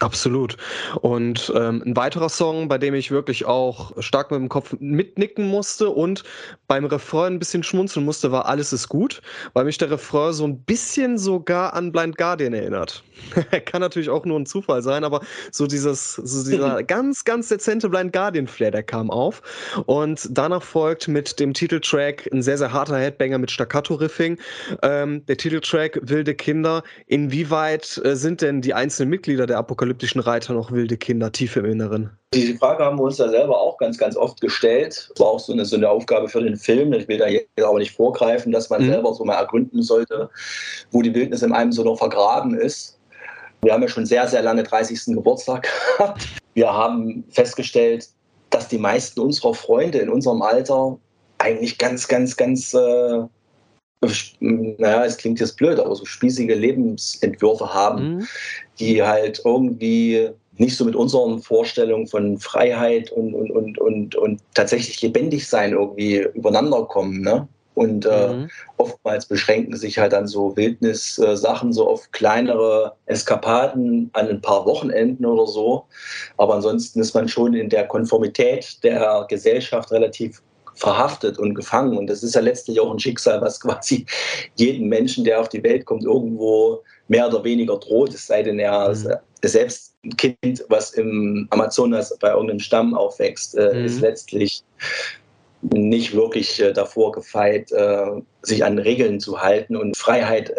Absolut. 0.00 0.56
Und 1.02 1.52
ähm, 1.54 1.82
ein 1.84 1.94
weiterer 1.94 2.30
Song, 2.30 2.68
bei 2.68 2.78
dem 2.78 2.94
ich 2.94 3.10
wirklich 3.10 3.44
auch 3.44 3.92
stark 4.02 4.30
mit 4.30 4.40
dem 4.40 4.48
Kopf 4.48 4.74
mitnicken 4.80 5.46
musste 5.46 5.90
und 5.90 6.24
beim 6.66 6.86
Refrain 6.86 7.34
ein 7.34 7.38
bisschen 7.38 7.62
schmunzeln 7.62 8.06
musste, 8.06 8.32
war 8.32 8.46
Alles 8.46 8.72
ist 8.72 8.88
gut, 8.88 9.20
weil 9.52 9.66
mich 9.66 9.76
der 9.76 9.90
Refrain 9.90 10.32
so 10.32 10.46
ein 10.46 10.58
bisschen 10.62 11.18
sogar 11.18 11.74
an 11.74 11.92
Blind 11.92 12.16
Guardian 12.16 12.54
erinnert. 12.54 13.04
Kann 13.66 13.82
natürlich 13.82 14.08
auch 14.08 14.24
nur 14.24 14.40
ein 14.40 14.46
Zufall 14.46 14.80
sein, 14.82 15.04
aber 15.04 15.20
so 15.52 15.66
dieses, 15.66 16.14
so 16.14 16.50
dieser 16.50 16.82
ganz, 16.82 17.24
ganz 17.24 17.48
dezente 17.48 17.90
Blind 17.90 18.14
Guardian-Flair, 18.14 18.70
der 18.70 18.82
kam 18.82 19.10
auf. 19.10 19.42
Und 19.84 20.26
danach 20.30 20.62
folgt 20.62 21.08
mit 21.08 21.38
dem 21.38 21.52
Titeltrack 21.52 22.26
ein 22.32 22.40
sehr, 22.40 22.56
sehr 22.56 22.72
harter 22.72 22.98
Headbanger 22.98 23.36
mit 23.36 23.50
Staccato-Riffing. 23.50 24.38
Ähm, 24.82 25.26
der 25.26 25.36
Titeltrack 25.36 26.00
Wilde 26.02 26.34
Kinder. 26.34 26.82
Inwieweit 27.06 28.00
äh, 28.02 28.16
sind 28.16 28.40
denn 28.40 28.62
die 28.62 28.72
einzelnen 28.72 29.10
Mitglieder 29.10 29.46
der 29.46 29.58
Apokalypse 29.58 29.89
apokalyptischen 29.90 30.20
Reiter 30.20 30.54
noch 30.54 30.70
wilde 30.70 30.96
Kinder 30.96 31.32
tief 31.32 31.56
im 31.56 31.64
Inneren? 31.64 32.10
Diese 32.32 32.56
Frage 32.56 32.84
haben 32.84 32.98
wir 32.98 33.04
uns 33.04 33.18
ja 33.18 33.28
selber 33.28 33.60
auch 33.60 33.76
ganz, 33.78 33.98
ganz 33.98 34.16
oft 34.16 34.40
gestellt. 34.40 35.10
War 35.18 35.28
auch 35.28 35.40
so 35.40 35.52
eine, 35.52 35.64
so 35.64 35.76
eine 35.76 35.88
Aufgabe 35.88 36.28
für 36.28 36.40
den 36.40 36.56
Film. 36.56 36.92
Ich 36.92 37.08
will 37.08 37.18
da 37.18 37.26
jetzt 37.26 37.48
aber 37.60 37.78
nicht 37.78 37.94
vorgreifen, 37.94 38.52
dass 38.52 38.70
man 38.70 38.82
mhm. 38.82 38.90
selber 38.90 39.14
so 39.14 39.24
mal 39.24 39.34
ergründen 39.34 39.82
sollte, 39.82 40.30
wo 40.92 41.02
die 41.02 41.12
Wildnis 41.12 41.42
in 41.42 41.52
einem 41.52 41.72
so 41.72 41.82
noch 41.82 41.98
vergraben 41.98 42.54
ist. 42.54 42.98
Wir 43.62 43.72
haben 43.72 43.82
ja 43.82 43.88
schon 43.88 44.06
sehr, 44.06 44.26
sehr 44.28 44.42
lange 44.42 44.62
30. 44.62 45.16
Geburtstag 45.16 45.68
gehabt. 45.98 46.28
Wir 46.54 46.72
haben 46.72 47.24
festgestellt, 47.30 48.08
dass 48.50 48.68
die 48.68 48.78
meisten 48.78 49.20
unserer 49.20 49.54
Freunde 49.54 49.98
in 49.98 50.08
unserem 50.08 50.42
Alter 50.42 50.98
eigentlich 51.38 51.78
ganz, 51.78 52.06
ganz, 52.06 52.36
ganz 52.36 52.74
äh, 52.74 53.22
naja, 54.40 55.04
es 55.04 55.18
klingt 55.18 55.40
jetzt 55.40 55.56
blöd, 55.56 55.78
aber 55.78 55.94
so 55.94 56.04
spießige 56.04 56.54
Lebensentwürfe 56.54 57.72
haben, 57.72 58.16
mhm. 58.16 58.28
die 58.78 59.02
halt 59.02 59.42
irgendwie 59.44 60.30
nicht 60.56 60.76
so 60.76 60.84
mit 60.84 60.96
unseren 60.96 61.40
Vorstellungen 61.40 62.06
von 62.06 62.38
Freiheit 62.38 63.10
und, 63.12 63.34
und, 63.34 63.50
und, 63.50 63.78
und, 63.78 64.14
und 64.14 64.40
tatsächlich 64.54 65.00
lebendig 65.02 65.48
sein 65.48 65.72
irgendwie 65.72 66.26
übereinander 66.34 66.84
kommen. 66.84 67.20
Ne? 67.22 67.48
Und 67.74 68.04
äh, 68.04 68.34
mhm. 68.34 68.50
oftmals 68.76 69.24
beschränken 69.24 69.76
sich 69.76 69.98
halt 69.98 70.12
dann 70.12 70.26
so 70.26 70.54
Wildnissachen 70.56 71.72
so 71.72 71.88
auf 71.88 72.10
kleinere 72.10 72.94
Eskapaden 73.06 74.10
an 74.12 74.28
ein 74.28 74.40
paar 74.40 74.66
Wochenenden 74.66 75.24
oder 75.24 75.46
so. 75.46 75.86
Aber 76.36 76.56
ansonsten 76.56 77.00
ist 77.00 77.14
man 77.14 77.28
schon 77.28 77.54
in 77.54 77.70
der 77.70 77.86
Konformität 77.86 78.82
der 78.82 79.24
Gesellschaft 79.28 79.90
relativ 79.92 80.42
verhaftet 80.80 81.38
und 81.38 81.54
gefangen. 81.54 81.96
Und 81.96 82.08
das 82.08 82.22
ist 82.22 82.34
ja 82.34 82.40
letztlich 82.40 82.80
auch 82.80 82.90
ein 82.90 82.98
Schicksal, 82.98 83.40
was 83.40 83.60
quasi 83.60 84.06
jedem 84.56 84.88
Menschen, 84.88 85.24
der 85.24 85.40
auf 85.40 85.48
die 85.48 85.62
Welt 85.62 85.84
kommt, 85.84 86.04
irgendwo 86.04 86.82
mehr 87.08 87.28
oder 87.28 87.44
weniger 87.44 87.76
droht. 87.76 88.14
Es 88.14 88.26
sei 88.26 88.42
denn, 88.42 88.58
er 88.58 88.88
mhm. 88.88 89.14
selbst 89.42 89.94
ein 90.04 90.16
Kind, 90.16 90.64
was 90.68 90.92
im 90.92 91.46
Amazonas 91.50 92.16
bei 92.18 92.30
irgendeinem 92.30 92.60
Stamm 92.60 92.94
aufwächst, 92.94 93.56
äh, 93.56 93.74
mhm. 93.74 93.84
ist 93.84 94.00
letztlich 94.00 94.62
nicht 95.62 96.14
wirklich 96.14 96.60
äh, 96.60 96.72
davor 96.72 97.12
gefeit, 97.12 97.70
äh, 97.72 98.06
sich 98.42 98.64
an 98.64 98.78
Regeln 98.78 99.20
zu 99.20 99.40
halten 99.40 99.76
und 99.76 99.96
Freiheit 99.96 100.54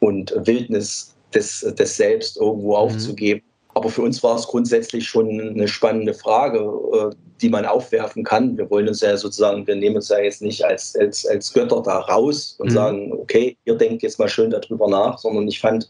und 0.00 0.34
Wildnis 0.46 1.14
des, 1.34 1.60
des 1.60 1.96
Selbst 1.96 2.36
irgendwo 2.36 2.70
mhm. 2.70 2.76
aufzugeben. 2.76 3.45
Aber 3.86 3.92
für 3.92 4.02
uns 4.02 4.20
war 4.24 4.34
es 4.34 4.48
grundsätzlich 4.48 5.06
schon 5.06 5.40
eine 5.40 5.68
spannende 5.68 6.12
Frage, 6.12 6.58
äh, 6.58 7.14
die 7.40 7.48
man 7.48 7.64
aufwerfen 7.64 8.24
kann. 8.24 8.58
Wir 8.58 8.68
wollen 8.68 8.88
uns 8.88 9.00
ja 9.00 9.16
sozusagen, 9.16 9.64
wir 9.64 9.76
nehmen 9.76 9.94
uns 9.94 10.08
ja 10.08 10.18
jetzt 10.18 10.42
nicht 10.42 10.64
als, 10.64 10.96
als, 10.96 11.24
als 11.24 11.52
Götter 11.52 11.80
da 11.82 12.00
raus 12.00 12.56
und 12.58 12.70
mhm. 12.70 12.74
sagen, 12.74 13.12
okay, 13.12 13.56
ihr 13.64 13.76
denkt 13.76 14.02
jetzt 14.02 14.18
mal 14.18 14.28
schön 14.28 14.50
darüber 14.50 14.88
nach, 14.88 15.18
sondern 15.18 15.46
ich 15.46 15.60
fand 15.60 15.88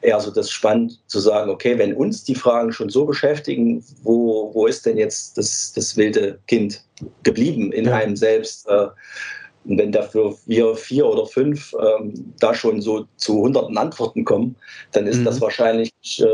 eher 0.00 0.18
so 0.18 0.30
das 0.30 0.50
spannend 0.50 0.98
zu 1.08 1.20
sagen, 1.20 1.50
okay, 1.50 1.76
wenn 1.76 1.92
uns 1.92 2.24
die 2.24 2.34
Fragen 2.34 2.72
schon 2.72 2.88
so 2.88 3.04
beschäftigen, 3.04 3.84
wo, 4.02 4.50
wo 4.54 4.66
ist 4.66 4.86
denn 4.86 4.96
jetzt 4.96 5.36
das, 5.36 5.74
das 5.74 5.98
wilde 5.98 6.38
Kind 6.46 6.82
geblieben 7.22 7.70
in 7.70 7.84
ja. 7.84 7.96
einem 7.96 8.16
selbst? 8.16 8.66
Äh, 8.66 8.86
Und 9.64 9.78
wenn 9.78 9.92
dafür 9.92 10.34
wir 10.46 10.74
vier 10.74 11.06
oder 11.06 11.26
fünf 11.26 11.74
ähm, 11.74 12.34
da 12.38 12.54
schon 12.54 12.80
so 12.80 13.06
zu 13.16 13.40
hunderten 13.40 13.76
Antworten 13.76 14.24
kommen, 14.24 14.56
dann 14.92 15.06
ist 15.06 15.18
mhm. 15.18 15.24
das 15.24 15.40
wahrscheinlich 15.40 15.92
äh, 16.18 16.24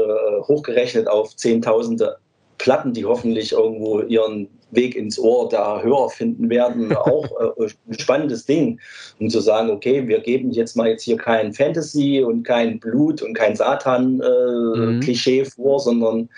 hochgerechnet 0.43 1.09
auf 1.09 1.35
Zehntausende 1.35 2.19
Platten, 2.59 2.93
die 2.93 3.05
hoffentlich 3.05 3.53
irgendwo 3.53 4.01
ihren 4.01 4.49
Weg 4.71 4.97
ins 4.97 5.19
Ohr 5.19 5.49
der 5.49 5.83
Hörer 5.83 6.11
finden 6.11 6.49
werden, 6.51 6.95
auch 6.97 7.57
äh, 7.59 7.67
ein 7.89 7.99
spannendes 7.99 8.47
Ding, 8.47 8.81
um 9.19 9.29
zu 9.29 9.41
sagen, 9.41 9.71
okay, 9.71 10.07
wir 10.07 10.21
geben 10.21 10.51
jetzt 10.51 10.77
mal 10.77 10.89
jetzt 10.89 11.03
hier 11.03 11.17
kein 11.17 11.53
Fantasy 11.53 12.23
und 12.23 12.45
kein 12.45 12.79
Blut 12.79 13.23
und 13.23 13.35
kein 13.35 13.57
Satan-Klischee 13.57 15.41
äh, 15.41 15.45
mhm. 15.45 15.51
vor, 15.51 15.81
sondern 15.81 16.29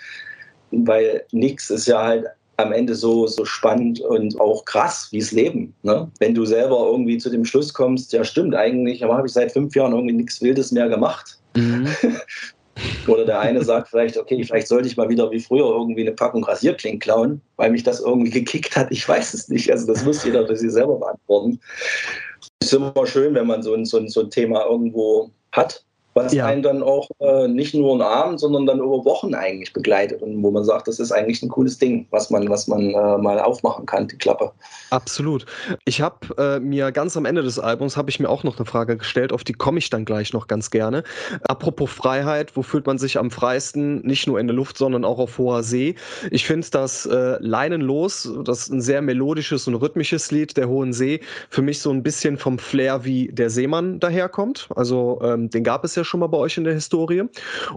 weil 0.71 1.23
nichts 1.31 1.69
ist 1.69 1.87
ja 1.87 2.03
halt 2.03 2.25
am 2.59 2.71
Ende 2.71 2.95
so, 2.95 3.27
so 3.27 3.45
spannend 3.45 3.99
und 3.99 4.39
auch 4.39 4.65
krass, 4.65 5.07
wie 5.11 5.17
es 5.19 5.31
Leben. 5.31 5.73
Ne? 5.83 6.09
Wenn 6.19 6.35
du 6.35 6.45
selber 6.45 6.87
irgendwie 6.91 7.17
zu 7.17 7.29
dem 7.29 7.45
Schluss 7.45 7.73
kommst, 7.73 8.13
ja 8.13 8.23
stimmt 8.23 8.55
eigentlich, 8.55 9.03
aber 9.03 9.17
habe 9.17 9.27
ich 9.27 9.33
seit 9.33 9.51
fünf 9.51 9.75
Jahren 9.75 9.93
irgendwie 9.93 10.15
nichts 10.15 10.41
Wildes 10.41 10.71
mehr 10.71 10.89
gemacht. 10.89 11.39
Mhm. 11.55 11.87
Oder 13.07 13.25
der 13.25 13.39
eine 13.39 13.63
sagt 13.63 13.89
vielleicht, 13.89 14.17
okay, 14.17 14.41
vielleicht 14.43 14.67
sollte 14.67 14.87
ich 14.87 14.95
mal 14.95 15.09
wieder 15.09 15.29
wie 15.31 15.39
früher 15.39 15.65
irgendwie 15.65 16.01
eine 16.01 16.13
Packung 16.13 16.43
Rasierklingen 16.43 16.99
klauen, 16.99 17.41
weil 17.57 17.71
mich 17.71 17.83
das 17.83 17.99
irgendwie 17.99 18.29
gekickt 18.29 18.75
hat. 18.75 18.87
Ich 18.91 19.07
weiß 19.07 19.33
es 19.33 19.49
nicht. 19.49 19.71
Also 19.71 19.87
das 19.87 20.05
muss 20.05 20.23
jeder 20.23 20.47
für 20.47 20.55
sich 20.55 20.71
selber 20.71 20.97
beantworten. 20.97 21.59
Es 22.61 22.67
ist 22.67 22.73
immer 22.73 23.05
schön, 23.05 23.33
wenn 23.33 23.47
man 23.47 23.63
so 23.63 23.73
ein, 23.73 23.85
so 23.85 23.97
ein, 23.97 24.07
so 24.07 24.21
ein 24.21 24.29
Thema 24.29 24.65
irgendwo 24.65 25.31
hat 25.51 25.83
was 26.19 26.33
ja. 26.33 26.45
einen 26.45 26.61
dann 26.61 26.83
auch 26.83 27.09
äh, 27.19 27.47
nicht 27.47 27.73
nur 27.73 27.93
einen 27.93 28.01
Abend, 28.01 28.39
sondern 28.39 28.65
dann 28.65 28.79
über 28.79 29.05
Wochen 29.05 29.33
eigentlich 29.33 29.73
begleitet 29.73 30.21
und 30.21 30.43
wo 30.43 30.51
man 30.51 30.63
sagt, 30.63 30.87
das 30.87 30.99
ist 30.99 31.11
eigentlich 31.11 31.41
ein 31.41 31.49
cooles 31.49 31.77
Ding, 31.77 32.07
was 32.11 32.29
man, 32.29 32.49
was 32.49 32.67
man 32.67 32.89
äh, 32.89 33.17
mal 33.17 33.39
aufmachen 33.39 33.85
kann, 33.85 34.07
die 34.07 34.17
Klappe. 34.17 34.51
Absolut. 34.89 35.45
Ich 35.85 36.01
habe 36.01 36.17
äh, 36.37 36.59
mir 36.59 36.91
ganz 36.91 37.15
am 37.15 37.25
Ende 37.25 37.43
des 37.43 37.59
Albums 37.59 37.95
habe 37.95 38.09
ich 38.09 38.19
mir 38.19 38.29
auch 38.29 38.43
noch 38.43 38.57
eine 38.57 38.65
Frage 38.65 38.97
gestellt, 38.97 39.31
auf 39.31 39.43
die 39.43 39.53
komme 39.53 39.79
ich 39.79 39.89
dann 39.89 40.05
gleich 40.05 40.33
noch 40.33 40.47
ganz 40.47 40.71
gerne. 40.71 41.03
Apropos 41.43 41.89
Freiheit, 41.89 42.55
wo 42.55 42.63
fühlt 42.63 42.85
man 42.85 42.97
sich 42.97 43.17
am 43.17 43.31
freisten? 43.31 44.01
Nicht 44.01 44.27
nur 44.27 44.39
in 44.39 44.47
der 44.47 44.55
Luft, 44.55 44.77
sondern 44.77 45.05
auch 45.05 45.19
auf 45.19 45.37
hoher 45.37 45.63
See. 45.63 45.95
Ich 46.31 46.45
finde 46.45 46.67
das 46.71 47.05
äh, 47.05 47.37
Leinenlos, 47.39 48.29
das 48.43 48.63
ist 48.63 48.73
ein 48.73 48.81
sehr 48.81 49.01
melodisches 49.01 49.67
und 49.67 49.75
rhythmisches 49.75 50.31
Lied, 50.31 50.57
der 50.57 50.67
Hohen 50.67 50.91
See, 50.93 51.21
für 51.49 51.61
mich 51.61 51.79
so 51.79 51.91
ein 51.91 52.03
bisschen 52.03 52.37
vom 52.37 52.59
Flair 52.59 53.05
wie 53.05 53.27
der 53.27 53.49
Seemann 53.49 53.99
daherkommt. 53.99 54.69
Also 54.75 55.19
ähm, 55.23 55.49
den 55.49 55.63
gab 55.63 55.83
es 55.83 55.95
ja 55.95 56.03
schon 56.09 56.19
mal 56.19 56.27
bei 56.27 56.37
euch 56.37 56.57
in 56.57 56.63
der 56.63 56.73
Historie. 56.73 57.23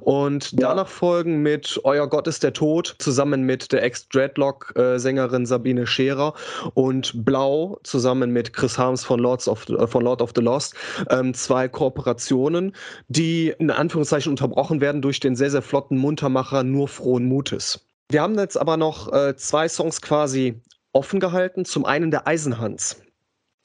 Und 0.01 0.53
ja. 0.53 0.69
danach 0.69 0.89
folgen 0.89 1.43
mit 1.43 1.81
Euer 1.85 2.09
Gott 2.09 2.27
ist 2.27 2.43
der 2.43 2.53
Tod 2.53 2.97
zusammen 2.99 3.43
mit 3.43 3.73
der 3.73 3.83
Ex-Dreadlock-Sängerin 3.83 5.47
Sabine 5.47 5.87
Scherer 5.87 6.35
und 6.75 7.25
Blau 7.25 7.79
zusammen 7.83 8.33
mit 8.33 8.53
Chris 8.53 8.79
Harms 8.79 9.05
von, 9.05 9.21
Lords 9.21 9.49
of, 9.49 9.69
äh, 9.69 9.87
von 9.87 10.03
Lord 10.03 10.23
of 10.23 10.33
the 10.35 10.43
Lost. 10.43 10.75
Ähm, 11.11 11.35
zwei 11.35 11.69
Kooperationen, 11.69 12.75
die 13.09 13.55
in 13.59 13.71
Anführungszeichen 13.71 14.31
unterbrochen 14.31 14.81
werden 14.81 15.03
durch 15.03 15.21
den 15.21 15.37
sehr, 15.37 15.51
sehr 15.51 15.63
flotten 15.63 15.99
Muntermacher 15.99 16.63
Nur 16.63 16.89
frohen 16.89 17.27
Mutes. 17.27 17.87
Wir 18.09 18.23
haben 18.23 18.39
jetzt 18.39 18.59
aber 18.59 18.77
noch 18.77 19.13
äh, 19.13 19.37
zwei 19.37 19.69
Songs 19.69 20.01
quasi 20.01 20.61
offen 20.93 21.21
gehalten. 21.21 21.65
Zum 21.65 21.85
einen 21.85 22.11
der 22.11 22.27
Eisenhans. 22.27 23.02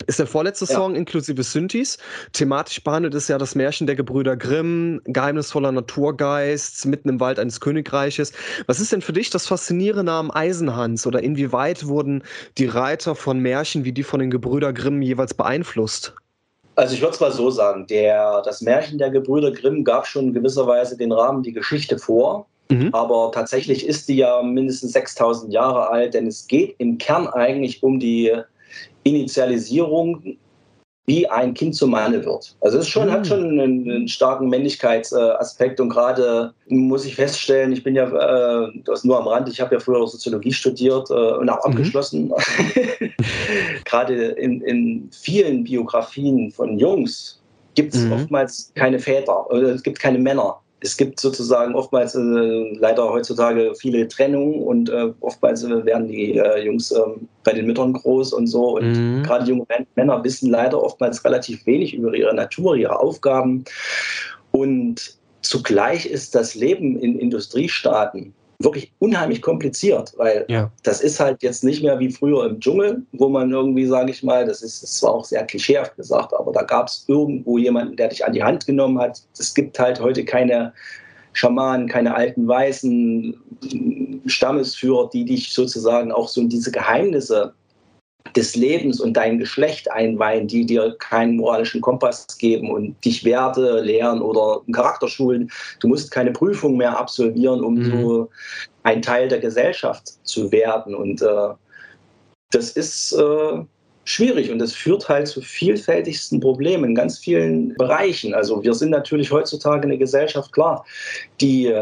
Ist 0.06 0.20
der 0.20 0.28
vorletzte 0.28 0.66
ja. 0.66 0.76
Song 0.76 0.96
inklusive 0.96 1.42
Synthes. 1.42 1.98
Thematisch 2.32 2.84
behandelt 2.84 3.16
es 3.16 3.28
ja 3.28 3.38
das 3.38 3.56
Märchen 3.56 3.88
der 3.88 3.96
Gebrüder 3.96 4.38
Grimm, 4.38 5.02
geheimnisvoller 5.06 5.72
Naturgeist, 5.72 6.86
mitten 6.86 7.10
im 7.10 7.20
Wald 7.20 7.40
eines 7.40 7.60
Königreiches. 7.60 8.32
Was 8.68 8.80
ist 8.80 8.92
denn 8.92 9.02
für 9.02 9.14
dich 9.14 9.32
das 9.32 9.48
Faszinierende 9.48 10.12
am 10.12 10.30
Eisenhans 10.30 11.08
oder 11.08 11.24
inwieweit 11.24 11.88
wurden 11.88 12.24
die 12.60 12.68
Reiter 12.68 13.16
von 13.16 13.40
Märchen 13.40 13.86
wie 13.86 13.92
die 13.92 14.04
von 14.04 14.20
den 14.20 14.30
Gebrüder 14.30 14.72
Grimm 14.72 15.02
jeweils 15.02 15.34
beeinflusst? 15.34 16.14
Also 16.76 16.94
ich 16.94 17.02
würde 17.02 17.16
es 17.16 17.20
mal 17.20 17.32
so 17.32 17.50
sagen, 17.50 17.88
der, 17.88 18.44
das 18.44 18.62
Märchen 18.62 19.00
der 19.00 19.10
Gebrüder 19.10 19.52
Grimm 19.52 19.84
gab 19.84 20.06
schon 20.06 20.28
in 20.28 20.34
gewisser 20.36 20.68
Weise 20.68 20.96
den 20.96 21.12
Rahmen, 21.12 21.42
die 21.42 21.54
Geschichte 21.54 21.98
vor. 21.98 22.46
Mhm. 22.70 22.90
Aber 22.94 23.32
tatsächlich 23.34 23.88
ist 23.88 24.08
die 24.10 24.18
ja 24.18 24.44
mindestens 24.44 24.94
6000 24.94 25.52
Jahre 25.52 25.90
alt, 25.90 26.14
denn 26.14 26.28
es 26.28 26.46
geht 26.46 26.76
im 26.78 27.00
Kern 27.00 27.28
eigentlich 27.28 27.82
um 27.82 28.00
die 28.00 28.32
Initialisierung, 29.08 30.38
wie 31.08 31.26
ein 31.28 31.54
Kind 31.54 31.74
zum 31.74 31.92
Manne 31.92 32.24
wird. 32.26 32.56
Also 32.60 32.80
es 32.80 32.88
schon, 32.90 33.08
mhm. 33.08 33.12
hat 33.12 33.28
schon 33.28 33.44
einen, 33.46 33.90
einen 33.90 34.08
starken 34.10 34.50
Männlichkeitsaspekt 34.50 35.80
und 35.80 35.90
gerade 35.90 36.54
muss 36.68 37.06
ich 37.06 37.16
feststellen, 37.16 37.72
ich 37.72 37.82
bin 37.82 37.96
ja 37.96 38.08
äh, 38.08 38.68
das 38.84 39.06
nur 39.06 39.18
am 39.18 39.28
Rand, 39.28 39.48
ich 39.48 39.62
habe 39.62 39.76
ja 39.76 39.80
früher 39.80 40.06
Soziologie 40.06 40.52
studiert 40.52 41.10
äh, 41.10 41.14
und 41.14 41.50
auch 41.50 41.66
mhm. 41.66 41.72
abgeschlossen. 41.72 42.34
gerade 43.86 44.14
in, 44.14 44.62
in 44.62 45.10
vielen 45.14 45.64
Biografien 45.64 46.52
von 46.52 46.78
Jungs 46.78 47.42
gibt 47.76 47.96
es 47.96 48.04
mhm. 48.04 48.12
oftmals 48.12 48.74
keine 48.76 49.00
Väter 49.00 49.50
oder 49.50 49.70
es 49.70 49.84
gibt 49.84 50.00
keine 50.00 50.20
Männer 50.20 50.60
es 50.82 50.96
gibt 50.96 51.20
sozusagen 51.20 51.74
oftmals 51.74 52.14
äh, 52.16 52.20
leider 52.20 53.10
heutzutage 53.10 53.74
viele 53.80 54.08
Trennungen 54.08 54.62
und 54.62 54.90
äh, 54.90 55.12
oftmals 55.22 55.64
äh, 55.64 55.86
werden 55.86 56.08
die 56.08 56.38
äh, 56.38 56.64
Jungs 56.64 56.92
ähm, 56.92 57.28
bei 57.44 57.54
den 57.54 57.66
Müttern 57.66 57.94
groß 57.94 58.34
und 58.34 58.48
so. 58.48 58.78
Und 58.78 58.94
mhm. 58.94 59.24
gerade 59.24 59.46
junge 59.46 59.66
Männer 59.96 60.24
wissen 60.24 60.52
leider 60.52 60.82
oftmals 60.82 61.24
relativ 61.26 61.66
wenig 61.66 61.96
über 61.96 62.14
ihre 62.14 62.34
Natur, 62.34 62.76
ihre 62.76 63.00
Aufgaben. 63.00 63.66
Und 64.52 65.18
zugleich 65.42 66.06
ist 66.06 66.36
das 66.36 66.54
Leben 66.54 67.00
in 67.00 67.18
Industriestaaten 67.18 68.34
wirklich 68.60 68.92
unheimlich 69.00 69.42
kompliziert, 69.42 70.14
weil 70.18 70.46
ja. 70.48 70.72
das 70.84 71.02
ist 71.02 71.20
halt 71.20 71.44
jetzt 71.44 71.64
nicht 71.64 71.84
mehr 71.84 72.00
wie 72.00 72.10
früher 72.10 72.46
im 72.46 72.60
Dschungel, 72.60 73.04
wo 73.12 73.30
man 73.30 73.52
irgendwie, 73.52 73.86
sage 73.86 74.12
ich 74.12 74.24
mal, 74.24 74.46
das 74.46 74.64
ist, 74.64 74.82
das 74.82 74.98
zwar 74.98 75.14
auch 75.14 75.26
sehr 75.26 75.46
klischeehaft 75.46 75.96
gesagt, 75.96 76.34
aber 76.34 76.52
da 76.52 76.64
gab 76.64 76.88
es 76.88 77.06
irgendwo 77.08 77.58
jemanden, 77.60 77.96
der 77.96 78.08
dich 78.08 78.26
an 78.26 78.34
die 78.34 78.44
Hand 78.44 78.66
genommen 78.66 79.00
hat. 79.00 79.22
Es 79.38 79.54
gibt 79.54 79.78
halt 79.78 80.00
heute 80.00 80.26
keine 80.26 80.74
Schamanen, 81.34 81.88
keine 81.88 82.16
alten 82.16 82.48
weißen 82.48 83.40
Stammesführer, 84.26 85.10
die 85.14 85.26
dich 85.26 85.54
sozusagen 85.54 86.12
auch 86.12 86.28
so 86.28 86.42
in 86.42 86.50
diese 86.50 86.72
Geheimnisse 86.72 87.54
des 88.36 88.56
Lebens 88.56 89.00
und 89.00 89.14
dein 89.14 89.40
Geschlecht 89.40 89.90
einweihen, 89.92 90.48
die 90.48 90.66
dir 90.66 90.96
keinen 91.00 91.38
moralischen 91.38 91.82
Kompass 91.82 92.26
geben 92.38 92.72
und 92.72 92.96
dich 93.04 93.24
Werte 93.24 93.82
lehren 93.82 94.22
oder 94.22 94.62
Charakter 94.72 95.08
schulen. 95.08 95.52
Du 95.80 95.88
musst 95.88 96.12
keine 96.12 96.32
Prüfung 96.32 96.78
mehr 96.78 96.98
absolvieren, 96.98 97.64
um 97.64 97.76
mhm. 97.76 98.02
so 98.02 98.30
ein 98.84 99.02
Teil 99.02 99.28
der 99.28 99.40
Gesellschaft 99.40 100.14
zu 100.24 100.52
werden. 100.52 100.96
Und 100.96 101.22
äh, 101.22 101.50
das 102.52 102.72
ist 102.72 103.14
äh, 103.14 103.64
schwierig 104.06 104.52
und 104.52 104.60
das 104.60 104.74
führt 104.74 105.08
halt 105.10 105.28
zu 105.28 105.42
vielfältigsten 105.42 106.40
Problemen 106.40 106.86
in 106.86 106.96
ganz 106.96 107.18
vielen 107.20 107.76
Bereichen. 107.76 108.34
Also 108.34 108.64
wir 108.64 108.74
sind 108.74 108.90
natürlich 108.90 109.32
heutzutage 109.32 109.84
eine 109.84 109.98
Gesellschaft, 109.98 110.52
klar, 110.54 110.86
die 111.42 111.74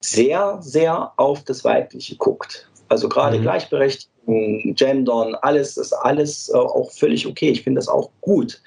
sehr, 0.00 0.58
sehr 0.60 1.12
auf 1.16 1.42
das 1.44 1.64
Weibliche 1.64 2.16
guckt. 2.16 2.68
Also 2.88 3.08
gerade 3.08 3.38
mhm. 3.38 3.42
Gleichberechtigung 3.42 4.15
Gendern, 4.26 5.34
alles 5.42 5.76
ist 5.76 5.92
alles 5.92 6.48
äh, 6.48 6.56
auch 6.56 6.90
völlig 6.90 7.26
okay. 7.26 7.50
Ich 7.50 7.62
finde 7.62 7.78
das 7.78 7.88
auch 7.88 8.10
gut. 8.20 8.60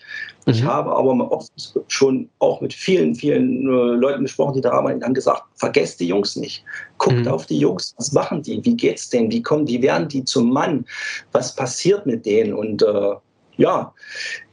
Mhm. 0.45 0.53
Ich 0.53 0.64
habe 0.64 0.95
aber 0.95 1.32
oft 1.32 1.51
schon 1.88 2.30
auch 2.39 2.62
mit 2.62 2.74
vielen, 2.74 3.14
vielen 3.14 3.64
äh, 3.64 3.95
Leuten 3.95 4.24
gesprochen, 4.24 4.53
die 4.53 4.62
da 4.62 4.72
haben 4.72 4.99
dann 4.99 5.14
gesagt, 5.14 5.43
vergesst 5.55 5.99
die 5.99 6.07
Jungs 6.07 6.36
nicht. 6.36 6.64
Guckt 6.97 7.18
mhm. 7.18 7.28
auf 7.28 7.45
die 7.45 7.60
Jungs, 7.60 7.93
was 7.97 8.12
machen 8.14 8.41
die? 8.41 8.64
Wie 8.64 8.76
geht's 8.76 9.10
denen? 9.10 9.32
Wie 9.32 9.41
kommen 9.41 9.66
die? 9.66 9.82
Werden 9.82 10.07
die 10.07 10.24
zum 10.24 10.49
Mann? 10.51 10.86
Was 11.34 11.55
passiert 11.55 12.05
mit 12.05 12.26
denen? 12.26 12.53
Und 12.53 12.82
äh, 12.82 13.16
ja, 13.57 13.93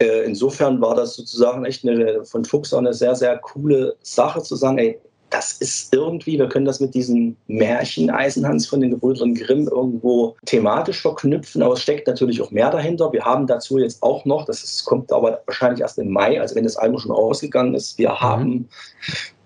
äh, 0.00 0.24
insofern 0.24 0.80
war 0.80 0.96
das 0.96 1.14
sozusagen 1.14 1.64
echt 1.64 1.86
eine, 1.86 2.24
von 2.24 2.44
Fuchs 2.44 2.74
auch 2.74 2.78
eine 2.78 2.92
sehr, 2.92 3.14
sehr 3.14 3.38
coole 3.38 3.94
Sache 4.02 4.42
zu 4.42 4.56
sagen, 4.56 4.78
ey, 4.78 4.98
das 5.36 5.52
ist 5.52 5.92
irgendwie, 5.92 6.38
wir 6.38 6.48
können 6.48 6.64
das 6.64 6.80
mit 6.80 6.94
diesem 6.94 7.36
Märchen 7.46 8.08
Eisenhans 8.08 8.66
von 8.66 8.80
den 8.80 8.90
Gebrüdern 8.90 9.34
Grimm 9.34 9.68
irgendwo 9.68 10.34
thematisch 10.46 11.02
verknüpfen, 11.02 11.62
aber 11.62 11.74
es 11.74 11.82
steckt 11.82 12.06
natürlich 12.06 12.40
auch 12.40 12.50
mehr 12.50 12.70
dahinter. 12.70 13.12
Wir 13.12 13.22
haben 13.22 13.46
dazu 13.46 13.76
jetzt 13.76 14.02
auch 14.02 14.24
noch, 14.24 14.46
das 14.46 14.64
ist, 14.64 14.86
kommt 14.86 15.12
aber 15.12 15.42
wahrscheinlich 15.44 15.82
erst 15.82 15.98
im 15.98 16.10
Mai, 16.10 16.40
also 16.40 16.54
wenn 16.54 16.64
das 16.64 16.78
Album 16.78 16.98
schon 17.00 17.10
rausgegangen 17.10 17.74
ist, 17.74 17.98
wir 17.98 18.10
mhm. 18.10 18.20
haben 18.20 18.68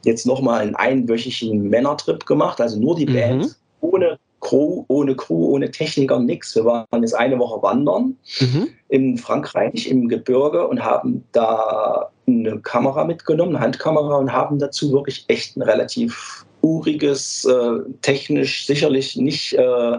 jetzt 0.05 0.26
nochmal 0.26 0.61
einen 0.61 0.76
einwöchigen 0.76 1.68
Männertrip 1.68 2.24
gemacht, 2.24 2.61
also 2.61 2.78
nur 2.78 2.95
die 2.95 3.07
mhm. 3.07 3.12
Band 3.12 3.57
ohne 3.80 4.09
Crew, 4.51 4.84
ohne 4.88 5.14
Crew, 5.14 5.55
ohne 5.55 5.70
Techniker, 5.70 6.18
nichts. 6.18 6.57
Wir 6.57 6.64
waren 6.64 7.03
jetzt 7.03 7.14
eine 7.14 7.38
Woche 7.38 7.62
wandern 7.62 8.16
mhm. 8.40 8.68
in 8.88 9.16
Frankreich 9.16 9.86
im 9.88 10.09
Gebirge 10.09 10.66
und 10.66 10.82
haben 10.82 11.24
da 11.30 12.11
eine 12.26 12.59
Kamera 12.61 13.05
mitgenommen, 13.05 13.55
eine 13.55 13.64
Handkamera 13.64 14.16
und 14.16 14.32
haben 14.32 14.59
dazu 14.59 14.90
wirklich 14.92 15.24
echt 15.28 15.57
ein 15.57 15.62
relativ 15.62 16.44
uriges, 16.62 17.44
äh, 17.44 17.78
technisch 18.03 18.66
sicherlich 18.66 19.16
nicht 19.16 19.53
äh, 19.55 19.98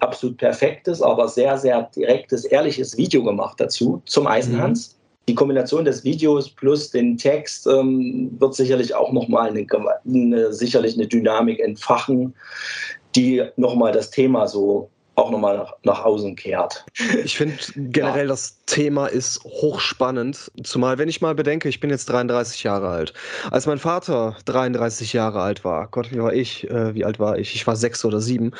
absolut 0.00 0.38
perfektes, 0.38 1.00
aber 1.00 1.28
sehr, 1.28 1.56
sehr 1.56 1.88
direktes, 1.94 2.44
ehrliches 2.46 2.96
Video 2.96 3.22
gemacht 3.22 3.60
dazu 3.60 4.02
zum 4.06 4.26
Eisenhans. 4.26 4.88
Mhm. 4.88 4.94
Die 5.28 5.34
Kombination 5.34 5.84
des 5.84 6.02
Videos 6.02 6.50
plus 6.50 6.90
den 6.90 7.16
Text 7.16 7.66
ähm, 7.68 8.30
wird 8.40 8.54
sicherlich 8.54 8.94
auch 8.94 9.12
nochmal 9.12 9.50
eine, 9.50 9.66
eine, 10.04 10.52
sicherlich 10.52 10.96
eine 10.96 11.06
Dynamik 11.06 11.60
entfachen, 11.60 12.34
die 13.16 13.44
nochmal 13.56 13.92
das 13.92 14.10
Thema 14.10 14.46
so 14.46 14.90
auch 15.16 15.30
nochmal 15.30 15.56
nach, 15.58 15.74
nach 15.84 16.04
außen 16.04 16.34
kehrt. 16.34 16.84
Ich 17.24 17.36
finde 17.36 17.56
generell 17.76 18.22
ja. 18.22 18.28
das 18.28 18.58
Thema 18.66 19.06
ist 19.06 19.44
hochspannend, 19.44 20.50
zumal 20.62 20.98
wenn 20.98 21.08
ich 21.08 21.20
mal 21.20 21.34
bedenke, 21.34 21.68
ich 21.68 21.80
bin 21.80 21.90
jetzt 21.90 22.06
33 22.06 22.62
Jahre 22.62 22.88
alt. 22.88 23.12
Als 23.50 23.66
mein 23.66 23.78
Vater 23.78 24.36
33 24.46 25.12
Jahre 25.12 25.42
alt 25.42 25.64
war, 25.64 25.88
Gott, 25.88 26.10
wie 26.10 26.18
war 26.18 26.32
ich? 26.32 26.68
Äh, 26.70 26.94
wie 26.94 27.04
alt 27.04 27.18
war 27.18 27.38
ich? 27.38 27.54
Ich 27.54 27.66
war 27.66 27.76
sechs 27.76 28.04
oder 28.04 28.20
sieben. 28.20 28.52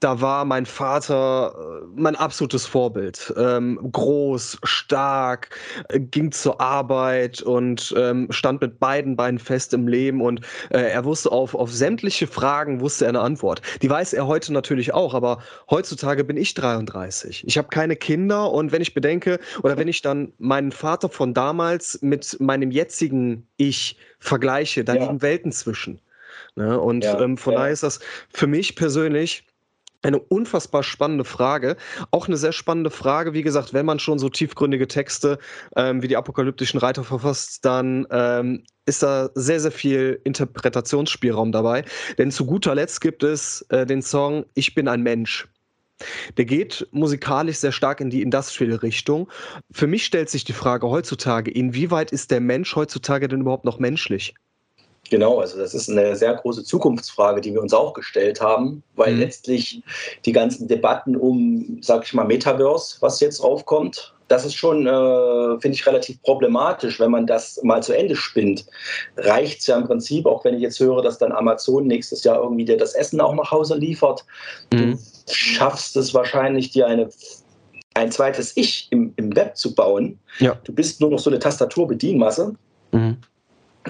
Da 0.00 0.20
war 0.20 0.44
mein 0.44 0.64
Vater 0.64 1.54
äh, 1.82 1.86
mein 1.94 2.16
absolutes 2.16 2.66
Vorbild. 2.66 3.32
Ähm, 3.36 3.78
groß, 3.92 4.58
stark, 4.62 5.50
äh, 5.88 6.00
ging 6.00 6.32
zur 6.32 6.60
Arbeit 6.60 7.42
und 7.42 7.94
ähm, 7.96 8.28
stand 8.30 8.62
mit 8.62 8.80
beiden 8.80 9.16
Beinen 9.16 9.38
fest 9.38 9.74
im 9.74 9.86
Leben 9.86 10.22
und 10.22 10.40
äh, 10.70 10.78
er 10.78 11.04
wusste 11.04 11.30
auf, 11.30 11.54
auf 11.54 11.72
sämtliche 11.72 12.26
Fragen 12.26 12.80
wusste 12.80 13.04
er 13.04 13.10
eine 13.10 13.20
Antwort. 13.20 13.60
Die 13.82 13.90
weiß 13.90 14.14
er 14.14 14.26
heute 14.26 14.52
natürlich 14.52 14.94
auch, 14.94 15.12
aber 15.14 15.42
heutzutage 15.70 16.24
bin 16.24 16.38
ich 16.38 16.54
33. 16.54 17.44
Ich 17.46 17.58
habe 17.58 17.68
keine 17.68 17.96
Kinder 17.96 18.50
und 18.50 18.72
wenn 18.72 18.80
ich 18.80 18.94
bedenke, 18.94 19.38
oder 19.62 19.76
wenn 19.76 19.88
ich 19.88 20.02
dann 20.02 20.32
meinen 20.38 20.72
Vater 20.72 21.08
von 21.08 21.34
damals 21.34 22.00
mit 22.02 22.38
meinem 22.40 22.70
jetzigen 22.70 23.46
Ich 23.56 23.98
vergleiche, 24.18 24.84
da 24.84 24.94
ja. 24.94 25.02
liegen 25.02 25.22
Welten 25.22 25.52
zwischen. 25.52 26.00
Ne? 26.56 26.78
Und 26.78 27.04
ja, 27.04 27.20
ähm, 27.20 27.36
von 27.36 27.54
ja. 27.54 27.60
daher 27.60 27.72
ist 27.72 27.82
das 27.82 28.00
für 28.32 28.46
mich 28.46 28.76
persönlich 28.76 29.44
eine 30.02 30.18
unfassbar 30.18 30.82
spannende 30.82 31.24
Frage. 31.24 31.76
Auch 32.10 32.26
eine 32.26 32.36
sehr 32.36 32.52
spannende 32.52 32.90
Frage, 32.90 33.34
wie 33.34 33.42
gesagt, 33.42 33.72
wenn 33.72 33.86
man 33.86 33.98
schon 33.98 34.18
so 34.18 34.28
tiefgründige 34.28 34.88
Texte 34.88 35.38
ähm, 35.76 36.02
wie 36.02 36.08
die 36.08 36.16
apokalyptischen 36.16 36.80
Reiter 36.80 37.04
verfasst, 37.04 37.64
dann 37.64 38.06
ähm, 38.10 38.64
ist 38.84 39.02
da 39.02 39.30
sehr, 39.34 39.60
sehr 39.60 39.70
viel 39.70 40.20
Interpretationsspielraum 40.24 41.52
dabei. 41.52 41.84
Denn 42.18 42.30
zu 42.30 42.46
guter 42.46 42.74
Letzt 42.74 43.00
gibt 43.00 43.22
es 43.22 43.62
äh, 43.68 43.86
den 43.86 44.02
Song 44.02 44.44
Ich 44.54 44.74
bin 44.74 44.88
ein 44.88 45.02
Mensch. 45.02 45.48
Der 46.36 46.44
geht 46.44 46.86
musikalisch 46.90 47.58
sehr 47.58 47.72
stark 47.72 48.00
in 48.00 48.10
die 48.10 48.22
Industrial-Richtung. 48.22 49.30
Für 49.70 49.86
mich 49.86 50.04
stellt 50.04 50.30
sich 50.30 50.44
die 50.44 50.52
Frage 50.52 50.88
heutzutage, 50.88 51.50
inwieweit 51.50 52.10
ist 52.12 52.30
der 52.30 52.40
Mensch 52.40 52.74
heutzutage 52.74 53.28
denn 53.28 53.42
überhaupt 53.42 53.64
noch 53.64 53.78
menschlich? 53.78 54.34
Genau, 55.10 55.40
also 55.40 55.58
das 55.58 55.74
ist 55.74 55.90
eine 55.90 56.16
sehr 56.16 56.34
große 56.34 56.64
Zukunftsfrage, 56.64 57.40
die 57.40 57.52
wir 57.52 57.60
uns 57.60 57.74
auch 57.74 57.92
gestellt 57.92 58.40
haben, 58.40 58.82
weil 58.94 59.12
mhm. 59.12 59.20
letztlich 59.20 59.82
die 60.24 60.32
ganzen 60.32 60.68
Debatten 60.68 61.16
um, 61.16 61.78
sag 61.82 62.04
ich 62.04 62.14
mal, 62.14 62.24
Metaverse, 62.24 62.96
was 63.00 63.20
jetzt 63.20 63.40
aufkommt, 63.40 64.14
das 64.28 64.46
ist 64.46 64.54
schon, 64.54 64.86
äh, 64.86 65.60
finde 65.60 65.74
ich, 65.74 65.86
relativ 65.86 66.22
problematisch, 66.22 66.98
wenn 66.98 67.10
man 67.10 67.26
das 67.26 67.60
mal 67.62 67.82
zu 67.82 67.92
Ende 67.92 68.16
spinnt. 68.16 68.64
Reicht 69.18 69.60
es 69.60 69.66
ja 69.66 69.76
im 69.76 69.86
Prinzip, 69.86 70.24
auch 70.24 70.44
wenn 70.44 70.54
ich 70.54 70.62
jetzt 70.62 70.80
höre, 70.80 71.02
dass 71.02 71.18
dann 71.18 71.32
Amazon 71.32 71.86
nächstes 71.86 72.24
Jahr 72.24 72.42
irgendwie 72.42 72.64
dir 72.64 72.78
das 72.78 72.94
Essen 72.94 73.20
auch 73.20 73.34
nach 73.34 73.50
Hause 73.50 73.76
liefert. 73.76 74.24
Mhm. 74.72 74.98
Schaffst 75.30 75.96
es 75.96 76.14
wahrscheinlich, 76.14 76.70
dir 76.70 76.86
eine 76.86 77.08
ein 77.94 78.10
zweites 78.10 78.56
Ich 78.56 78.88
im, 78.90 79.12
im 79.16 79.36
Web 79.36 79.54
zu 79.54 79.74
bauen. 79.74 80.18
Ja. 80.38 80.58
Du 80.64 80.72
bist 80.72 81.02
nur 81.02 81.10
noch 81.10 81.18
so 81.18 81.28
eine 81.28 81.38
Tastaturbedienmasse. 81.38 82.54
Mhm 82.92 83.18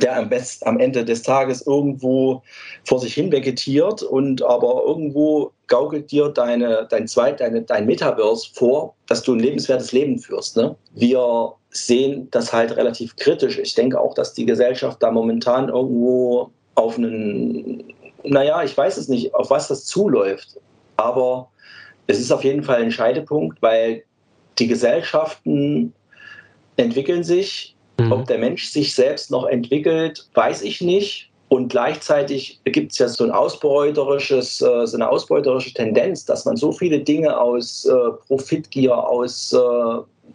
der 0.01 0.17
am 0.17 0.29
besten 0.29 0.67
am 0.67 0.79
Ende 0.79 1.05
des 1.05 1.23
Tages 1.23 1.67
irgendwo 1.67 2.43
vor 2.85 2.99
sich 2.99 3.15
hin 3.15 3.31
vegetiert 3.31 4.03
und 4.03 4.43
aber 4.43 4.83
irgendwo 4.87 5.53
gaukelt 5.67 6.11
dir 6.11 6.29
deine, 6.29 6.87
dein 6.89 7.07
Zweit, 7.07 7.41
deine, 7.41 7.63
dein 7.63 7.87
Metaverse 7.87 8.49
vor, 8.55 8.95
dass 9.07 9.23
du 9.23 9.35
ein 9.35 9.41
lebenswertes 9.41 9.93
Leben 9.93 10.19
führst. 10.19 10.57
Ne? 10.57 10.75
Wir 10.95 11.53
sehen 11.71 12.29
das 12.31 12.53
halt 12.53 12.77
relativ 12.77 13.17
kritisch. 13.17 13.59
Ich 13.59 13.75
denke 13.75 14.01
auch, 14.01 14.15
dass 14.15 14.35
die 14.35 14.47
Gesellschaft 14.47 15.03
da 15.03 15.11
momentan 15.11 15.69
irgendwo 15.69 16.51
auf 16.75 16.97
einen, 16.97 17.85
naja, 18.25 18.63
ich 18.63 18.77
weiß 18.77 18.97
es 18.97 19.09
nicht, 19.09 19.35
auf 19.35 19.51
was 19.51 19.69
das 19.69 19.85
zuläuft. 19.85 20.59
Aber 21.03 21.49
es 22.07 22.19
ist 22.19 22.33
auf 22.33 22.45
jeden 22.45 22.63
Fall 22.63 22.83
ein 22.83 22.93
Scheidepunkt, 22.93 23.61
weil 23.63 24.05
die 24.59 24.69
Gesellschaften 24.69 25.93
entwickeln 26.77 27.25
sich 27.25 27.73
Mhm. 27.99 28.13
Ob 28.13 28.27
der 28.27 28.39
Mensch 28.39 28.67
sich 28.67 28.95
selbst 28.95 29.31
noch 29.31 29.47
entwickelt, 29.47 30.27
weiß 30.35 30.63
ich 30.63 30.81
nicht. 30.81 31.31
Und 31.49 31.69
gleichzeitig 31.69 32.61
gibt 32.65 32.93
es 32.93 32.99
ja 32.99 33.09
so, 33.09 33.25
ein 33.25 33.31
ausbeuterisches, 33.31 34.63
äh, 34.63 34.87
so 34.87 34.97
eine 34.97 35.09
ausbeuterische 35.09 35.75
Tendenz, 35.75 36.25
dass 36.25 36.47
man 36.47 36.57
so 36.57 36.73
viele 36.73 37.01
Dinge 37.01 37.39
aus 37.39 37.85
äh, 37.85 37.93
Profitgier, 38.27 38.97
aus 38.97 39.53
äh, 39.53 39.59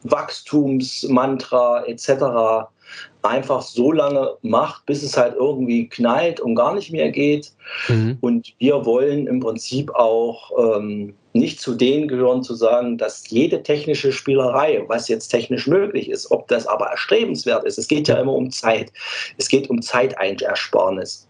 Wachstumsmantra 0.04 1.86
etc. 1.88 2.70
einfach 3.22 3.62
so 3.62 3.92
lange 3.92 4.36
macht, 4.42 4.86
bis 4.86 5.04
es 5.04 5.18
halt 5.18 5.36
irgendwie 5.36 5.88
knallt 5.90 6.40
und 6.40 6.56
gar 6.56 6.74
nicht 6.74 6.92
mehr 6.92 7.12
geht. 7.12 7.52
Mhm. 7.88 8.18
Und 8.22 8.54
wir 8.60 8.86
wollen 8.86 9.28
im 9.28 9.40
Prinzip 9.40 9.94
auch 9.94 10.52
ähm, 10.58 11.14
nicht 11.34 11.60
zu 11.60 11.76
denen 11.76 12.08
gehören, 12.08 12.44
zu 12.44 12.56
sagen, 12.56 12.98
dass 12.98 13.30
jede 13.30 13.64
technische 13.64 14.12
Spielerei, 14.12 14.84
was 14.88 15.08
jetzt 15.08 15.30
technisch 15.30 15.68
möglich 15.68 16.10
ist, 16.10 16.32
ob 16.32 16.48
das 16.48 16.68
aber 16.68 16.88
erstrebenswert 16.88 17.64
ist, 17.66 17.78
es 17.78 17.88
geht 17.88 18.08
ja 18.08 18.16
immer 18.20 18.34
um 18.34 18.52
Zeit. 18.52 18.92
Es 19.38 19.48
geht 19.48 19.70
um 19.70 19.82
Zeiteinsparnis. 19.82 21.28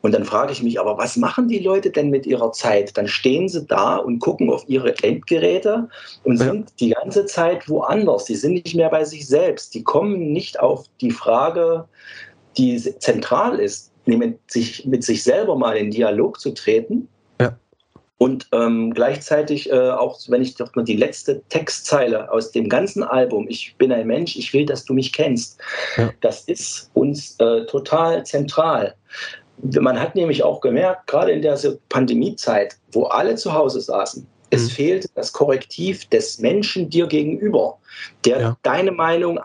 Und 0.00 0.12
dann 0.12 0.24
frage 0.24 0.52
ich 0.52 0.62
mich 0.62 0.80
aber, 0.80 0.98
was 0.98 1.16
machen 1.16 1.48
die 1.48 1.58
Leute 1.58 1.90
denn 1.90 2.10
mit 2.10 2.26
ihrer 2.26 2.52
Zeit? 2.52 2.96
Dann 2.96 3.08
stehen 3.08 3.48
sie 3.48 3.64
da 3.66 3.96
und 3.96 4.18
gucken 4.18 4.50
auf 4.50 4.64
ihre 4.66 4.94
Endgeräte 5.02 5.88
und 6.24 6.38
sind 6.38 6.72
die 6.80 6.90
ganze 6.90 7.26
Zeit 7.26 7.68
woanders. 7.68 8.24
Die 8.24 8.36
sind 8.36 8.54
nicht 8.54 8.74
mehr 8.74 8.90
bei 8.90 9.04
sich 9.04 9.26
selbst. 9.26 9.74
Die 9.74 9.82
kommen 9.82 10.32
nicht 10.32 10.60
auf 10.60 10.86
die 11.00 11.10
Frage, 11.10 11.86
die 12.56 12.78
zentral 12.98 13.58
ist, 13.58 13.92
nämlich 14.06 14.34
sich, 14.48 14.84
mit 14.86 15.04
sich 15.04 15.22
selber 15.22 15.56
mal 15.56 15.76
in 15.76 15.90
Dialog 15.90 16.40
zu 16.40 16.52
treten 16.52 17.08
und 18.20 18.48
ähm, 18.52 18.92
gleichzeitig 18.92 19.72
äh, 19.72 19.92
auch, 19.92 20.20
wenn 20.28 20.42
ich 20.42 20.54
doch 20.54 20.74
mal 20.74 20.84
die 20.84 20.96
letzte 20.96 21.40
Textzeile 21.48 22.30
aus 22.30 22.52
dem 22.52 22.68
ganzen 22.68 23.02
Album, 23.02 23.46
Ich 23.48 23.76
bin 23.78 23.90
ein 23.92 24.06
Mensch, 24.06 24.36
ich 24.36 24.52
will, 24.52 24.66
dass 24.66 24.84
du 24.84 24.92
mich 24.92 25.14
kennst, 25.14 25.58
ja. 25.96 26.12
das 26.20 26.44
ist 26.44 26.90
uns 26.92 27.36
äh, 27.40 27.64
total 27.64 28.26
zentral. 28.26 28.94
Man 29.62 30.00
hat 30.00 30.14
nämlich 30.14 30.42
auch 30.42 30.60
gemerkt, 30.60 31.06
gerade 31.06 31.32
in 31.32 31.42
der 31.42 31.58
Pandemiezeit, 31.88 32.76
wo 32.92 33.04
alle 33.04 33.34
zu 33.34 33.52
Hause 33.52 33.80
saßen, 33.80 34.26
es 34.50 34.64
mhm. 34.64 34.70
fehlt 34.70 35.06
das 35.14 35.32
Korrektiv 35.32 36.06
des 36.06 36.38
Menschen 36.40 36.90
dir 36.90 37.06
gegenüber, 37.06 37.78
der 38.24 38.40
ja. 38.40 38.56
deine 38.62 38.90
Meinung 38.90 39.38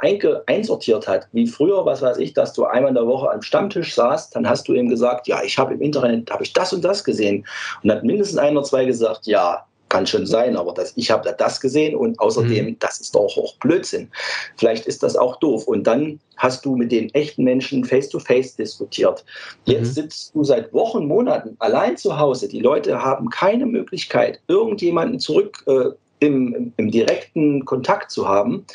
einsortiert 0.47 1.07
hat. 1.07 1.27
Wie 1.31 1.47
früher, 1.47 1.85
was 1.85 2.01
weiß 2.01 2.17
ich, 2.17 2.33
dass 2.33 2.53
du 2.53 2.65
einmal 2.65 2.89
in 2.89 2.95
der 2.95 3.05
Woche 3.05 3.31
am 3.31 3.41
Stammtisch 3.41 3.93
saßt, 3.93 4.35
dann 4.35 4.49
hast 4.49 4.67
du 4.67 4.73
ihm 4.73 4.89
gesagt, 4.89 5.27
ja, 5.27 5.41
ich 5.43 5.57
habe 5.57 5.75
im 5.75 5.81
Internet, 5.81 6.31
habe 6.31 6.43
ich 6.43 6.53
das 6.53 6.73
und 6.73 6.83
das 6.83 7.03
gesehen. 7.03 7.45
Und 7.83 7.89
dann 7.89 7.97
hat 7.97 8.03
mindestens 8.03 8.39
ein 8.39 8.57
oder 8.57 8.65
zwei 8.65 8.85
gesagt, 8.85 9.27
ja, 9.27 9.65
kann 9.89 10.07
schon 10.07 10.25
sein, 10.25 10.55
aber 10.55 10.73
das, 10.73 10.93
ich 10.95 11.11
habe 11.11 11.35
das 11.37 11.61
gesehen 11.61 11.95
und 11.95 12.19
außerdem, 12.19 12.65
mhm. 12.65 12.79
das 12.79 12.99
ist 12.99 13.15
doch 13.15 13.37
auch 13.37 13.55
Blödsinn. 13.57 14.09
Vielleicht 14.57 14.85
ist 14.87 15.03
das 15.03 15.15
auch 15.15 15.37
doof. 15.37 15.67
Und 15.67 15.85
dann 15.85 16.19
hast 16.37 16.65
du 16.65 16.75
mit 16.75 16.91
den 16.91 17.13
echten 17.13 17.43
Menschen 17.43 17.85
face-to-face 17.85 18.53
-face 18.53 18.57
diskutiert. 18.57 19.23
Jetzt 19.65 19.89
mhm. 19.89 19.93
sitzt 19.93 20.35
du 20.35 20.43
seit 20.43 20.73
Wochen, 20.73 21.07
Monaten 21.07 21.55
allein 21.59 21.97
zu 21.97 22.17
Hause. 22.17 22.47
Die 22.47 22.59
Leute 22.59 23.01
haben 23.01 23.29
keine 23.29 23.65
Möglichkeit, 23.65 24.39
irgendjemanden 24.47 25.19
zurück 25.19 25.63
äh, 25.67 25.91
im, 26.19 26.73
im, 26.77 26.91
direkten 26.91 27.65
Kontakt 27.65 28.09
zu 28.09 28.27
haben. 28.27 28.65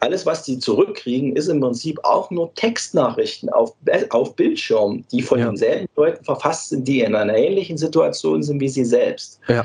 Alles, 0.00 0.24
was 0.26 0.42
die 0.44 0.58
zurückkriegen, 0.58 1.36
ist 1.36 1.48
im 1.48 1.60
Prinzip 1.60 1.98
auch 2.04 2.30
nur 2.30 2.52
Textnachrichten 2.54 3.48
auf, 3.50 3.74
auf 4.10 4.34
Bildschirm, 4.34 5.04
die 5.12 5.22
von 5.22 5.38
ja. 5.38 5.46
denselben 5.46 5.86
Leuten 5.96 6.24
verfasst 6.24 6.70
sind, 6.70 6.88
die 6.88 7.00
in 7.00 7.14
einer 7.14 7.36
ähnlichen 7.36 7.76
Situation 7.76 8.42
sind 8.42 8.60
wie 8.60 8.68
sie 8.68 8.84
selbst. 8.84 9.40
Ja. 9.48 9.64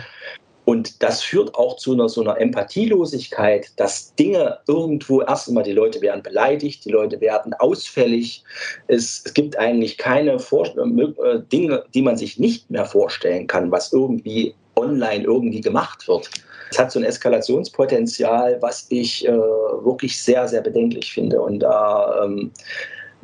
Und 0.71 1.03
das 1.03 1.21
führt 1.21 1.53
auch 1.55 1.75
zu 1.75 1.91
einer 1.91 2.07
so 2.07 2.21
einer 2.21 2.39
Empathielosigkeit, 2.39 3.73
dass 3.75 4.15
Dinge 4.15 4.57
irgendwo 4.69 5.21
erst 5.21 5.49
einmal 5.49 5.65
die 5.65 5.73
Leute 5.73 5.99
werden 5.99 6.23
beleidigt, 6.23 6.85
die 6.85 6.91
Leute 6.91 7.19
werden 7.19 7.53
ausfällig. 7.55 8.45
Es, 8.87 9.21
es 9.25 9.33
gibt 9.33 9.59
eigentlich 9.59 9.97
keine 9.97 10.39
Vor 10.39 10.65
äh, 10.67 11.39
Dinge, 11.51 11.83
die 11.93 12.01
man 12.01 12.15
sich 12.15 12.39
nicht 12.39 12.71
mehr 12.71 12.85
vorstellen 12.85 13.47
kann, 13.47 13.69
was 13.69 13.91
irgendwie 13.91 14.55
online 14.77 15.25
irgendwie 15.25 15.59
gemacht 15.59 16.07
wird. 16.07 16.29
Es 16.69 16.79
hat 16.79 16.89
so 16.89 16.99
ein 16.99 17.05
Eskalationspotenzial, 17.05 18.57
was 18.61 18.85
ich 18.87 19.27
äh, 19.27 19.31
wirklich 19.33 20.23
sehr, 20.23 20.47
sehr 20.47 20.61
bedenklich 20.61 21.11
finde. 21.11 21.41
Und 21.41 21.59
da 21.59 22.23
ähm, 22.23 22.49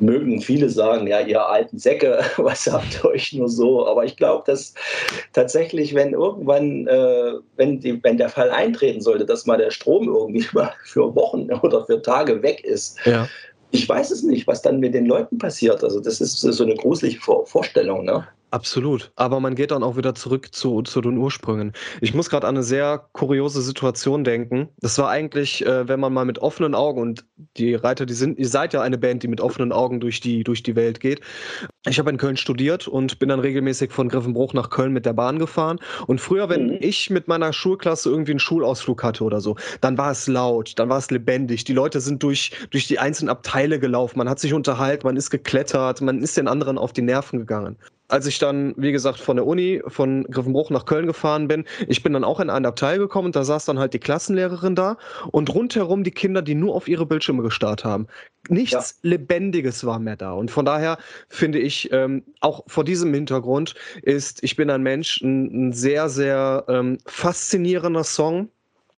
mögen 0.00 0.40
viele 0.40 0.68
sagen, 0.68 1.06
ja, 1.06 1.20
ihr 1.20 1.46
alten 1.46 1.78
Säcke, 1.78 2.20
was 2.36 2.66
habt 2.70 3.00
ihr 3.02 3.10
euch 3.10 3.32
nur 3.32 3.48
so? 3.48 3.86
Aber 3.86 4.04
ich 4.04 4.16
glaube, 4.16 4.44
dass 4.46 4.74
tatsächlich, 5.32 5.94
wenn 5.94 6.12
irgendwann, 6.12 6.86
äh, 6.86 7.32
wenn, 7.56 7.80
die, 7.80 8.02
wenn 8.02 8.18
der 8.18 8.28
Fall 8.28 8.50
eintreten 8.50 9.00
sollte, 9.00 9.24
dass 9.24 9.46
mal 9.46 9.58
der 9.58 9.70
Strom 9.70 10.08
irgendwie 10.08 10.46
mal 10.52 10.72
für 10.84 11.14
Wochen 11.14 11.50
oder 11.62 11.84
für 11.86 12.00
Tage 12.02 12.42
weg 12.42 12.64
ist, 12.64 12.98
ja. 13.04 13.28
ich 13.70 13.88
weiß 13.88 14.10
es 14.10 14.22
nicht, 14.22 14.46
was 14.46 14.62
dann 14.62 14.80
mit 14.80 14.94
den 14.94 15.06
Leuten 15.06 15.38
passiert. 15.38 15.82
Also 15.82 16.00
das 16.00 16.20
ist 16.20 16.40
so 16.40 16.64
eine 16.64 16.74
gruselige 16.74 17.20
Vorstellung. 17.20 18.04
Ne? 18.04 18.26
Absolut. 18.50 19.12
Aber 19.16 19.40
man 19.40 19.54
geht 19.54 19.72
dann 19.72 19.82
auch 19.82 19.96
wieder 19.96 20.14
zurück 20.14 20.54
zu, 20.54 20.80
zu 20.80 21.02
den 21.02 21.18
Ursprüngen. 21.18 21.72
Ich 22.00 22.14
muss 22.14 22.30
gerade 22.30 22.46
an 22.46 22.56
eine 22.56 22.64
sehr 22.64 23.06
kuriose 23.12 23.60
Situation 23.60 24.24
denken. 24.24 24.68
Das 24.80 24.96
war 24.96 25.10
eigentlich, 25.10 25.66
äh, 25.66 25.86
wenn 25.86 26.00
man 26.00 26.14
mal 26.14 26.24
mit 26.24 26.38
offenen 26.38 26.74
Augen 26.74 27.02
und 27.02 27.26
die 27.58 27.74
Reiter, 27.74 28.06
die 28.06 28.14
sind, 28.14 28.38
ihr 28.38 28.48
seid 28.48 28.72
ja 28.72 28.80
eine 28.80 28.96
Band, 28.96 29.22
die 29.22 29.28
mit 29.28 29.42
offenen 29.42 29.70
Augen 29.70 30.00
durch 30.00 30.20
die, 30.20 30.44
durch 30.44 30.62
die 30.62 30.76
Welt 30.76 31.00
geht. 31.00 31.20
Ich 31.86 31.98
habe 31.98 32.08
in 32.08 32.16
Köln 32.16 32.38
studiert 32.38 32.88
und 32.88 33.18
bin 33.18 33.28
dann 33.28 33.40
regelmäßig 33.40 33.92
von 33.92 34.08
Griffenbruch 34.08 34.54
nach 34.54 34.70
Köln 34.70 34.94
mit 34.94 35.04
der 35.04 35.12
Bahn 35.12 35.38
gefahren. 35.38 35.78
Und 36.06 36.18
früher, 36.18 36.48
wenn 36.48 36.68
mhm. 36.68 36.78
ich 36.80 37.10
mit 37.10 37.28
meiner 37.28 37.52
Schulklasse 37.52 38.08
irgendwie 38.08 38.32
einen 38.32 38.40
Schulausflug 38.40 39.04
hatte 39.04 39.24
oder 39.24 39.42
so, 39.42 39.56
dann 39.82 39.98
war 39.98 40.12
es 40.12 40.26
laut, 40.26 40.72
dann 40.76 40.88
war 40.88 40.98
es 40.98 41.10
lebendig. 41.10 41.64
Die 41.64 41.74
Leute 41.74 42.00
sind 42.00 42.22
durch, 42.22 42.52
durch 42.70 42.86
die 42.86 42.98
einzelnen 42.98 43.28
Abteile 43.28 43.78
gelaufen, 43.78 44.16
man 44.16 44.28
hat 44.28 44.38
sich 44.38 44.54
unterhalten, 44.54 45.06
man 45.06 45.18
ist 45.18 45.28
geklettert, 45.28 46.00
man 46.00 46.22
ist 46.22 46.38
den 46.38 46.48
anderen 46.48 46.78
auf 46.78 46.94
die 46.94 47.02
Nerven 47.02 47.40
gegangen 47.40 47.76
als 48.08 48.26
ich 48.26 48.38
dann, 48.38 48.74
wie 48.76 48.92
gesagt, 48.92 49.20
von 49.20 49.36
der 49.36 49.46
Uni, 49.46 49.82
von 49.86 50.24
Griffenbruch 50.24 50.70
nach 50.70 50.86
Köln 50.86 51.06
gefahren 51.06 51.46
bin, 51.46 51.64
ich 51.86 52.02
bin 52.02 52.14
dann 52.14 52.24
auch 52.24 52.40
in 52.40 52.50
einen 52.50 52.66
Abteil 52.66 52.98
gekommen 52.98 53.26
und 53.26 53.36
da 53.36 53.44
saß 53.44 53.66
dann 53.66 53.78
halt 53.78 53.92
die 53.94 53.98
Klassenlehrerin 53.98 54.74
da 54.74 54.96
und 55.30 55.54
rundherum 55.54 56.04
die 56.04 56.10
Kinder, 56.10 56.42
die 56.42 56.54
nur 56.54 56.74
auf 56.74 56.88
ihre 56.88 57.06
Bildschirme 57.06 57.42
gestarrt 57.42 57.84
haben. 57.84 58.06
Nichts 58.48 58.98
ja. 59.02 59.10
Lebendiges 59.10 59.84
war 59.84 59.98
mehr 59.98 60.16
da. 60.16 60.32
Und 60.32 60.50
von 60.50 60.64
daher 60.64 60.98
finde 61.28 61.58
ich, 61.58 61.92
ähm, 61.92 62.24
auch 62.40 62.64
vor 62.66 62.84
diesem 62.84 63.12
Hintergrund 63.12 63.74
ist 64.02 64.42
Ich 64.42 64.56
bin 64.56 64.70
ein 64.70 64.82
Mensch 64.82 65.20
ein, 65.20 65.68
ein 65.68 65.72
sehr, 65.72 66.08
sehr 66.08 66.64
ähm, 66.68 66.98
faszinierender 67.04 68.04
Song 68.04 68.48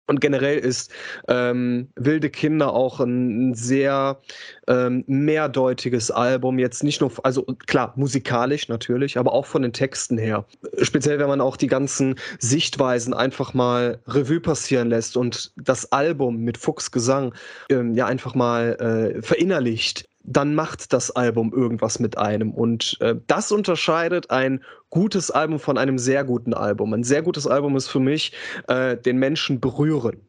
und 0.09 0.21
generell 0.21 0.59
ist 0.59 0.91
ähm, 1.29 1.89
Wilde 1.95 2.31
Kinder 2.31 2.73
auch 2.73 2.99
ein 2.99 3.55
sehr 3.55 4.19
ähm, 4.67 5.05
mehrdeutiges 5.07 6.11
Album. 6.11 6.59
Jetzt 6.59 6.83
nicht 6.83 7.01
nur, 7.01 7.13
also 7.23 7.43
klar, 7.67 7.93
musikalisch 7.97 8.69
natürlich, 8.69 9.19
aber 9.19 9.33
auch 9.33 9.47
von 9.47 9.63
den 9.63 9.73
Texten 9.73 10.17
her. 10.17 10.47
Speziell, 10.81 11.19
wenn 11.19 11.29
man 11.29 11.43
auch 11.43 11.57
die 11.57 11.67
ganzen 11.67 12.17
Sichtweisen 12.39 13.13
einfach 13.13 13.53
mal 13.53 14.01
Revue 14.07 14.41
passieren 14.41 14.89
lässt 14.89 15.17
und 15.17 15.53
das 15.57 15.93
Album 15.93 16.39
mit 16.39 16.57
Fuchs 16.57 16.91
Gesang 16.91 17.35
ähm, 17.69 17.95
ja 17.95 18.07
einfach 18.07 18.35
mal 18.35 19.15
äh, 19.17 19.23
verinnerlicht 19.23 20.09
dann 20.31 20.55
macht 20.55 20.93
das 20.93 21.11
Album 21.11 21.53
irgendwas 21.53 21.99
mit 21.99 22.19
einem. 22.19 22.53
Und 22.53 22.97
äh, 23.01 23.15
das 23.27 23.51
unterscheidet 23.51 24.31
ein 24.31 24.63
gutes 24.91 25.31
Album 25.31 25.59
von 25.59 25.79
einem 25.79 25.99
sehr 25.99 26.25
guten 26.25 26.55
Album. 26.55 26.93
Ein 26.93 27.05
sehr 27.05 27.23
gutes 27.23 27.47
Album 27.47 27.77
ist 27.77 27.89
für 27.89 28.01
mich 28.01 28.33
äh, 28.69 28.97
den 28.97 29.19
Menschen 29.19 29.61
berühren. 29.61 30.21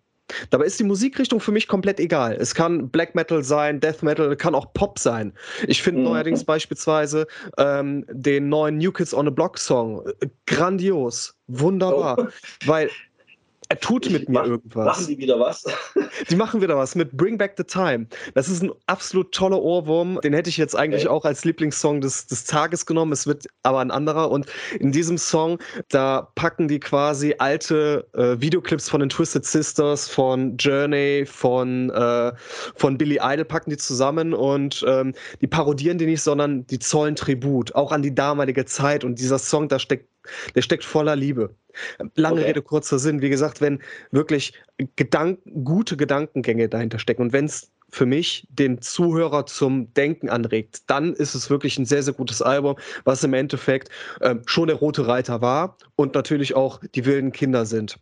Dabei 0.51 0.65
ist 0.65 0.79
die 0.79 0.83
Musikrichtung 0.83 1.39
für 1.39 1.51
mich 1.51 1.67
komplett 1.67 1.99
egal. 1.99 2.37
Es 2.39 2.53
kann 2.53 2.89
Black 2.89 3.15
Metal 3.15 3.43
sein, 3.43 3.79
Death 3.79 4.03
Metal, 4.03 4.35
kann 4.35 4.53
auch 4.53 4.73
Pop 4.73 4.99
sein. 4.99 5.33
Ich 5.67 5.81
finde 5.81 6.01
mhm. 6.01 6.07
neuerdings 6.07 6.43
beispielsweise 6.43 7.25
ähm, 7.57 8.05
den 8.09 8.47
neuen 8.47 8.77
New 8.77 8.91
Kids 8.91 9.13
on 9.13 9.27
a 9.27 9.31
Block 9.31 9.57
Song 9.57 10.05
äh, 10.21 10.27
grandios, 10.45 11.35
wunderbar, 11.47 12.17
oh. 12.19 12.27
weil 12.65 12.89
er 13.69 13.79
tut 13.79 14.09
mit 14.09 14.27
mir 14.27 14.39
mach, 14.39 14.47
irgendwas. 14.47 14.85
Machen 14.85 15.07
die 15.07 15.17
wieder 15.19 15.39
was? 15.39 15.63
die 16.29 16.35
machen 16.35 16.59
wieder 16.59 16.75
was 16.75 16.95
mit 16.95 17.15
Bring 17.15 17.37
Back 17.37 17.53
the 17.55 17.63
Time. 17.63 18.07
Das 18.33 18.49
ist 18.49 18.63
ein 18.63 18.71
absolut 18.87 19.31
toller 19.31 19.61
Ohrwurm. 19.61 20.19
Den 20.21 20.33
hätte 20.33 20.49
ich 20.49 20.57
jetzt 20.57 20.75
eigentlich 20.75 21.03
okay. 21.03 21.15
auch 21.15 21.23
als 21.23 21.45
Lieblingssong 21.45 22.01
des, 22.01 22.25
des 22.25 22.45
Tages 22.45 22.87
genommen. 22.87 23.11
Es 23.11 23.27
wird 23.27 23.45
aber 23.61 23.79
ein 23.79 23.91
anderer. 23.91 24.31
Und 24.31 24.47
in 24.79 24.91
diesem 24.91 25.19
Song, 25.19 25.59
da 25.89 26.29
packen 26.33 26.67
die 26.67 26.79
quasi 26.79 27.35
alte 27.37 28.07
äh, 28.13 28.41
Videoclips 28.41 28.89
von 28.89 29.01
den 29.01 29.09
Twisted 29.09 29.45
Sisters, 29.45 30.09
von 30.09 30.57
Journey, 30.57 31.27
von, 31.27 31.91
äh, 31.91 32.31
von 32.75 32.97
Billy 32.97 33.19
Idol, 33.21 33.45
packen 33.45 33.69
die 33.69 33.77
zusammen 33.77 34.33
und 34.33 34.83
ähm, 34.87 35.13
die 35.41 35.47
parodieren 35.47 35.99
die 35.99 36.07
nicht, 36.07 36.23
sondern 36.23 36.65
die 36.65 36.79
zollen 36.79 37.15
Tribut, 37.15 37.75
auch 37.75 37.91
an 37.91 38.01
die 38.01 38.15
damalige 38.15 38.65
Zeit. 38.65 39.03
Und 39.03 39.19
dieser 39.19 39.37
Song, 39.37 39.67
da 39.67 39.77
steckt 39.77 40.07
der 40.55 40.61
steckt 40.61 40.83
voller 40.83 41.15
Liebe. 41.15 41.55
Lange 42.15 42.39
okay. 42.39 42.47
Rede, 42.47 42.61
kurzer 42.61 42.99
Sinn. 42.99 43.21
Wie 43.21 43.29
gesagt, 43.29 43.61
wenn 43.61 43.79
wirklich 44.11 44.53
Gedanken, 44.95 45.63
gute 45.63 45.97
Gedankengänge 45.97 46.69
dahinter 46.69 46.99
stecken 46.99 47.21
und 47.21 47.33
wenn 47.33 47.45
es 47.45 47.71
für 47.91 48.05
mich 48.05 48.47
den 48.49 48.81
Zuhörer 48.81 49.45
zum 49.45 49.93
Denken 49.93 50.29
anregt, 50.29 50.83
dann 50.87 51.13
ist 51.13 51.33
es 51.33 51.49
wirklich 51.49 51.77
ein 51.77 51.85
sehr, 51.85 52.03
sehr 52.03 52.13
gutes 52.13 52.41
Album, 52.41 52.75
was 53.03 53.23
im 53.23 53.33
Endeffekt 53.33 53.89
äh, 54.19 54.35
schon 54.45 54.67
der 54.67 54.77
Rote 54.77 55.07
Reiter 55.07 55.41
war 55.41 55.77
und 55.95 56.13
natürlich 56.13 56.55
auch 56.55 56.81
die 56.93 57.05
wilden 57.05 57.31
Kinder 57.31 57.65
sind. 57.65 57.97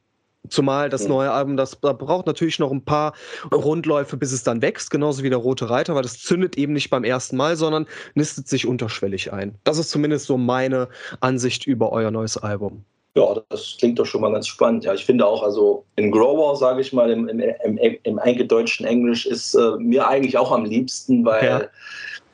Zumal 0.49 0.89
das 0.89 1.07
neue 1.07 1.31
Album, 1.31 1.57
das, 1.57 1.79
das 1.79 1.97
braucht 1.97 2.27
natürlich 2.27 2.59
noch 2.59 2.71
ein 2.71 2.83
paar 2.83 3.13
Rundläufe, 3.53 4.17
bis 4.17 4.31
es 4.31 4.43
dann 4.43 4.61
wächst, 4.61 4.91
genauso 4.91 5.23
wie 5.23 5.29
der 5.29 5.39
Rote 5.39 5.69
Reiter, 5.69 5.95
weil 5.95 6.03
das 6.03 6.19
zündet 6.19 6.57
eben 6.57 6.73
nicht 6.73 6.89
beim 6.89 7.03
ersten 7.03 7.37
Mal, 7.37 7.55
sondern 7.55 7.85
nistet 8.15 8.47
sich 8.47 8.67
unterschwellig 8.67 9.33
ein. 9.33 9.55
Das 9.63 9.77
ist 9.77 9.89
zumindest 9.89 10.25
so 10.25 10.37
meine 10.37 10.89
Ansicht 11.19 11.65
über 11.65 11.91
euer 11.91 12.11
neues 12.11 12.37
Album. 12.37 12.83
Ja, 13.17 13.41
das 13.49 13.77
klingt 13.79 13.97
doch 13.97 14.05
schon 14.05 14.21
mal 14.21 14.31
ganz 14.31 14.45
spannend. 14.45 14.85
Ja, 14.85 14.93
ich 14.93 15.03
finde 15.03 15.25
auch, 15.25 15.41
also 15.41 15.85
in 15.95 16.11
Grower, 16.11 16.55
sage 16.55 16.81
ich 16.81 16.93
mal, 16.93 17.09
im, 17.09 17.27
im, 17.27 17.39
im, 17.39 17.97
im 18.03 18.19
eingedeutschten 18.19 18.85
Englisch 18.85 19.25
ist 19.25 19.55
äh, 19.55 19.71
mir 19.79 20.07
eigentlich 20.07 20.37
auch 20.37 20.51
am 20.51 20.65
liebsten, 20.65 21.25
weil 21.25 21.43
ja. 21.43 21.61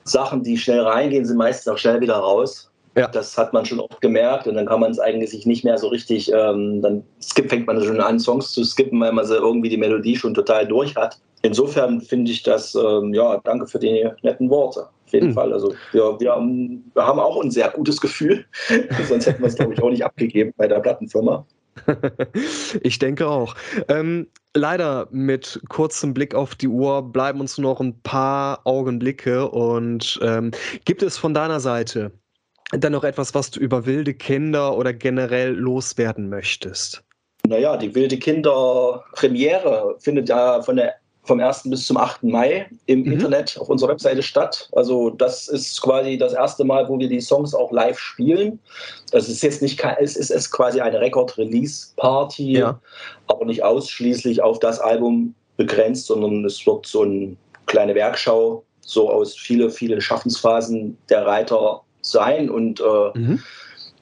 Sachen, 0.03 0.43
die 0.43 0.57
schnell 0.57 0.81
reingehen, 0.81 1.23
sind 1.23 1.37
meistens 1.37 1.71
auch 1.71 1.77
schnell 1.77 2.01
wieder 2.01 2.17
raus. 2.17 2.69
Ja. 2.95 3.07
Das 3.07 3.37
hat 3.37 3.53
man 3.53 3.65
schon 3.65 3.79
oft 3.79 4.01
gemerkt 4.01 4.47
und 4.47 4.55
dann 4.55 4.67
kann 4.67 4.79
man 4.79 4.91
es 4.91 4.99
eigentlich 4.99 5.31
sich 5.31 5.45
nicht 5.45 5.63
mehr 5.63 5.77
so 5.77 5.87
richtig, 5.87 6.31
ähm, 6.31 6.81
dann 6.81 7.03
skip, 7.21 7.49
fängt 7.49 7.65
man 7.65 7.81
schon 7.81 7.99
an, 7.99 8.19
Songs 8.19 8.51
zu 8.51 8.63
skippen, 8.63 8.99
weil 8.99 9.11
man 9.11 9.25
sie 9.25 9.35
irgendwie 9.35 9.69
die 9.69 9.77
Melodie 9.77 10.15
schon 10.15 10.33
total 10.33 10.67
durch 10.67 10.95
hat. 10.95 11.19
Insofern 11.41 12.01
finde 12.01 12.31
ich 12.31 12.43
das, 12.43 12.75
ähm, 12.75 13.13
ja, 13.13 13.41
danke 13.43 13.67
für 13.67 13.79
die 13.79 14.07
netten 14.21 14.49
Worte. 14.49 14.87
Auf 15.05 15.11
jeden 15.11 15.29
mhm. 15.29 15.33
Fall. 15.33 15.53
Also 15.53 15.73
wir, 15.91 16.19
wir, 16.19 16.31
haben, 16.31 16.89
wir 16.93 17.05
haben 17.05 17.19
auch 17.19 17.41
ein 17.41 17.51
sehr 17.51 17.69
gutes 17.69 17.99
Gefühl. 17.99 18.45
Sonst 19.07 19.25
hätten 19.25 19.41
wir 19.41 19.47
es, 19.47 19.55
glaube 19.55 19.73
ich, 19.73 19.81
auch 19.81 19.89
nicht 19.89 20.05
abgegeben 20.05 20.53
bei 20.55 20.67
der 20.67 20.79
Plattenfirma. 20.79 21.45
ich 22.81 22.99
denke 22.99 23.27
auch. 23.27 23.55
Ähm, 23.89 24.27
leider 24.53 25.07
mit 25.11 25.59
kurzem 25.67 26.13
Blick 26.13 26.35
auf 26.35 26.55
die 26.55 26.67
Uhr 26.67 27.01
bleiben 27.01 27.41
uns 27.41 27.57
nur 27.57 27.73
noch 27.73 27.81
ein 27.81 27.99
paar 28.03 28.61
Augenblicke. 28.65 29.49
Und 29.49 30.19
ähm, 30.23 30.51
gibt 30.85 31.03
es 31.03 31.17
von 31.17 31.33
deiner 31.33 31.59
Seite 31.59 32.11
dann 32.77 32.93
noch 32.93 33.03
etwas, 33.03 33.33
was 33.33 33.51
du 33.51 33.59
über 33.59 33.85
wilde 33.85 34.13
Kinder 34.13 34.77
oder 34.77 34.93
generell 34.93 35.51
loswerden 35.51 36.29
möchtest? 36.29 37.03
Naja, 37.47 37.77
die 37.77 37.93
wilde 37.93 38.17
Kinder 38.17 39.03
Premiere 39.13 39.95
findet 39.99 40.29
ja 40.29 40.61
von 40.61 40.77
der 40.77 40.95
vom 41.25 41.39
1. 41.39 41.63
bis 41.69 41.87
zum 41.87 41.97
8. 41.97 42.23
Mai 42.23 42.69
im 42.85 43.03
mhm. 43.03 43.13
Internet 43.13 43.57
auf 43.57 43.69
unserer 43.69 43.91
Webseite 43.91 44.21
statt. 44.21 44.69
Also 44.73 45.09
das 45.09 45.47
ist 45.47 45.81
quasi 45.81 46.17
das 46.17 46.33
erste 46.33 46.65
Mal, 46.65 46.87
wo 46.89 46.99
wir 46.99 47.07
die 47.07 47.21
Songs 47.21 47.55
auch 47.55 47.71
live 47.71 47.97
spielen. 47.97 48.59
Das 49.11 49.29
ist 49.29 49.41
jetzt 49.41 49.61
nicht, 49.61 49.81
es 49.99 50.17
ist, 50.17 50.51
quasi 50.51 50.81
eine 50.81 50.99
Record-Release-Party, 50.99 52.57
ja. 52.57 52.79
aber 53.27 53.45
nicht 53.45 53.63
ausschließlich 53.63 54.41
auf 54.41 54.59
das 54.59 54.79
Album 54.79 55.33
begrenzt, 55.55 56.07
sondern 56.07 56.43
es 56.43 56.65
wird 56.67 56.85
so 56.85 57.03
eine 57.03 57.37
kleine 57.67 57.95
Werkschau 57.95 58.63
so 58.81 59.09
aus 59.09 59.33
viele, 59.33 59.69
viele 59.69 60.01
Schaffensphasen 60.01 60.97
der 61.09 61.25
Reiter 61.25 61.81
sein. 62.05 62.49
Und 62.49 62.79
äh, 62.81 63.17
mhm. 63.17 63.39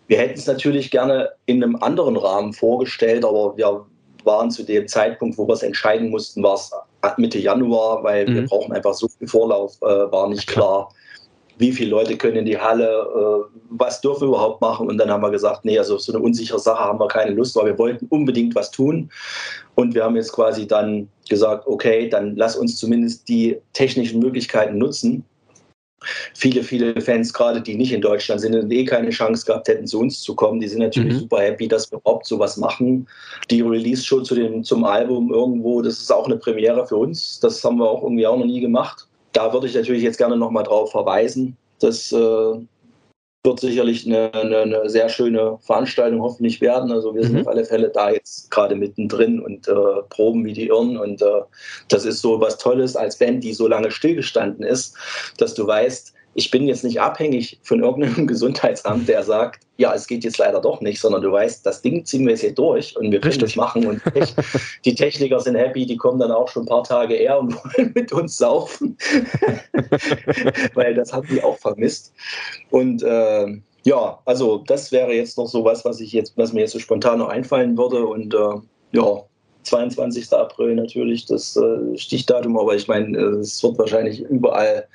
wir 0.08 0.18
hätten 0.18 0.38
es 0.40 0.48
natürlich 0.48 0.92
gerne 0.92 1.30
in 1.46 1.64
einem 1.64 1.76
anderen 1.78 2.18
Rahmen 2.18 2.54
vorgestellt, 2.54 3.24
aber 3.24 3.56
wir 3.58 3.86
waren 4.24 4.52
zu 4.52 4.64
dem 4.64 4.88
Zeitpunkt, 4.88 5.38
wo 5.38 5.48
wir 5.48 5.54
es 5.54 5.64
entscheiden 5.64 6.10
mussten, 6.10 6.44
war 6.44 6.56
es 6.56 6.72
Mitte 7.18 7.40
Januar, 7.40 8.04
weil 8.04 8.28
mhm. 8.28 8.36
wir 8.36 8.46
brauchen 8.46 8.74
einfach 8.74 8.94
so 8.94 9.08
viel 9.08 9.28
Vorlauf, 9.28 9.78
äh, 9.82 10.12
war 10.12 10.30
nicht 10.30 10.48
klar, 10.48 10.90
wie 11.58 11.72
viele 11.72 11.92
Leute 11.92 12.18
können 12.18 12.38
in 12.38 12.46
die 12.46 12.58
Halle, 12.58 12.88
äh, 12.88 13.58
was 13.70 14.02
dürfen 14.02 14.22
wir 14.22 14.28
überhaupt 14.30 14.62
machen. 14.62 14.88
Und 14.88 14.98
dann 14.98 15.12
haben 15.12 15.22
wir 15.22 15.30
gesagt, 15.30 15.64
nee, 15.64 15.78
also 15.78 15.98
so 15.98 16.12
eine 16.12 16.22
unsichere 16.22 16.60
Sache 16.60 16.84
haben 16.84 17.00
wir 17.00 17.08
keine 17.08 17.32
Lust, 17.32 17.56
weil 17.56 17.68
wir 17.68 17.78
wollten 17.78 18.08
unbedingt 18.08 18.56
was 18.56 18.72
tun. 18.72 19.12
Und 19.76 19.94
wir 19.94 20.04
haben 20.04 20.16
jetzt 20.16 20.34
quasi 20.34 20.68
dann 20.68 21.08
gesagt, 21.30 21.68
okay, 21.68 22.10
dann 22.10 22.36
lass 22.36 22.56
uns 22.56 22.78
zumindest 22.78 23.30
die 23.30 23.58
technischen 23.74 24.20
Möglichkeiten 24.20 24.78
nutzen 24.78 25.24
viele, 26.34 26.64
viele 26.64 27.00
Fans, 27.02 27.34
gerade 27.34 27.62
die 27.62 27.76
nicht 27.76 27.94
in 27.94 28.02
Deutschland 28.02 28.42
sind 28.42 28.56
und 28.56 28.72
eh 28.72 28.86
keine 28.86 29.10
Chance 29.10 29.46
gehabt 29.46 29.68
hätten, 29.68 29.88
zu 29.88 30.00
uns 30.00 30.22
zu 30.22 30.36
kommen, 30.36 30.60
die 30.60 30.68
sind 30.68 30.80
natürlich 30.80 31.14
mhm. 31.14 31.20
super 31.20 31.42
happy, 31.42 31.68
dass 31.68 31.92
wir 31.92 32.00
überhaupt 32.00 32.26
sowas 32.26 32.58
machen. 32.58 33.08
Die 33.50 33.62
Release-Show 33.62 34.22
zu 34.22 34.36
dem, 34.36 34.64
zum 34.64 34.84
Album 34.84 35.32
irgendwo, 35.32 35.82
das 35.82 36.00
ist 36.00 36.12
auch 36.12 36.26
eine 36.26 36.38
Premiere 36.38 36.86
für 36.88 36.98
uns. 36.98 37.40
Das 37.40 37.64
haben 37.64 37.78
wir 37.78 37.90
auch 37.90 38.04
irgendwie 38.04 38.28
auch 38.28 38.38
noch 38.38 38.46
nie 38.46 38.62
gemacht. 38.62 39.08
Da 39.34 39.54
würde 39.54 39.68
ich 39.68 39.76
natürlich 39.76 40.04
jetzt 40.04 40.18
gerne 40.18 40.38
nochmal 40.38 40.64
drauf 40.64 40.92
verweisen. 40.92 41.56
dass 41.80 42.12
äh, 42.12 42.54
wird 43.44 43.60
sicherlich 43.60 44.06
eine, 44.06 44.34
eine, 44.34 44.58
eine, 44.60 44.90
sehr 44.90 45.10
schöne 45.10 45.58
Veranstaltung 45.62 46.22
hoffentlich 46.22 46.62
werden. 46.62 46.92
Also 46.92 47.16
wir 47.16 47.24
sind 47.24 47.34
mhm. 47.34 47.42
auf 47.42 47.48
alle 47.48 47.66
Fälle 47.66 47.90
da 47.90 48.12
jetzt 48.12 48.52
gerade 48.52 48.76
mittendrin 48.76 49.40
und 49.40 49.68
äh, 49.68 49.74
proben 50.10 50.46
wie 50.46 50.54
die 50.54 50.68
Irren. 50.68 50.98
Und 50.98 51.22
äh, 51.22 51.42
das 51.88 52.06
ist 52.06 52.22
so 52.22 52.40
was 52.40 52.58
Tolles 52.58 52.96
als 52.96 53.18
Band, 53.18 53.44
die 53.44 53.54
so 53.54 53.68
lange 53.68 53.90
stillgestanden 53.90 54.64
ist, 54.64 54.96
dass 55.38 55.56
du 55.56 55.66
weißt, 55.66 56.14
ich 56.34 56.52
bin 56.52 56.68
jetzt 56.68 56.84
nicht 56.84 57.02
abhängig 57.02 57.60
von 57.64 57.82
irgendeinem 57.82 58.28
Gesundheitsamt, 58.28 59.08
der 59.08 59.24
sagt, 59.24 59.66
ja, 59.82 59.96
es 59.96 60.06
geht 60.06 60.24
jetzt 60.24 60.38
leider 60.38 60.62
doch 60.62 60.80
nicht, 60.80 61.02
sondern 61.02 61.24
du 61.24 61.32
weißt, 61.32 61.66
das 61.66 61.82
Ding 61.82 62.06
ziehen 62.06 62.24
wir 62.26 62.32
jetzt 62.32 62.42
hier 62.42 62.54
durch 62.54 62.96
und 62.96 63.12
wir 63.12 63.20
können 63.20 63.34
Richtig. 63.34 63.56
das 63.56 63.56
machen. 63.56 63.88
Und 63.88 64.02
die 64.86 64.96
Techniker 64.96 65.40
sind 65.40 65.56
happy, 65.56 65.88
die 65.88 65.98
kommen 65.98 66.20
dann 66.20 66.32
auch 66.32 66.48
schon 66.48 66.64
ein 66.64 66.68
paar 66.68 66.84
Tage 66.84 67.16
eher 67.16 67.40
und 67.40 67.56
wollen 67.78 67.92
mit 67.96 68.14
uns 68.14 68.38
saufen, 68.38 68.96
weil 70.76 70.94
das 70.94 71.12
haben 71.12 71.28
die 71.28 71.44
auch 71.44 71.58
vermisst. 71.58 72.14
Und 72.70 73.02
äh, 73.02 73.60
ja, 73.84 74.20
also 74.26 74.60
das 74.60 74.92
wäre 74.92 75.14
jetzt 75.14 75.40
noch 75.40 75.48
so 75.48 75.66
was, 75.66 75.84
was 75.84 76.00
ich 76.00 76.14
jetzt, 76.14 76.38
was 76.38 76.54
mir 76.54 76.62
jetzt 76.62 76.74
so 76.74 76.80
spontan 76.80 77.18
noch 77.18 77.30
einfallen 77.30 77.76
würde. 77.76 78.06
Und 78.06 78.36
äh, 78.36 78.62
ja, 78.92 79.24
22. 79.64 80.34
April 80.34 80.76
natürlich 80.76 81.26
das 81.26 81.56
äh, 81.56 81.98
Stichdatum, 81.98 82.58
aber 82.58 82.76
ich 82.76 82.88
meine, 82.88 83.18
äh, 83.18 83.40
es 83.40 83.62
wird 83.64 83.78
wahrscheinlich 83.78 84.22
überall 84.22 84.88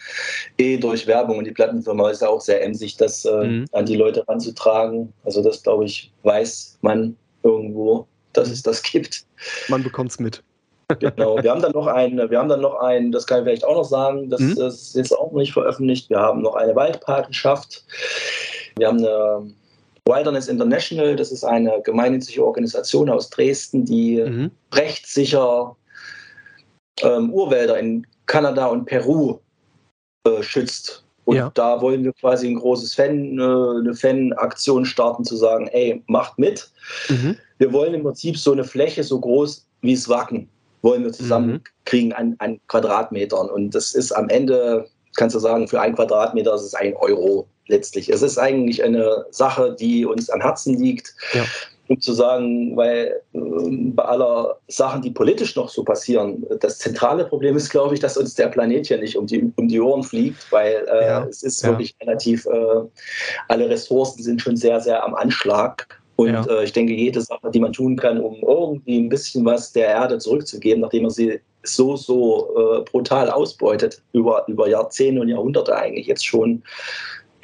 eh 0.58 0.76
durch 0.76 1.06
Werbung 1.06 1.38
und 1.38 1.44
die 1.44 1.52
Plattenfirma 1.52 2.10
ist 2.10 2.22
ja 2.22 2.28
auch 2.28 2.40
sehr 2.40 2.62
emsig, 2.64 2.96
das 2.96 3.24
äh, 3.24 3.44
mhm. 3.44 3.66
an 3.72 3.86
die 3.86 3.96
Leute 3.96 4.26
ranzutragen. 4.28 5.12
Also 5.24 5.42
das, 5.42 5.62
glaube 5.62 5.84
ich, 5.84 6.12
weiß 6.22 6.78
man 6.82 7.16
irgendwo, 7.42 8.06
dass 8.32 8.50
es 8.50 8.62
das 8.62 8.82
gibt. 8.82 9.24
Man 9.68 9.82
bekommt 9.82 10.10
es 10.10 10.18
mit. 10.18 10.42
genau. 11.00 11.42
Wir 11.42 11.50
haben 11.50 11.62
dann 11.62 11.72
noch 11.72 11.86
einen, 11.86 12.30
wir 12.30 12.38
haben 12.38 12.48
dann 12.48 12.60
noch 12.60 12.80
einen, 12.80 13.10
das 13.10 13.26
kann 13.26 13.38
ich 13.38 13.44
vielleicht 13.44 13.64
auch 13.64 13.74
noch 13.74 13.84
sagen, 13.84 14.30
das, 14.30 14.40
mhm. 14.40 14.56
das 14.56 14.74
ist 14.74 14.96
jetzt 14.96 15.12
auch 15.12 15.32
noch 15.32 15.38
nicht 15.38 15.52
veröffentlicht. 15.52 16.10
Wir 16.10 16.18
haben 16.18 16.42
noch 16.42 16.54
eine 16.54 16.76
Waldpatenschaft. 16.76 17.84
Wir 18.76 18.88
haben 18.88 18.98
eine 18.98 19.52
Wilderness 20.06 20.48
International, 20.48 21.16
das 21.16 21.32
ist 21.32 21.44
eine 21.44 21.82
gemeinnützige 21.82 22.44
Organisation 22.44 23.10
aus 23.10 23.28
Dresden, 23.28 23.84
die 23.84 24.22
mhm. 24.22 24.50
rechtssicher 24.72 25.76
ähm, 27.02 27.32
Urwälder 27.32 27.78
in 27.78 28.06
Kanada 28.26 28.66
und 28.66 28.86
Peru 28.86 29.40
äh, 30.26 30.42
schützt. 30.42 31.04
Und 31.24 31.36
ja. 31.36 31.50
da 31.54 31.80
wollen 31.80 32.04
wir 32.04 32.12
quasi 32.12 32.48
ein 32.48 32.54
großes 32.54 32.94
Fan, 32.94 33.38
äh, 33.38 33.42
eine 33.42 33.94
Fan-Aktion 33.94 34.86
starten, 34.86 35.24
zu 35.24 35.36
sagen, 35.36 35.66
ey, 35.68 36.02
macht 36.06 36.38
mit. 36.38 36.70
Mhm. 37.08 37.36
Wir 37.58 37.72
wollen 37.72 37.94
im 37.94 38.04
Prinzip 38.04 38.38
so 38.38 38.52
eine 38.52 38.64
Fläche 38.64 39.02
so 39.02 39.18
groß 39.18 39.66
wie 39.80 39.92
es 39.92 40.08
Wacken, 40.08 40.48
wollen 40.82 41.02
wir 41.02 41.12
zusammenkriegen 41.12 42.10
mhm. 42.10 42.14
an, 42.16 42.36
an 42.38 42.60
Quadratmetern. 42.68 43.50
Und 43.50 43.74
das 43.74 43.94
ist 43.94 44.12
am 44.12 44.28
Ende, 44.28 44.88
kannst 45.16 45.34
du 45.34 45.40
sagen, 45.40 45.66
für 45.66 45.80
ein 45.80 45.96
Quadratmeter 45.96 46.54
ist 46.54 46.62
es 46.62 46.74
ein 46.74 46.94
Euro 46.94 47.48
letztlich. 47.68 48.08
Es 48.08 48.22
ist 48.22 48.38
eigentlich 48.38 48.82
eine 48.82 49.26
Sache, 49.30 49.76
die 49.78 50.04
uns 50.04 50.30
am 50.30 50.40
Herzen 50.40 50.78
liegt. 50.78 51.14
Ja. 51.32 51.44
Um 51.88 52.00
zu 52.00 52.14
sagen, 52.14 52.76
weil 52.76 53.22
äh, 53.32 53.38
bei 53.38 54.02
aller 54.02 54.58
Sachen, 54.66 55.02
die 55.02 55.12
politisch 55.12 55.54
noch 55.54 55.68
so 55.68 55.84
passieren, 55.84 56.44
das 56.58 56.78
zentrale 56.78 57.24
Problem 57.24 57.56
ist, 57.56 57.70
glaube 57.70 57.94
ich, 57.94 58.00
dass 58.00 58.16
uns 58.16 58.34
der 58.34 58.48
Planet 58.48 58.88
hier 58.88 58.98
nicht 58.98 59.16
um 59.16 59.28
die, 59.28 59.52
um 59.54 59.68
die 59.68 59.80
Ohren 59.80 60.02
fliegt, 60.02 60.50
weil 60.50 60.84
äh, 60.90 61.06
ja. 61.06 61.24
es 61.26 61.44
ist 61.44 61.62
ja. 61.62 61.70
wirklich 61.70 61.94
relativ, 62.02 62.44
äh, 62.46 62.80
alle 63.46 63.70
Ressourcen 63.70 64.20
sind 64.20 64.42
schon 64.42 64.56
sehr, 64.56 64.80
sehr 64.80 65.04
am 65.04 65.14
Anschlag. 65.14 65.86
Und 66.16 66.32
ja. 66.32 66.44
äh, 66.46 66.64
ich 66.64 66.72
denke, 66.72 66.92
jede 66.92 67.20
Sache, 67.20 67.50
die 67.52 67.60
man 67.60 67.72
tun 67.72 67.94
kann, 67.96 68.20
um 68.20 68.36
irgendwie 68.42 68.98
ein 68.98 69.08
bisschen 69.08 69.44
was 69.44 69.72
der 69.72 69.86
Erde 69.86 70.18
zurückzugeben, 70.18 70.80
nachdem 70.80 71.02
man 71.02 71.12
sie 71.12 71.40
so, 71.62 71.96
so 71.96 72.56
äh, 72.56 72.90
brutal 72.90 73.30
ausbeutet, 73.30 74.02
über, 74.12 74.44
über 74.48 74.68
Jahrzehnte 74.68 75.20
und 75.20 75.28
Jahrhunderte 75.28 75.76
eigentlich 75.76 76.06
jetzt 76.06 76.26
schon, 76.26 76.62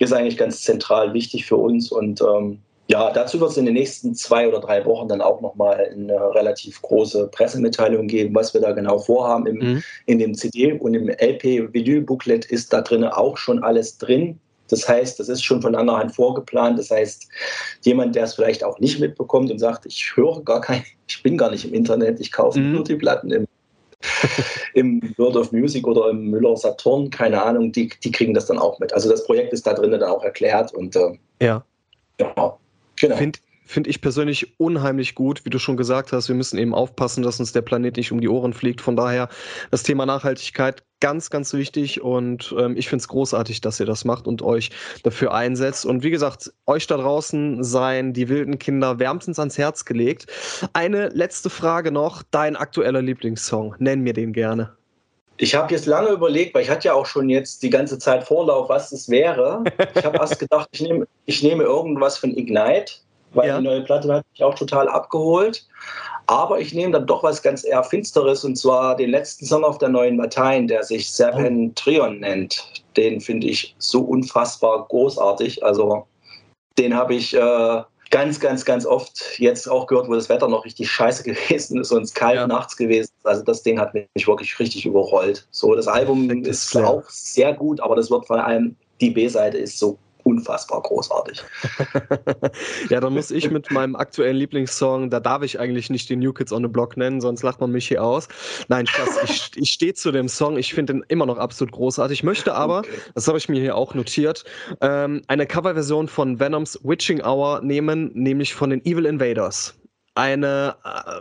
ist 0.03 0.13
eigentlich 0.13 0.37
ganz 0.37 0.63
zentral 0.63 1.15
wichtig 1.15 1.47
für 1.47 1.57
uns. 1.57 1.93
Und 1.93 2.21
ähm, 2.21 2.59
ja, 2.89 3.11
dazu 3.13 3.41
wird 3.41 3.53
es 3.53 3.57
in 3.57 3.65
den 3.65 3.75
nächsten 3.75 4.15
zwei 4.15 4.49
oder 4.49 4.61
drei 4.61 4.85
Wochen 4.85 5.09
dann 5.09 5.21
auch 5.21 5.41
nochmal 5.41 5.89
eine 5.93 6.35
relativ 6.35 6.83
große 6.83 7.29
Pressemitteilung 7.29 8.09
geben, 8.09 8.35
was 8.35 8.53
wir 8.53 8.61
da 8.61 8.73
genau 8.73 8.99
vorhaben. 8.99 9.47
Im, 9.47 9.57
mhm. 9.57 9.83
In 10.07 10.19
dem 10.19 10.35
CD 10.35 10.73
und 10.73 10.95
im 10.95 11.09
LP-Vinyl-Booklet 11.09 12.47
ist 12.47 12.73
da 12.73 12.81
drin 12.81 13.05
auch 13.05 13.37
schon 13.37 13.63
alles 13.63 13.99
drin. 13.99 14.39
Das 14.69 14.89
heißt, 14.89 15.21
das 15.21 15.29
ist 15.29 15.45
schon 15.45 15.63
von 15.63 15.75
langer 15.75 15.99
Hand 15.99 16.15
vorgeplant. 16.15 16.79
Das 16.79 16.91
heißt, 16.91 17.29
jemand, 17.83 18.15
der 18.17 18.25
es 18.25 18.35
vielleicht 18.35 18.65
auch 18.65 18.79
nicht 18.81 18.99
mitbekommt 18.99 19.51
und 19.51 19.59
sagt, 19.59 19.87
ich 19.87 20.13
höre 20.17 20.43
gar 20.43 20.61
kein, 20.61 20.83
ich 21.07 21.23
bin 21.23 21.37
gar 21.37 21.51
nicht 21.51 21.65
im 21.65 21.75
Internet, 21.75 22.21
ich 22.21 22.33
kaufe 22.33 22.59
mhm. 22.59 22.73
nur 22.73 22.85
die 22.85 22.97
Platten 22.97 23.31
im 23.31 23.47
im 24.75 25.01
World 25.17 25.37
of 25.37 25.53
Music 25.53 25.87
oder 25.87 26.11
im 26.11 26.31
Müller 26.31 26.57
Saturn, 26.57 27.11
keine 27.11 27.43
Ahnung, 27.43 27.73
die, 27.73 27.91
die 28.03 28.11
kriegen 28.11 28.35
das 28.35 28.47
dann 28.47 28.59
auch 28.59 28.79
mit. 28.79 28.93
Also 28.93 29.11
das 29.11 29.25
Projekt 29.25 29.53
ist 29.53 29.67
da 29.67 29.75
drinnen 29.75 30.01
dann 30.01 30.11
auch 30.11 30.23
erklärt 30.23 30.73
und 30.75 30.97
äh, 30.97 31.19
ja. 31.41 31.65
ja, 32.21 32.59
genau. 32.97 33.17
Find, 33.17 33.41
finde 33.65 33.91
ich 33.91 34.01
persönlich 34.01 34.59
unheimlich 34.59 35.15
gut, 35.15 35.45
wie 35.45 35.51
du 35.51 35.59
schon 35.59 35.77
gesagt 35.77 36.13
hast. 36.13 36.29
Wir 36.29 36.35
müssen 36.35 36.59
eben 36.59 36.75
aufpassen, 36.75 37.23
dass 37.23 37.41
uns 37.41 37.53
der 37.53 37.63
Planet 37.63 37.97
nicht 37.97 38.13
um 38.13 38.21
die 38.21 38.29
Ohren 38.29 38.53
fliegt. 38.53 38.81
Von 38.81 38.97
daher 38.97 39.29
das 39.71 39.83
Thema 39.83 40.07
Nachhaltigkeit 40.07 40.83
ganz, 41.03 41.31
ganz 41.31 41.53
wichtig 41.53 42.01
und 42.01 42.55
ähm, 42.57 42.77
ich 42.77 42.89
finde 42.89 43.03
es 43.03 43.09
großartig, 43.09 43.61
dass 43.61 43.81
ihr 43.81 43.87
das 43.87 44.05
macht 44.05 44.29
und 44.29 44.41
euch 44.41 44.71
dafür 45.03 45.35
einsetzt. 45.35 45.85
Und 45.85 46.05
wie 46.05 46.11
gesagt, 46.11 46.53
euch 46.67 46.87
da 46.87 46.97
draußen 46.97 47.65
seien 47.65 48.13
die 48.13 48.29
wilden 48.29 48.61
Kinder 48.61 49.01
wärmstens 49.01 49.41
ans 49.41 49.59
Herz 49.59 49.85
gelegt. 49.85 50.29
Eine 50.73 51.09
letzte 51.09 51.51
Frage 51.51 51.91
noch: 51.91 52.23
Dein 52.31 52.55
aktueller 52.55 53.03
Lieblingssong? 53.03 53.75
Nenn 53.81 54.03
mir 54.03 54.13
den 54.13 54.33
gerne. 54.33 54.77
Ich 55.39 55.57
habe 55.57 55.75
jetzt 55.75 55.87
lange 55.87 56.11
überlegt, 56.11 56.55
weil 56.55 56.63
ich 56.63 56.71
hatte 56.71 56.87
ja 56.87 56.95
auch 56.95 57.07
schon 57.07 57.29
jetzt 57.29 57.65
die 57.65 57.71
ganze 57.71 57.99
Zeit 57.99 58.23
Vorlauf, 58.23 58.69
was 58.69 58.93
es 58.93 59.09
wäre. 59.09 59.65
Ich 59.97 60.05
habe 60.05 60.19
erst 60.19 60.39
gedacht, 60.39 60.69
ich 60.71 60.83
nehme, 60.83 61.09
ich 61.27 61.43
nehme 61.43 61.65
irgendwas 61.65 62.17
von 62.17 62.31
Ignite 62.37 62.93
weil 63.35 63.49
ja. 63.49 63.59
die 63.59 63.65
neue 63.65 63.83
Platte 63.83 64.13
hat 64.13 64.27
mich 64.33 64.43
auch 64.43 64.55
total 64.55 64.89
abgeholt. 64.89 65.67
Aber 66.33 66.59
ich 66.61 66.73
nehme 66.73 66.93
dann 66.93 67.07
doch 67.07 67.23
was 67.23 67.43
ganz 67.43 67.63
eher 67.63 67.85
Finsteres 67.85 68.43
und 68.43 68.57
zwar 68.57 68.97
den 68.97 69.11
letzten 69.11 69.45
Song 69.45 69.65
auf 69.65 69.77
der 69.77 69.91
neuen 69.91 70.17
Latein, 70.17 70.67
der 70.67 70.83
sich 70.83 71.13
Serpentrion 71.13 72.21
nennt. 72.21 72.83
Den 72.97 73.21
finde 73.21 73.49
ich 73.49 73.75
so 73.77 74.01
unfassbar 74.01 74.87
großartig. 74.89 75.63
Also 75.63 76.07
den 76.79 76.97
habe 76.97 77.17
ich 77.17 77.35
äh, 77.37 77.83
ganz, 78.09 78.41
ganz, 78.41 78.65
ganz 78.65 78.87
oft 78.87 79.39
jetzt 79.41 79.69
auch 79.69 79.87
gehört, 79.87 80.09
wo 80.09 80.15
das 80.15 80.31
Wetter 80.31 80.49
noch 80.49 80.65
richtig 80.65 80.91
scheiße 80.91 81.23
gewesen 81.51 81.79
ist 81.79 81.93
und 81.93 82.05
es 82.05 82.15
kalt 82.15 82.37
ja. 82.37 82.47
nachts 82.47 82.79
gewesen 82.79 83.13
ist. 83.15 83.27
Also 83.27 83.43
das 83.43 83.63
Ding 83.63 83.79
hat 83.79 83.93
mich 83.93 84.27
wirklich 84.27 84.59
richtig 84.59 84.87
überrollt. 84.87 85.47
So, 85.51 85.75
das 85.75 85.87
Album 85.87 86.31
ist, 86.47 86.75
ist 86.75 86.77
auch 86.79 87.03
sehr 87.11 87.53
gut, 87.53 87.79
aber 87.83 87.95
das 87.95 88.11
wird 88.11 88.27
vor 88.27 88.43
allem, 88.43 88.75
die 89.03 89.11
B-Seite 89.11 89.59
ist 89.59 89.79
so 89.79 89.99
unfassbar 90.25 90.83
großartig. 90.83 91.43
ja, 92.91 93.01
dann 93.01 93.15
muss 93.15 93.31
ich 93.31 93.51
mit 93.51 93.71
meinem 93.71 93.97
aktuellen 93.97 94.37
Lieblingssong, 94.37 95.11
da 95.11 95.21
darf 95.21 95.43
ich 95.43 95.59
eigentlich 95.59 95.91
nicht 95.91 96.09
die 96.09 96.17
New 96.17 96.33
Kids 96.33 96.53
on 96.53 96.63
the 96.63 96.69
Block 96.69 96.97
nennen, 96.97 97.21
sonst 97.21 97.43
lacht 97.43 97.61
man 97.61 97.71
mich 97.71 97.89
hier 97.89 98.03
aus. 98.03 98.29
Nein, 98.69 98.87
Spaß, 98.87 99.25
ich, 99.25 99.51
ich 99.57 99.71
stehe 99.71 99.95
zu 99.95 100.13
dem 100.13 100.29
Song, 100.29 100.57
ich 100.57 100.75
finde 100.75 100.95
den 100.95 101.05
immer 101.09 101.27
noch 101.27 101.39
absolut 101.39 101.73
großartig. 101.73 102.21
Ich 102.21 102.25
möchte 102.25 102.55
aber, 102.55 102.81
okay. 102.81 102.91
das 103.15 103.29
habe 103.29 103.39
ich 103.39 103.49
mir 103.49 103.61
hier 103.61 103.77
auch 103.77 103.95
notiert, 103.95 104.45
ähm, 104.81 105.23
eine 105.29 105.47
Coverversion 105.47 106.09
von 106.09 106.39
Venoms 106.39 106.79
Witching 106.83 107.23
Hour 107.23 107.61
nehmen, 107.63 108.11
nämlich 108.15 108.55
von 108.55 108.71
den 108.71 108.85
Evil 108.85 109.07
Invaders 109.07 109.75
eine, 110.15 110.77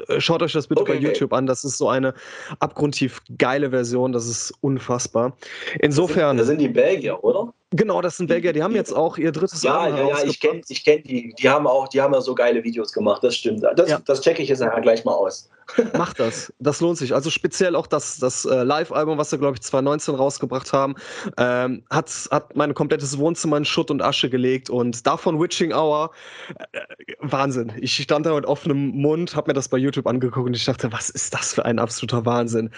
äh, 0.07 0.19
schaut 0.19 0.41
euch 0.41 0.53
das 0.53 0.67
bitte 0.67 0.81
okay, 0.81 0.93
bei 0.93 0.99
YouTube 0.99 1.31
okay. 1.31 1.39
an, 1.39 1.45
das 1.45 1.63
ist 1.63 1.77
so 1.77 1.89
eine 1.89 2.13
abgrundtief 2.59 3.21
geile 3.37 3.69
Version, 3.69 4.11
das 4.11 4.27
ist 4.27 4.53
unfassbar. 4.61 5.37
Insofern. 5.79 6.37
Das 6.37 6.47
sind, 6.47 6.57
das 6.57 6.63
sind 6.63 6.75
die 6.75 6.81
Belgier, 6.81 7.23
oder? 7.23 7.53
Genau, 7.73 8.01
das 8.01 8.17
sind 8.17 8.27
Belgier. 8.27 8.51
Die 8.51 8.61
haben 8.61 8.75
jetzt 8.75 8.93
auch 8.93 9.17
ihr 9.17 9.31
drittes 9.31 9.63
ja, 9.63 9.79
Album 9.79 10.07
Ja, 10.09 10.19
ja, 10.19 10.23
ich 10.25 10.41
kenne 10.41 10.61
ich 10.67 10.83
kenn 10.83 11.03
die. 11.03 11.33
Die 11.39 11.49
haben 11.49 11.65
auch, 11.65 11.87
die 11.87 12.01
haben 12.01 12.13
ja 12.13 12.19
so 12.19 12.35
geile 12.35 12.63
Videos 12.65 12.91
gemacht. 12.91 13.23
Das 13.23 13.35
stimmt. 13.35 13.63
Das, 13.75 13.89
ja. 13.89 13.99
das 14.05 14.19
checke 14.19 14.43
ich 14.43 14.49
jetzt 14.49 14.59
nachher 14.59 14.81
gleich 14.81 15.05
mal 15.05 15.13
aus. 15.13 15.49
Macht 15.97 16.19
das. 16.19 16.51
Das 16.59 16.81
lohnt 16.81 16.97
sich. 16.97 17.13
Also 17.13 17.29
speziell 17.29 17.77
auch 17.77 17.87
das, 17.87 18.17
das 18.17 18.43
äh, 18.43 18.63
Live-Album, 18.63 19.17
was 19.17 19.29
sie, 19.29 19.37
glaube 19.37 19.55
ich, 19.55 19.61
2019 19.61 20.15
rausgebracht 20.15 20.73
haben, 20.73 20.95
ähm, 21.37 21.83
hat, 21.89 22.11
hat 22.29 22.57
mein 22.57 22.73
komplettes 22.73 23.17
Wohnzimmer 23.17 23.55
in 23.55 23.63
Schutt 23.63 23.89
und 23.89 24.01
Asche 24.01 24.29
gelegt. 24.29 24.69
Und 24.69 25.07
davon 25.07 25.39
Witching 25.39 25.71
Hour, 25.71 26.11
äh, 26.73 26.79
Wahnsinn. 27.19 27.71
Ich 27.79 27.95
stand 27.95 28.25
da 28.25 28.35
mit 28.35 28.45
offenem 28.45 28.89
Mund, 28.89 29.33
habe 29.35 29.51
mir 29.51 29.53
das 29.53 29.69
bei 29.69 29.77
YouTube 29.77 30.07
angeguckt 30.07 30.47
und 30.47 30.55
ich 30.55 30.65
dachte, 30.65 30.91
was 30.91 31.09
ist 31.09 31.33
das 31.33 31.53
für 31.53 31.63
ein 31.63 31.79
absoluter 31.79 32.25
Wahnsinn. 32.25 32.69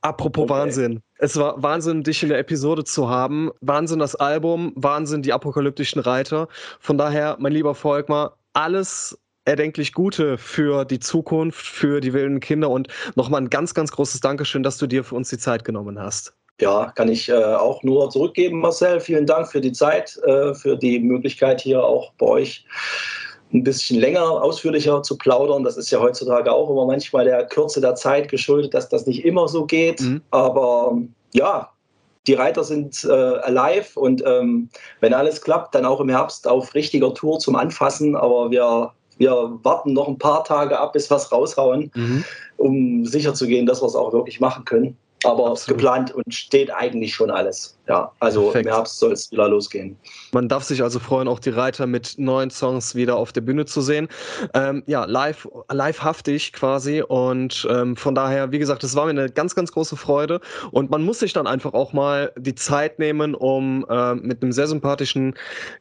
Apropos 0.00 0.44
okay. 0.44 0.52
Wahnsinn. 0.52 1.02
Es 1.18 1.36
war 1.36 1.60
Wahnsinn, 1.60 2.04
dich 2.04 2.22
in 2.22 2.28
der 2.28 2.38
Episode 2.38 2.84
zu 2.84 3.08
haben. 3.08 3.50
Wahnsinn 3.60 3.98
das 3.98 4.14
Album, 4.14 4.72
Wahnsinn 4.76 5.22
die 5.22 5.32
apokalyptischen 5.32 6.00
Reiter. 6.00 6.46
Von 6.78 6.96
daher, 6.96 7.36
mein 7.40 7.52
lieber 7.52 7.74
Volkmar, 7.74 8.36
alles 8.52 9.18
erdenklich 9.44 9.92
Gute 9.92 10.38
für 10.38 10.84
die 10.84 11.00
Zukunft, 11.00 11.66
für 11.66 12.00
die 12.00 12.12
wilden 12.12 12.38
Kinder 12.38 12.70
und 12.70 12.88
nochmal 13.16 13.40
ein 13.40 13.50
ganz, 13.50 13.74
ganz 13.74 13.90
großes 13.90 14.20
Dankeschön, 14.20 14.62
dass 14.62 14.78
du 14.78 14.86
dir 14.86 15.02
für 15.02 15.16
uns 15.16 15.30
die 15.30 15.38
Zeit 15.38 15.64
genommen 15.64 15.98
hast. 15.98 16.34
Ja, 16.60 16.92
kann 16.94 17.08
ich 17.08 17.28
äh, 17.28 17.34
auch 17.34 17.82
nur 17.82 18.10
zurückgeben, 18.10 18.60
Marcel. 18.60 19.00
Vielen 19.00 19.26
Dank 19.26 19.50
für 19.50 19.60
die 19.60 19.72
Zeit, 19.72 20.16
äh, 20.24 20.54
für 20.54 20.76
die 20.76 21.00
Möglichkeit 21.00 21.60
hier 21.60 21.82
auch 21.82 22.12
bei 22.18 22.26
euch 22.26 22.64
ein 23.52 23.64
bisschen 23.64 23.98
länger, 23.98 24.22
ausführlicher 24.22 25.02
zu 25.02 25.16
plaudern. 25.16 25.64
Das 25.64 25.76
ist 25.76 25.90
ja 25.90 26.00
heutzutage 26.00 26.52
auch 26.52 26.70
immer 26.70 26.86
manchmal 26.86 27.24
der 27.24 27.46
Kürze 27.46 27.80
der 27.80 27.94
Zeit 27.94 28.28
geschuldet, 28.28 28.74
dass 28.74 28.88
das 28.88 29.06
nicht 29.06 29.24
immer 29.24 29.48
so 29.48 29.64
geht. 29.64 30.00
Mhm. 30.00 30.20
Aber 30.30 30.98
ja, 31.32 31.70
die 32.26 32.34
Reiter 32.34 32.62
sind 32.62 33.04
äh, 33.04 33.10
alive 33.10 33.98
und 33.98 34.22
ähm, 34.26 34.68
wenn 35.00 35.14
alles 35.14 35.40
klappt, 35.40 35.74
dann 35.74 35.86
auch 35.86 36.00
im 36.00 36.10
Herbst 36.10 36.46
auf 36.46 36.74
richtiger 36.74 37.14
Tour 37.14 37.38
zum 37.38 37.56
Anfassen. 37.56 38.16
Aber 38.16 38.50
wir, 38.50 38.92
wir 39.16 39.58
warten 39.62 39.94
noch 39.94 40.08
ein 40.08 40.18
paar 40.18 40.44
Tage 40.44 40.78
ab, 40.78 40.92
bis 40.92 41.10
wir 41.10 41.16
es 41.16 41.32
raushauen, 41.32 41.90
mhm. 41.94 42.24
um 42.58 43.06
sicher 43.06 43.32
zu 43.32 43.46
gehen, 43.46 43.64
dass 43.64 43.80
wir 43.80 43.86
es 43.86 43.94
auch 43.94 44.12
wirklich 44.12 44.40
machen 44.40 44.66
können. 44.66 44.96
Aber 45.24 45.46
Absolut. 45.46 45.78
geplant 45.78 46.14
und 46.14 46.32
steht 46.32 46.70
eigentlich 46.72 47.14
schon 47.14 47.30
alles. 47.30 47.77
Ja, 47.88 48.12
also 48.20 48.44
Perfekt. 48.44 48.66
im 48.66 48.72
Herbst 48.72 48.98
soll 48.98 49.12
es 49.12 49.32
wieder 49.32 49.48
losgehen. 49.48 49.96
Man 50.32 50.46
darf 50.46 50.62
sich 50.62 50.82
also 50.82 50.98
freuen, 50.98 51.26
auch 51.26 51.38
die 51.38 51.48
Reiter 51.48 51.86
mit 51.86 52.18
neuen 52.18 52.50
Songs 52.50 52.94
wieder 52.94 53.16
auf 53.16 53.32
der 53.32 53.40
Bühne 53.40 53.64
zu 53.64 53.80
sehen. 53.80 54.08
Ähm, 54.52 54.82
ja, 54.86 55.06
live, 55.06 55.48
livehaftig 55.72 56.52
quasi. 56.52 57.00
Und 57.00 57.66
ähm, 57.70 57.96
von 57.96 58.14
daher, 58.14 58.52
wie 58.52 58.58
gesagt, 58.58 58.84
es 58.84 58.94
war 58.94 59.06
mir 59.06 59.12
eine 59.12 59.30
ganz, 59.30 59.54
ganz 59.54 59.72
große 59.72 59.96
Freude. 59.96 60.40
Und 60.70 60.90
man 60.90 61.02
muss 61.02 61.20
sich 61.20 61.32
dann 61.32 61.46
einfach 61.46 61.72
auch 61.72 61.94
mal 61.94 62.30
die 62.36 62.54
Zeit 62.54 62.98
nehmen, 62.98 63.34
um 63.34 63.86
äh, 63.88 64.14
mit 64.16 64.42
einem 64.42 64.52
sehr 64.52 64.66
sympathischen 64.66 65.34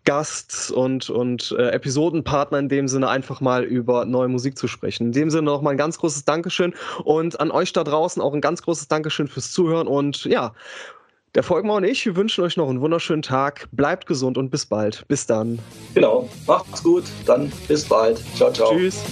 Gast 0.05 0.71
und, 0.71 1.09
und 1.09 1.53
äh, 1.59 1.71
Episodenpartner 1.71 2.59
in 2.59 2.69
dem 2.69 2.87
Sinne 2.87 3.09
einfach 3.09 3.41
mal 3.41 3.65
über 3.65 4.05
neue 4.05 4.29
Musik 4.29 4.57
zu 4.57 4.69
sprechen. 4.69 5.07
In 5.07 5.11
dem 5.11 5.29
Sinne 5.29 5.43
nochmal 5.43 5.73
ein 5.73 5.77
ganz 5.77 5.97
großes 5.97 6.23
Dankeschön 6.23 6.73
und 7.03 7.37
an 7.41 7.51
euch 7.51 7.73
da 7.73 7.83
draußen 7.83 8.21
auch 8.21 8.33
ein 8.33 8.39
ganz 8.39 8.61
großes 8.61 8.87
Dankeschön 8.87 9.27
fürs 9.27 9.51
Zuhören. 9.51 9.87
Und 9.87 10.23
ja, 10.23 10.53
der 11.37 11.43
Volkmar 11.43 11.75
und 11.75 11.83
ich, 11.83 12.03
wir 12.03 12.15
wünschen 12.15 12.43
euch 12.43 12.57
noch 12.57 12.67
einen 12.67 12.81
wunderschönen 12.81 13.21
Tag. 13.21 13.67
Bleibt 13.71 14.07
gesund 14.07 14.39
und 14.39 14.49
bis 14.49 14.65
bald. 14.65 15.07
Bis 15.07 15.27
dann. 15.27 15.59
Genau. 15.93 16.27
Macht's 16.47 16.81
gut. 16.81 17.03
Dann 17.27 17.51
bis 17.67 17.85
bald. 17.85 18.19
Ciao, 18.35 18.51
ciao. 18.51 18.71
Tschüss. 18.71 19.03